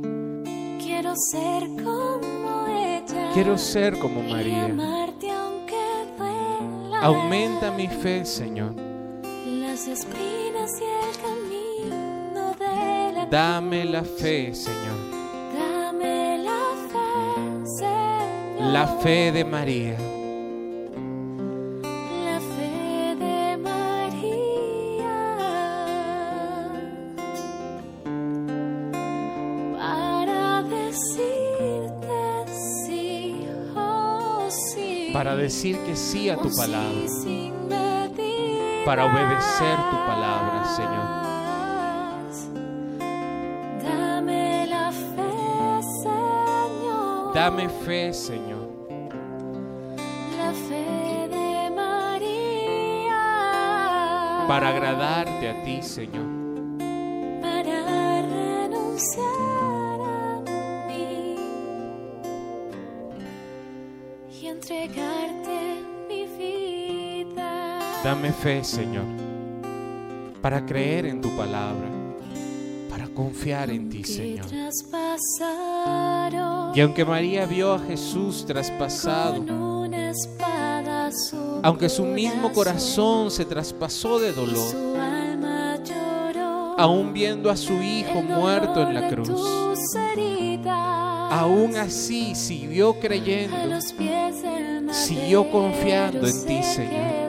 quiero 0.84 1.14
ser 1.32 1.64
como 1.82 2.68
ella. 2.68 3.32
Quiero 3.34 3.58
ser 3.58 3.98
como 3.98 4.22
María. 4.24 4.66
amarte 4.66 5.32
aunque 5.32 5.82
duela. 6.18 7.00
Aumenta 7.02 7.72
mi 7.72 7.88
fe, 7.88 8.26
Señor. 8.26 8.76
las 8.76 9.88
espinas 9.88 10.72
y 10.82 11.08
el 11.08 11.18
camino 11.22 12.54
de 12.60 13.14
la 13.14 13.26
Dame 13.28 13.86
la 13.86 14.04
fe, 14.04 14.54
Señor. 14.54 14.98
Dame 15.58 16.40
la 16.40 16.62
fe, 16.92 17.68
Señor. 17.78 18.74
La 18.74 18.88
fe 19.02 19.32
de 19.32 19.46
María. 19.46 19.96
Decir 35.46 35.78
que 35.86 35.96
sí 35.96 36.28
a 36.28 36.38
tu 36.38 36.50
palabra. 36.56 37.06
Para 38.84 39.06
obedecer 39.06 39.78
tu 39.92 39.98
palabra, 40.12 40.66
Señor. 40.76 41.08
Dame 43.84 44.66
la 44.68 44.92
fe, 44.92 45.82
Señor. 46.04 47.34
Dame 47.36 47.70
fe, 47.70 48.14
Señor. 48.14 48.66
la 50.38 50.52
fe 50.68 51.28
de 51.36 51.70
María 51.76 53.22
Para 54.48 54.70
agradarte 54.70 55.50
a 55.50 55.64
ti, 55.64 55.82
Señor. 55.84 56.35
Y 64.46 64.48
entregarte 64.48 65.82
mi 66.08 66.26
vida. 66.38 67.80
Dame 68.04 68.32
fe, 68.32 68.64
Señor. 68.64 69.06
Para 70.40 70.64
creer 70.64 71.08
en 71.08 71.20
tu 71.20 71.36
palabra. 71.36 71.90
Para 72.88 73.08
confiar 73.08 73.72
en 73.72 73.90
ti, 73.90 74.04
Señor. 74.04 74.46
Y 76.76 76.82
aunque 76.82 77.04
María 77.06 77.48
vio 77.48 77.74
a 77.74 77.80
Jesús 77.80 78.46
traspasado, 78.46 79.44
aunque 81.64 81.90
su 81.90 82.06
mismo 82.06 82.54
corazón 82.54 83.32
se 83.32 83.46
traspasó 83.46 84.20
de 84.20 84.32
dolor, 84.32 84.76
aún 86.78 87.14
viendo 87.14 87.50
a 87.50 87.58
su 87.58 87.74
hijo 87.74 88.22
muerto 88.22 88.84
en 88.84 88.94
la 88.94 89.10
cruz, 89.10 89.32
aún 91.32 91.76
así 91.76 92.36
siguió 92.36 93.00
creyendo. 93.00 93.76
Siguió 95.06 95.50
confiando 95.52 96.28
en 96.28 96.46
ti, 96.46 96.64
Señor. 96.64 97.25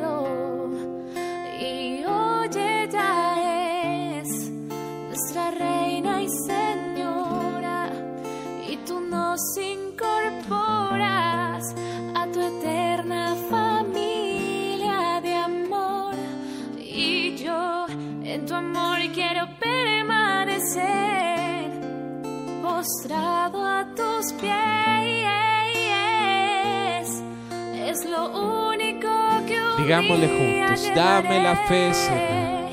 Digámosle 30.06 30.28
juntos, 30.38 30.94
dame 30.94 31.42
la 31.42 31.56
fe. 31.66 31.92
Señor. 31.92 32.70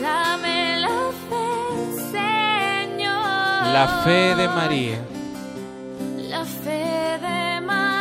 Dame 0.00 0.76
la 0.78 1.10
fe, 1.28 1.46
Señor. 2.12 3.72
La 3.72 3.88
fe 4.04 4.34
de 4.36 4.48
María, 4.48 4.98
La 6.28 6.44
fe 6.44 7.18
de 7.20 7.60
María. 7.62 7.96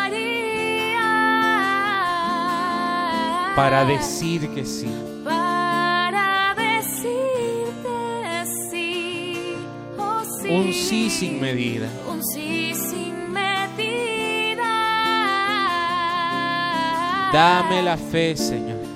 para 3.56 3.84
decir 3.86 4.48
que 4.54 4.64
sí. 4.64 4.92
Para 5.24 6.54
decirte 6.54 8.46
sí, 8.70 9.56
oh 9.98 10.24
sí. 10.40 10.50
Un 10.50 10.72
sí 10.72 11.10
sin 11.10 11.42
medida. 11.42 11.90
Un 12.08 12.24
sí 12.24 12.76
sin 12.76 12.95
Dame 17.36 17.82
la 17.82 17.98
fe, 17.98 18.34
Señor. 18.34 18.95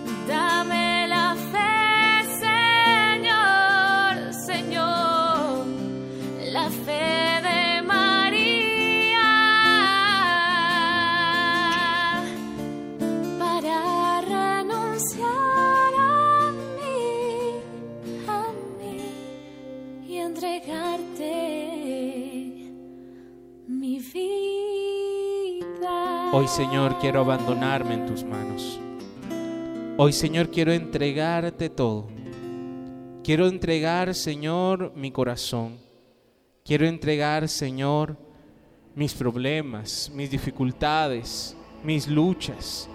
Hoy, 26.39 26.47
Señor, 26.47 26.97
quiero 26.99 27.19
abandonarme 27.19 27.95
en 27.95 28.05
tus 28.05 28.23
manos. 28.23 28.79
Hoy, 29.97 30.13
Señor, 30.13 30.49
quiero 30.49 30.71
entregarte 30.71 31.69
todo. 31.69 32.07
Quiero 33.25 33.45
entregar, 33.45 34.15
Señor, 34.15 34.93
mi 34.95 35.11
corazón. 35.11 35.77
Quiero 36.63 36.87
entregar, 36.87 37.49
Señor, 37.49 38.15
mis 38.95 39.13
problemas, 39.13 40.09
mis 40.15 40.31
dificultades, 40.31 41.57
mis 41.83 42.07
luchas. 42.07 42.87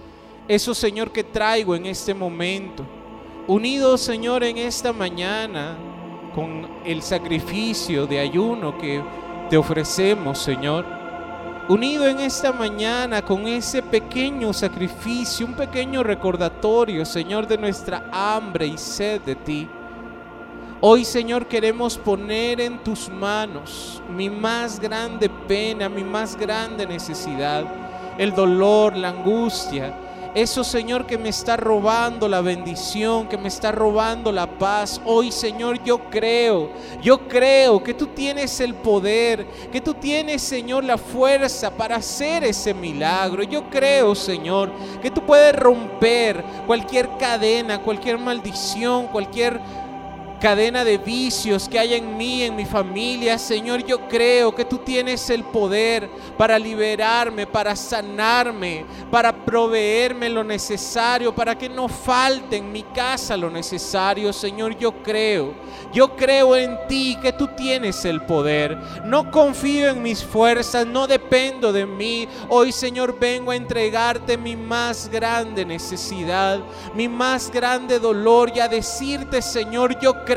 Eso, 0.48 0.72
Señor, 0.72 1.12
que 1.12 1.24
traigo 1.24 1.76
en 1.76 1.84
este 1.84 2.14
momento. 2.14 2.86
Unido, 3.46 3.98
Señor, 3.98 4.42
en 4.42 4.56
esta 4.56 4.90
mañana 4.90 5.76
con 6.34 6.66
el 6.86 7.02
sacrificio 7.02 8.06
de 8.06 8.20
ayuno 8.20 8.78
que 8.78 9.02
te 9.50 9.58
ofrecemos, 9.58 10.38
Señor 10.38 11.03
unido 11.68 12.06
en 12.06 12.20
esta 12.20 12.52
mañana 12.52 13.22
con 13.22 13.46
ese 13.46 13.82
pequeño 13.82 14.52
sacrificio, 14.52 15.46
un 15.46 15.54
pequeño 15.54 16.02
recordatorio, 16.02 17.04
Señor, 17.04 17.46
de 17.46 17.56
nuestra 17.56 18.04
hambre 18.12 18.66
y 18.66 18.76
sed 18.76 19.22
de 19.22 19.34
ti. 19.34 19.68
Hoy, 20.80 21.04
Señor, 21.06 21.46
queremos 21.46 21.96
poner 21.96 22.60
en 22.60 22.78
tus 22.78 23.08
manos 23.08 24.02
mi 24.14 24.28
más 24.28 24.78
grande 24.78 25.30
pena, 25.30 25.88
mi 25.88 26.04
más 26.04 26.36
grande 26.36 26.86
necesidad, 26.86 27.64
el 28.18 28.34
dolor, 28.34 28.94
la 28.94 29.08
angustia, 29.08 29.94
eso, 30.34 30.64
Señor, 30.64 31.06
que 31.06 31.16
me 31.16 31.28
está 31.28 31.56
robando 31.56 32.28
la 32.28 32.40
bendición, 32.40 33.28
que 33.28 33.38
me 33.38 33.46
está 33.46 33.70
robando 33.70 34.32
la 34.32 34.58
paz. 34.58 35.00
Hoy, 35.04 35.30
Señor, 35.30 35.82
yo 35.84 36.10
creo, 36.10 36.72
yo 37.00 37.28
creo 37.28 37.82
que 37.82 37.94
tú 37.94 38.08
tienes 38.08 38.58
el 38.58 38.74
poder, 38.74 39.46
que 39.70 39.80
tú 39.80 39.94
tienes, 39.94 40.42
Señor, 40.42 40.82
la 40.82 40.98
fuerza 40.98 41.70
para 41.70 41.96
hacer 41.96 42.42
ese 42.42 42.74
milagro. 42.74 43.44
Yo 43.44 43.70
creo, 43.70 44.16
Señor, 44.16 44.72
que 45.00 45.10
tú 45.10 45.24
puedes 45.24 45.54
romper 45.54 46.42
cualquier 46.66 47.08
cadena, 47.16 47.80
cualquier 47.80 48.18
maldición, 48.18 49.06
cualquier 49.06 49.60
cadena 50.44 50.84
de 50.84 50.98
vicios 50.98 51.70
que 51.70 51.78
hay 51.78 51.94
en 51.94 52.18
mí, 52.18 52.42
en 52.42 52.54
mi 52.54 52.66
familia. 52.66 53.38
Señor, 53.38 53.82
yo 53.82 54.06
creo 54.10 54.54
que 54.54 54.66
tú 54.66 54.76
tienes 54.76 55.30
el 55.30 55.42
poder 55.42 56.06
para 56.36 56.58
liberarme, 56.58 57.46
para 57.46 57.74
sanarme, 57.74 58.84
para 59.10 59.32
proveerme 59.32 60.28
lo 60.28 60.44
necesario, 60.44 61.34
para 61.34 61.56
que 61.56 61.70
no 61.70 61.88
falte 61.88 62.58
en 62.58 62.70
mi 62.70 62.82
casa 62.82 63.38
lo 63.38 63.48
necesario. 63.48 64.34
Señor, 64.34 64.76
yo 64.76 64.92
creo, 65.02 65.54
yo 65.94 66.14
creo 66.14 66.54
en 66.56 66.76
ti 66.88 67.16
que 67.22 67.32
tú 67.32 67.48
tienes 67.56 68.04
el 68.04 68.20
poder. 68.20 68.76
No 69.02 69.30
confío 69.30 69.88
en 69.88 70.02
mis 70.02 70.22
fuerzas, 70.22 70.86
no 70.86 71.06
dependo 71.06 71.72
de 71.72 71.86
mí. 71.86 72.28
Hoy, 72.50 72.70
Señor, 72.70 73.18
vengo 73.18 73.50
a 73.50 73.56
entregarte 73.56 74.36
mi 74.36 74.56
más 74.56 75.08
grande 75.08 75.64
necesidad, 75.64 76.60
mi 76.94 77.08
más 77.08 77.50
grande 77.50 77.98
dolor 77.98 78.52
y 78.54 78.60
a 78.60 78.68
decirte, 78.68 79.40
Señor, 79.40 79.98
yo 79.98 80.12
creo, 80.22 80.33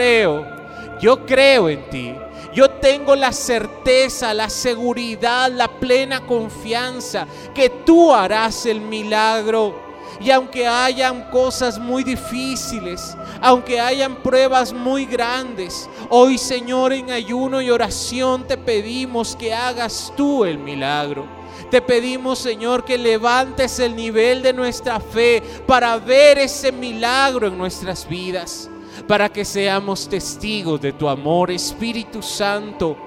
yo 1.00 1.26
creo 1.26 1.70
en 1.70 1.90
ti. 1.90 2.16
Yo 2.54 2.70
tengo 2.70 3.16
la 3.16 3.32
certeza, 3.32 4.34
la 4.34 4.50
seguridad, 4.50 5.52
la 5.52 5.68
plena 5.68 6.26
confianza 6.26 7.28
que 7.54 7.70
tú 7.70 8.14
harás 8.14 8.66
el 8.66 8.82
milagro. 8.82 9.88
Y 10.20 10.32
aunque 10.32 10.66
hayan 10.66 11.30
cosas 11.30 11.78
muy 11.78 12.04
difíciles, 12.04 13.16
aunque 13.42 13.80
hayan 13.80 14.16
pruebas 14.16 14.74
muy 14.74 15.06
grandes, 15.06 15.88
hoy 16.10 16.40
Señor 16.40 16.94
en 16.94 17.12
ayuno 17.12 17.62
y 17.62 17.70
oración 17.70 18.48
te 18.48 18.58
pedimos 18.58 19.36
que 19.36 19.54
hagas 19.54 20.12
tú 20.18 20.44
el 20.44 20.58
milagro. 20.58 21.28
Te 21.70 21.82
pedimos, 21.82 22.40
Señor, 22.40 22.86
que 22.86 22.98
levantes 22.98 23.80
el 23.80 23.96
nivel 23.96 24.42
de 24.42 24.54
nuestra 24.54 25.00
fe 25.00 25.44
para 25.68 25.98
ver 25.98 26.40
ese 26.40 26.72
milagro 26.72 27.48
en 27.48 27.58
nuestras 27.58 28.08
vidas, 28.08 28.70
para 29.08 29.30
que 29.30 29.46
seamos 29.46 30.08
testigos 30.08 30.82
de 30.82 30.94
tu 30.94 31.08
amor, 31.08 31.52
Espíritu 31.52 32.22
Santo. 32.22 32.98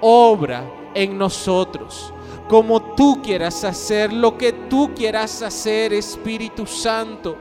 Obra 0.00 0.64
en 0.94 1.18
nosotros 1.18 2.12
como 2.48 2.80
tú 2.94 3.20
quieras 3.22 3.62
hacer, 3.62 4.10
lo 4.12 4.38
que 4.38 4.52
tú 4.52 4.92
quieras 4.96 5.42
hacer, 5.42 5.92
Espíritu 5.92 6.66
Santo. 6.66 7.36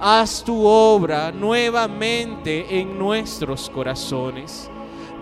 Haz 0.00 0.44
tu 0.44 0.64
obra 0.64 1.32
nuevamente 1.32 2.78
en 2.78 2.96
nuestros 2.96 3.68
corazones. 3.68 4.70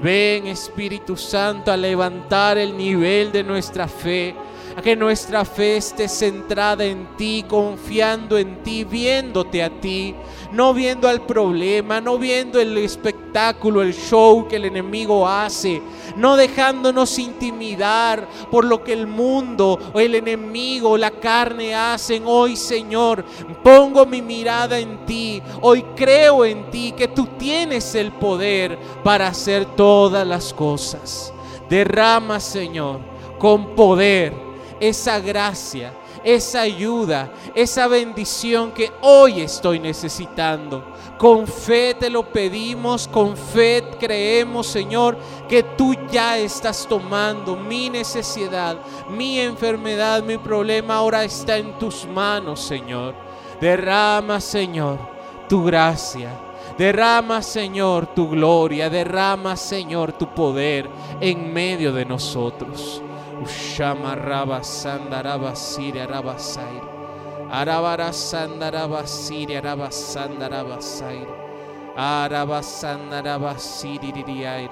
Ven, 0.03 0.47
Espíritu 0.47 1.17
Santo, 1.17 1.73
a 1.73 1.77
levantar 1.77 2.59
el 2.59 2.77
nivel 2.77 3.33
de 3.33 3.43
nuestra 3.43 3.89
fe, 3.89 4.35
a 4.77 4.83
que 4.83 4.95
nuestra 4.95 5.45
fe 5.45 5.79
esté 5.79 6.07
centrada 6.07 6.85
en 6.85 7.17
ti, 7.17 7.45
confiando 7.49 8.37
en 8.37 8.63
ti, 8.63 8.85
viéndote 8.85 9.63
a 9.63 9.71
ti, 9.71 10.15
no 10.53 10.75
viendo 10.75 11.09
al 11.09 11.23
problema, 11.23 12.01
no 12.01 12.19
viendo 12.19 12.61
el 12.61 12.77
espectáculo, 12.79 13.83
el 13.83 13.95
show 13.95 14.49
que 14.49 14.57
el 14.57 14.65
enemigo 14.65 15.27
hace, 15.27 15.81
no 16.17 16.37
dejándonos 16.37 17.19
intimidar 17.19 18.29
por 18.51 18.65
lo 18.65 18.83
que 18.83 18.93
el 18.93 19.07
mundo 19.07 19.79
o 19.93 20.01
el 20.01 20.15
enemigo 20.15 20.97
la 20.99 21.11
carne 21.11 21.75
hacen. 21.75 22.25
Hoy, 22.27 22.57
Señor, 22.57 23.25
pongo 23.63 24.07
mi 24.07 24.23
mirada 24.23 24.79
en 24.79 25.05
ti, 25.07 25.43
hoy 25.61 25.85
creo 25.95 26.45
en 26.45 26.71
ti 26.71 26.93
que 26.93 27.09
tú 27.09 27.27
tienes 27.39 27.95
el 27.95 28.13
poder 28.13 28.79
para 29.05 29.29
hacer 29.29 29.65
todas 29.77 30.27
las 30.27 30.53
cosas. 30.53 31.33
Derrama, 31.69 32.41
Señor, 32.41 33.01
con 33.39 33.75
poder 33.77 34.35
esa 34.81 35.21
gracia, 35.21 35.93
esa 36.25 36.63
ayuda, 36.63 37.31
esa 37.55 37.87
bendición 37.87 38.73
que 38.73 38.91
hoy 39.01 39.41
estoy 39.41 39.79
necesitando. 39.79 40.85
Con 41.19 41.47
fe 41.47 41.95
te 41.95 42.09
lo 42.09 42.23
pedimos, 42.23 43.07
con 43.07 43.37
fe 43.37 43.85
creemos, 43.99 44.67
Señor, 44.67 45.19
que 45.49 45.63
tú 45.63 45.95
ya 46.11 46.39
estás 46.39 46.87
tomando 46.89 47.57
mi 47.57 47.91
necesidad, 47.91 48.79
mi 49.11 49.39
enfermedad, 49.39 50.23
mi 50.23 50.39
problema 50.39 50.97
ahora 50.97 51.25
está 51.25 51.59
en 51.59 51.79
tus 51.79 52.07
manos, 52.07 52.61
Señor. 52.61 53.15
Derrama, 53.61 54.41
Señor, 54.41 54.99
tu 55.49 55.65
gracia. 55.65 56.31
Derrama, 56.79 57.43
Señor, 57.43 58.07
tu 58.15 58.31
gloria. 58.31 58.89
Derrama, 58.89 59.57
Señor, 59.57 60.13
tu 60.13 60.27
poder 60.35 60.89
en 61.21 61.53
medio 61.53 61.93
de 61.93 62.07
nosotros. 62.07 63.03
Ushama 63.41 64.15
raba 64.15 64.63
sandaraba 64.63 65.57
siria 65.57 66.07
raba 66.07 66.39
sair. 66.39 66.83
Arabara 67.51 68.13
siria 69.07 69.61
raba 69.61 69.91
sandaraba 69.91 70.81
sair. 70.81 71.27
Araba 71.97 72.63
sandaraba 72.63 73.59
siririair. 73.59 74.71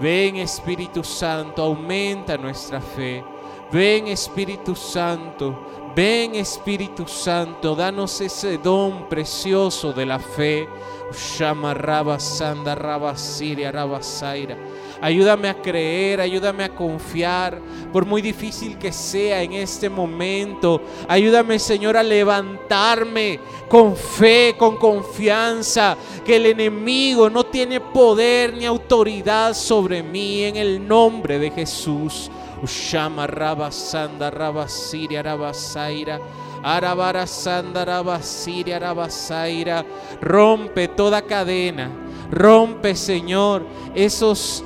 Ven 0.00 0.36
Espíritu 0.36 1.04
Santo, 1.04 1.62
aumenta 1.62 2.36
nuestra 2.36 2.80
fe. 2.80 3.22
Ven 3.70 4.08
Espíritu 4.08 4.74
Santo, 4.74 5.92
ven 5.94 6.34
Espíritu 6.34 7.06
Santo, 7.06 7.74
danos 7.74 8.20
ese 8.20 8.58
don 8.58 9.08
precioso 9.08 9.92
de 9.92 10.06
la 10.06 10.18
fe. 10.18 10.68
Shama 11.12 11.74
raba 11.74 12.18
sanda 12.18 12.74
raba 12.74 13.16
raba. 13.16 14.56
Ayúdame 15.00 15.48
a 15.48 15.54
creer, 15.54 16.20
ayúdame 16.20 16.64
a 16.64 16.74
confiar, 16.74 17.60
por 17.92 18.06
muy 18.06 18.22
difícil 18.22 18.78
que 18.78 18.92
sea 18.92 19.42
en 19.42 19.52
este 19.52 19.88
momento. 19.88 20.80
Ayúdame, 21.08 21.58
Señor, 21.58 21.96
a 21.96 22.02
levantarme 22.02 23.40
con 23.68 23.96
fe, 23.96 24.54
con 24.58 24.76
confianza, 24.76 25.96
que 26.24 26.36
el 26.36 26.46
enemigo 26.46 27.28
no 27.28 27.44
tiene 27.44 27.80
poder 27.80 28.54
ni 28.54 28.64
autoridad 28.64 29.54
sobre 29.54 30.02
mí 30.02 30.44
en 30.44 30.56
el 30.56 30.86
nombre 30.86 31.38
de 31.38 31.50
Jesús. 31.50 32.30
Ushama 32.62 33.26
raba 33.26 33.70
sanda 33.70 34.30
raba 34.30 34.66
siria 34.66 35.22
raba 35.22 35.52
saira. 35.52 36.18
Arabara 36.62 37.26
sanda 37.26 37.84
raba 37.84 38.22
siria 38.22 38.78
raba 38.78 39.10
saira. 39.10 39.84
Rompe 40.20 40.88
toda 40.88 41.20
cadena. 41.22 41.90
Rompe, 42.30 42.96
Señor, 42.96 43.64
esos 43.94 44.64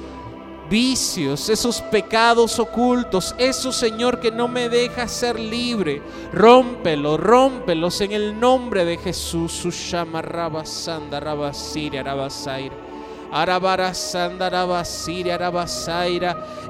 vicios, 0.71 1.51
esos 1.51 1.83
pecados 1.83 2.59
ocultos, 2.61 3.35
eso 3.37 3.73
Señor 3.73 4.21
que 4.21 4.31
no 4.31 4.47
me 4.49 4.69
deja 4.69 5.09
ser 5.09 5.39
libre, 5.39 6.01
rómpelos, 6.33 7.19
rómpelos 7.19 8.01
en 8.01 8.13
el 8.13 8.39
nombre 8.39 8.85
de 8.85 8.97
Jesús. 8.97 9.53
Sushama 9.53 10.23
raba 10.23 10.65
sanda 10.65 11.19
raba 11.19 11.53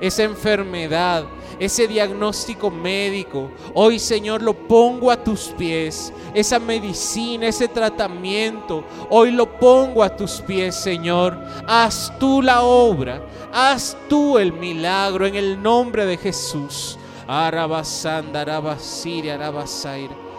Esa 0.01 0.23
enfermedad, 0.23 1.25
ese 1.59 1.89
diagnóstico 1.89 2.71
médico, 2.71 3.51
hoy 3.75 3.99
Señor 3.99 4.43
lo 4.43 4.55
pongo 4.55 5.11
a 5.11 5.23
tus 5.23 5.55
pies. 5.57 6.13
Esa 6.33 6.59
medicina, 6.59 7.49
ese 7.49 7.69
tratamiento, 7.69 8.85
hoy 9.09 9.31
lo 9.31 9.59
pongo 9.59 10.03
a 10.03 10.15
tus 10.15 10.41
pies, 10.41 10.75
Señor. 10.77 11.39
Haz 11.67 12.13
tú 12.19 12.41
la 12.43 12.63
obra, 12.63 13.23
haz 13.53 13.97
tú 14.09 14.39
el 14.39 14.53
milagro 14.53 15.27
en 15.27 15.35
el 15.35 15.61
nombre 15.61 16.07
de 16.07 16.17
Jesús. 16.17 16.99
Arabasanda, 17.27 18.41
Arabasaira. 18.43 20.30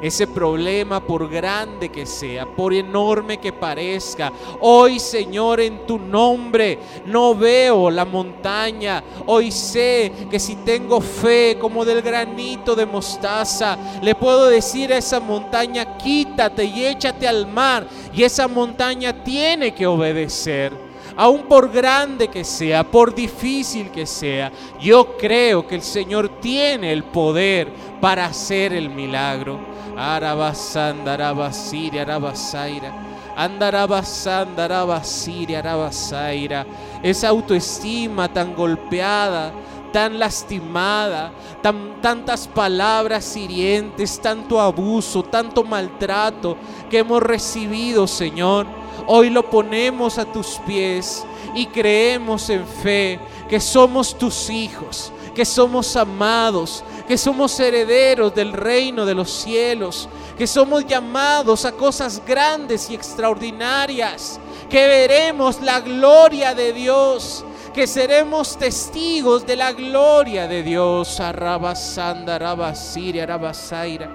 Ese 0.00 0.26
problema, 0.26 1.00
por 1.00 1.28
grande 1.28 1.90
que 1.90 2.06
sea, 2.06 2.46
por 2.46 2.72
enorme 2.72 3.38
que 3.38 3.52
parezca, 3.52 4.32
hoy, 4.60 4.98
Señor, 4.98 5.60
en 5.60 5.86
tu 5.86 5.98
nombre, 5.98 6.78
no 7.06 7.34
veo 7.34 7.90
la 7.90 8.04
montaña. 8.04 9.04
Hoy 9.26 9.50
sé 9.50 10.12
que 10.30 10.38
si 10.38 10.56
tengo 10.56 11.00
fe 11.00 11.58
como 11.60 11.84
del 11.84 12.00
granito 12.00 12.74
de 12.74 12.86
mostaza, 12.86 13.76
le 14.02 14.14
puedo 14.14 14.48
decir 14.48 14.92
a 14.92 14.98
esa 14.98 15.20
montaña, 15.20 15.98
quítate 15.98 16.64
y 16.64 16.86
échate 16.86 17.28
al 17.28 17.46
mar. 17.46 17.86
Y 18.14 18.22
esa 18.22 18.48
montaña 18.48 19.22
tiene 19.22 19.74
que 19.74 19.86
obedecer 19.86 20.83
aun 21.16 21.44
por 21.44 21.70
grande 21.70 22.28
que 22.28 22.44
sea, 22.44 22.84
por 22.84 23.14
difícil 23.14 23.90
que 23.90 24.06
sea, 24.06 24.50
yo 24.80 25.16
creo 25.16 25.66
que 25.66 25.74
el 25.76 25.82
Señor 25.82 26.40
tiene 26.40 26.92
el 26.92 27.04
poder 27.04 27.68
para 28.00 28.26
hacer 28.26 28.72
el 28.72 28.90
milagro. 28.90 29.58
Arabasanda, 29.96 31.14
Arabasiria, 31.14 32.02
Arabasaira. 32.02 32.92
Andarabasanda, 33.36 34.64
Arabasiria, 34.64 35.60
Arabasaira. 35.60 36.66
Esa 37.02 37.28
autoestima 37.28 38.32
tan 38.32 38.54
golpeada, 38.54 39.52
tan 39.94 40.18
lastimada, 40.18 41.32
tan, 41.62 42.02
tantas 42.02 42.48
palabras 42.48 43.36
hirientes, 43.36 44.20
tanto 44.20 44.60
abuso, 44.60 45.22
tanto 45.22 45.62
maltrato 45.62 46.56
que 46.90 46.98
hemos 46.98 47.22
recibido, 47.22 48.08
Señor. 48.08 48.66
Hoy 49.06 49.30
lo 49.30 49.48
ponemos 49.48 50.18
a 50.18 50.24
tus 50.24 50.60
pies 50.66 51.24
y 51.54 51.66
creemos 51.66 52.50
en 52.50 52.66
fe 52.66 53.20
que 53.48 53.60
somos 53.60 54.18
tus 54.18 54.50
hijos, 54.50 55.12
que 55.32 55.44
somos 55.44 55.94
amados, 55.94 56.82
que 57.06 57.16
somos 57.16 57.60
herederos 57.60 58.34
del 58.34 58.52
reino 58.52 59.06
de 59.06 59.14
los 59.14 59.30
cielos, 59.30 60.08
que 60.36 60.48
somos 60.48 60.84
llamados 60.86 61.64
a 61.64 61.70
cosas 61.70 62.20
grandes 62.26 62.90
y 62.90 62.96
extraordinarias, 62.96 64.40
que 64.68 64.88
veremos 64.88 65.60
la 65.60 65.78
gloria 65.78 66.52
de 66.52 66.72
Dios, 66.72 67.44
que 67.74 67.86
seremos 67.86 68.56
testigos 68.56 69.44
de 69.44 69.56
la 69.56 69.72
gloria 69.72 70.48
de 70.48 70.62
Dios. 70.62 71.20
Arrabasanda, 71.20 72.36
arabasiria, 72.36 73.24
arabasaira. 73.24 74.08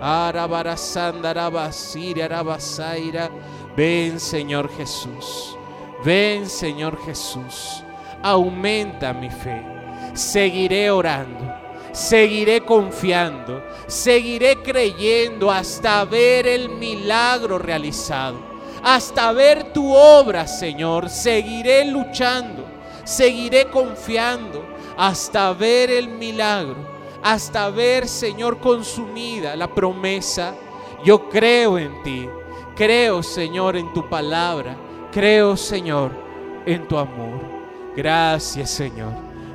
Arabarasanda, 0.00 1.30
arabasiria, 1.30 2.24
arabasaira. 2.24 3.30
Ven 3.76 4.20
Señor 4.20 4.70
Jesús, 4.76 5.56
ven 6.04 6.48
Señor 6.48 6.96
Jesús, 7.04 7.82
aumenta 8.22 9.12
mi 9.12 9.28
fe, 9.30 9.64
seguiré 10.14 10.92
orando, 10.92 11.52
seguiré 11.90 12.60
confiando, 12.60 13.64
seguiré 13.88 14.62
creyendo 14.62 15.50
hasta 15.50 16.04
ver 16.04 16.46
el 16.46 16.68
milagro 16.68 17.58
realizado, 17.58 18.38
hasta 18.84 19.32
ver 19.32 19.72
tu 19.72 19.92
obra 19.92 20.46
Señor, 20.46 21.10
seguiré 21.10 21.86
luchando, 21.86 22.63
seguiré 23.04 23.70
confiando 23.70 24.64
hasta 24.96 25.52
ver 25.52 25.90
el 25.90 26.08
milagro, 26.08 26.76
hasta 27.22 27.70
ver 27.70 28.08
Señor 28.08 28.58
consumida 28.58 29.56
la 29.56 29.72
promesa, 29.72 30.54
yo 31.04 31.28
creo 31.28 31.78
en 31.78 32.02
ti. 32.02 32.28
Creo, 32.74 33.22
Señor, 33.22 33.76
en 33.76 33.92
tu 33.92 34.08
palabra. 34.08 34.76
Creo, 35.12 35.56
Señor, 35.56 36.10
en 36.66 36.88
tu 36.88 36.98
amor. 36.98 37.40
Gracias, 37.94 38.70
Señor. 38.70 39.12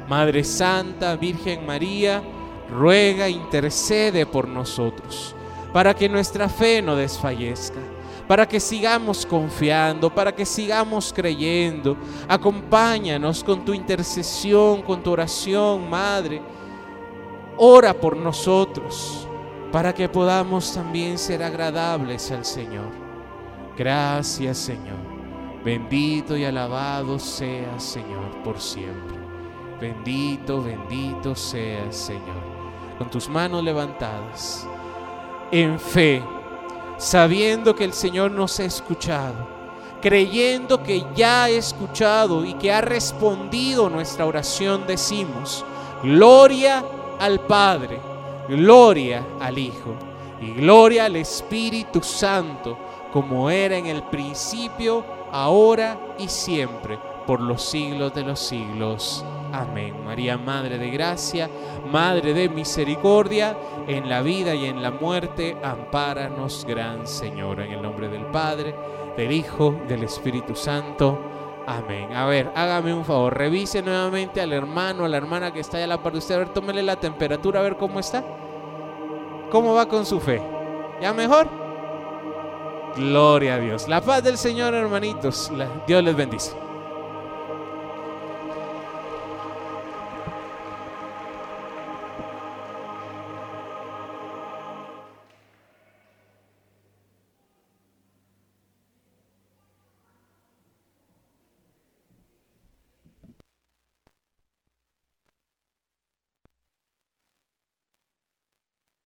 Madre 0.07 0.43
Santa, 0.43 1.15
Virgen 1.17 1.65
María, 1.65 2.23
ruega, 2.69 3.27
intercede 3.29 4.25
por 4.25 4.47
nosotros, 4.47 5.35
para 5.73 5.93
que 5.93 6.07
nuestra 6.07 6.49
fe 6.49 6.81
no 6.81 6.95
desfallezca, 6.95 7.79
para 8.29 8.47
que 8.47 8.59
sigamos 8.59 9.25
confiando, 9.25 10.13
para 10.13 10.31
que 10.31 10.45
sigamos 10.45 11.11
creyendo. 11.11 11.97
Acompáñanos 12.27 13.43
con 13.43 13.65
tu 13.65 13.73
intercesión, 13.73 14.83
con 14.83 15.01
tu 15.01 15.09
oración, 15.13 15.89
Madre. 15.89 16.39
Ora 17.57 17.91
por 17.91 18.15
nosotros, 18.15 19.27
para 19.71 19.95
que 19.95 20.07
podamos 20.07 20.71
también 20.71 21.17
ser 21.17 21.41
agradables 21.41 22.29
al 22.29 22.45
Señor. 22.45 22.91
Gracias 23.75 24.59
Señor. 24.59 24.99
Bendito 25.65 26.37
y 26.37 26.45
alabado 26.45 27.17
seas 27.17 27.83
Señor 27.83 28.43
por 28.43 28.61
siempre. 28.61 29.17
Bendito, 29.81 30.61
bendito 30.61 31.33
seas 31.33 31.95
Señor. 31.95 32.43
Con 32.99 33.09
tus 33.09 33.27
manos 33.27 33.63
levantadas, 33.63 34.67
en 35.51 35.79
fe, 35.79 36.21
sabiendo 36.99 37.75
que 37.75 37.85
el 37.85 37.93
Señor 37.93 38.29
nos 38.31 38.59
ha 38.59 38.65
escuchado, 38.65 39.47
creyendo 40.01 40.83
que 40.83 41.03
ya 41.15 41.45
ha 41.45 41.49
escuchado 41.49 42.45
y 42.45 42.53
que 42.55 42.71
ha 42.71 42.81
respondido 42.81 43.89
nuestra 43.89 44.25
oración, 44.25 44.85
decimos, 44.85 45.65
gloria 46.03 46.83
al 47.17 47.39
Padre, 47.39 47.99
gloria 48.49 49.25
al 49.39 49.57
Hijo 49.57 49.95
y 50.41 50.51
gloria 50.51 51.05
al 51.05 51.15
Espíritu 51.15 52.03
Santo 52.03 52.77
como 53.11 53.49
era 53.49 53.77
en 53.77 53.87
el 53.87 54.03
principio, 54.03 55.03
ahora 55.31 55.97
y 56.19 56.27
siempre, 56.27 56.99
por 57.25 57.39
los 57.39 57.63
siglos 57.63 58.13
de 58.13 58.23
los 58.23 58.39
siglos. 58.39 59.23
Amén. 59.51 60.05
María, 60.05 60.37
Madre 60.37 60.77
de 60.77 60.89
Gracia, 60.89 61.49
Madre 61.91 62.33
de 62.33 62.49
Misericordia, 62.49 63.57
en 63.87 64.07
la 64.07 64.21
vida 64.21 64.53
y 64.53 64.65
en 64.65 64.81
la 64.81 64.91
muerte, 64.91 65.57
ampáranos, 65.63 66.65
Gran 66.67 67.07
Señora, 67.07 67.65
en 67.65 67.73
el 67.73 67.81
nombre 67.81 68.09
del 68.09 68.25
Padre, 68.25 68.75
del 69.17 69.31
Hijo, 69.31 69.75
del 69.87 70.03
Espíritu 70.03 70.55
Santo. 70.55 71.19
Amén. 71.65 72.13
A 72.15 72.25
ver, 72.25 72.51
hágame 72.55 72.93
un 72.93 73.05
favor, 73.05 73.37
revise 73.37 73.81
nuevamente 73.81 74.41
al 74.41 74.53
hermano, 74.53 75.05
a 75.05 75.09
la 75.09 75.17
hermana 75.17 75.51
que 75.51 75.59
está 75.59 75.77
allá 75.77 75.85
a 75.85 75.89
la 75.89 76.03
par 76.03 76.13
de 76.13 76.19
usted, 76.19 76.35
a 76.35 76.39
ver, 76.39 76.49
tómele 76.49 76.83
la 76.83 76.95
temperatura, 76.95 77.59
a 77.59 77.63
ver 77.63 77.77
cómo 77.77 77.99
está. 77.99 78.23
¿Cómo 79.51 79.73
va 79.73 79.87
con 79.87 80.05
su 80.05 80.19
fe? 80.19 80.41
¿Ya 81.01 81.13
mejor? 81.13 81.47
Gloria 82.95 83.55
a 83.55 83.59
Dios. 83.59 83.87
La 83.87 84.01
paz 84.01 84.23
del 84.23 84.37
Señor, 84.37 84.73
hermanitos. 84.73 85.51
Dios 85.87 86.03
les 86.03 86.15
bendice. 86.15 86.68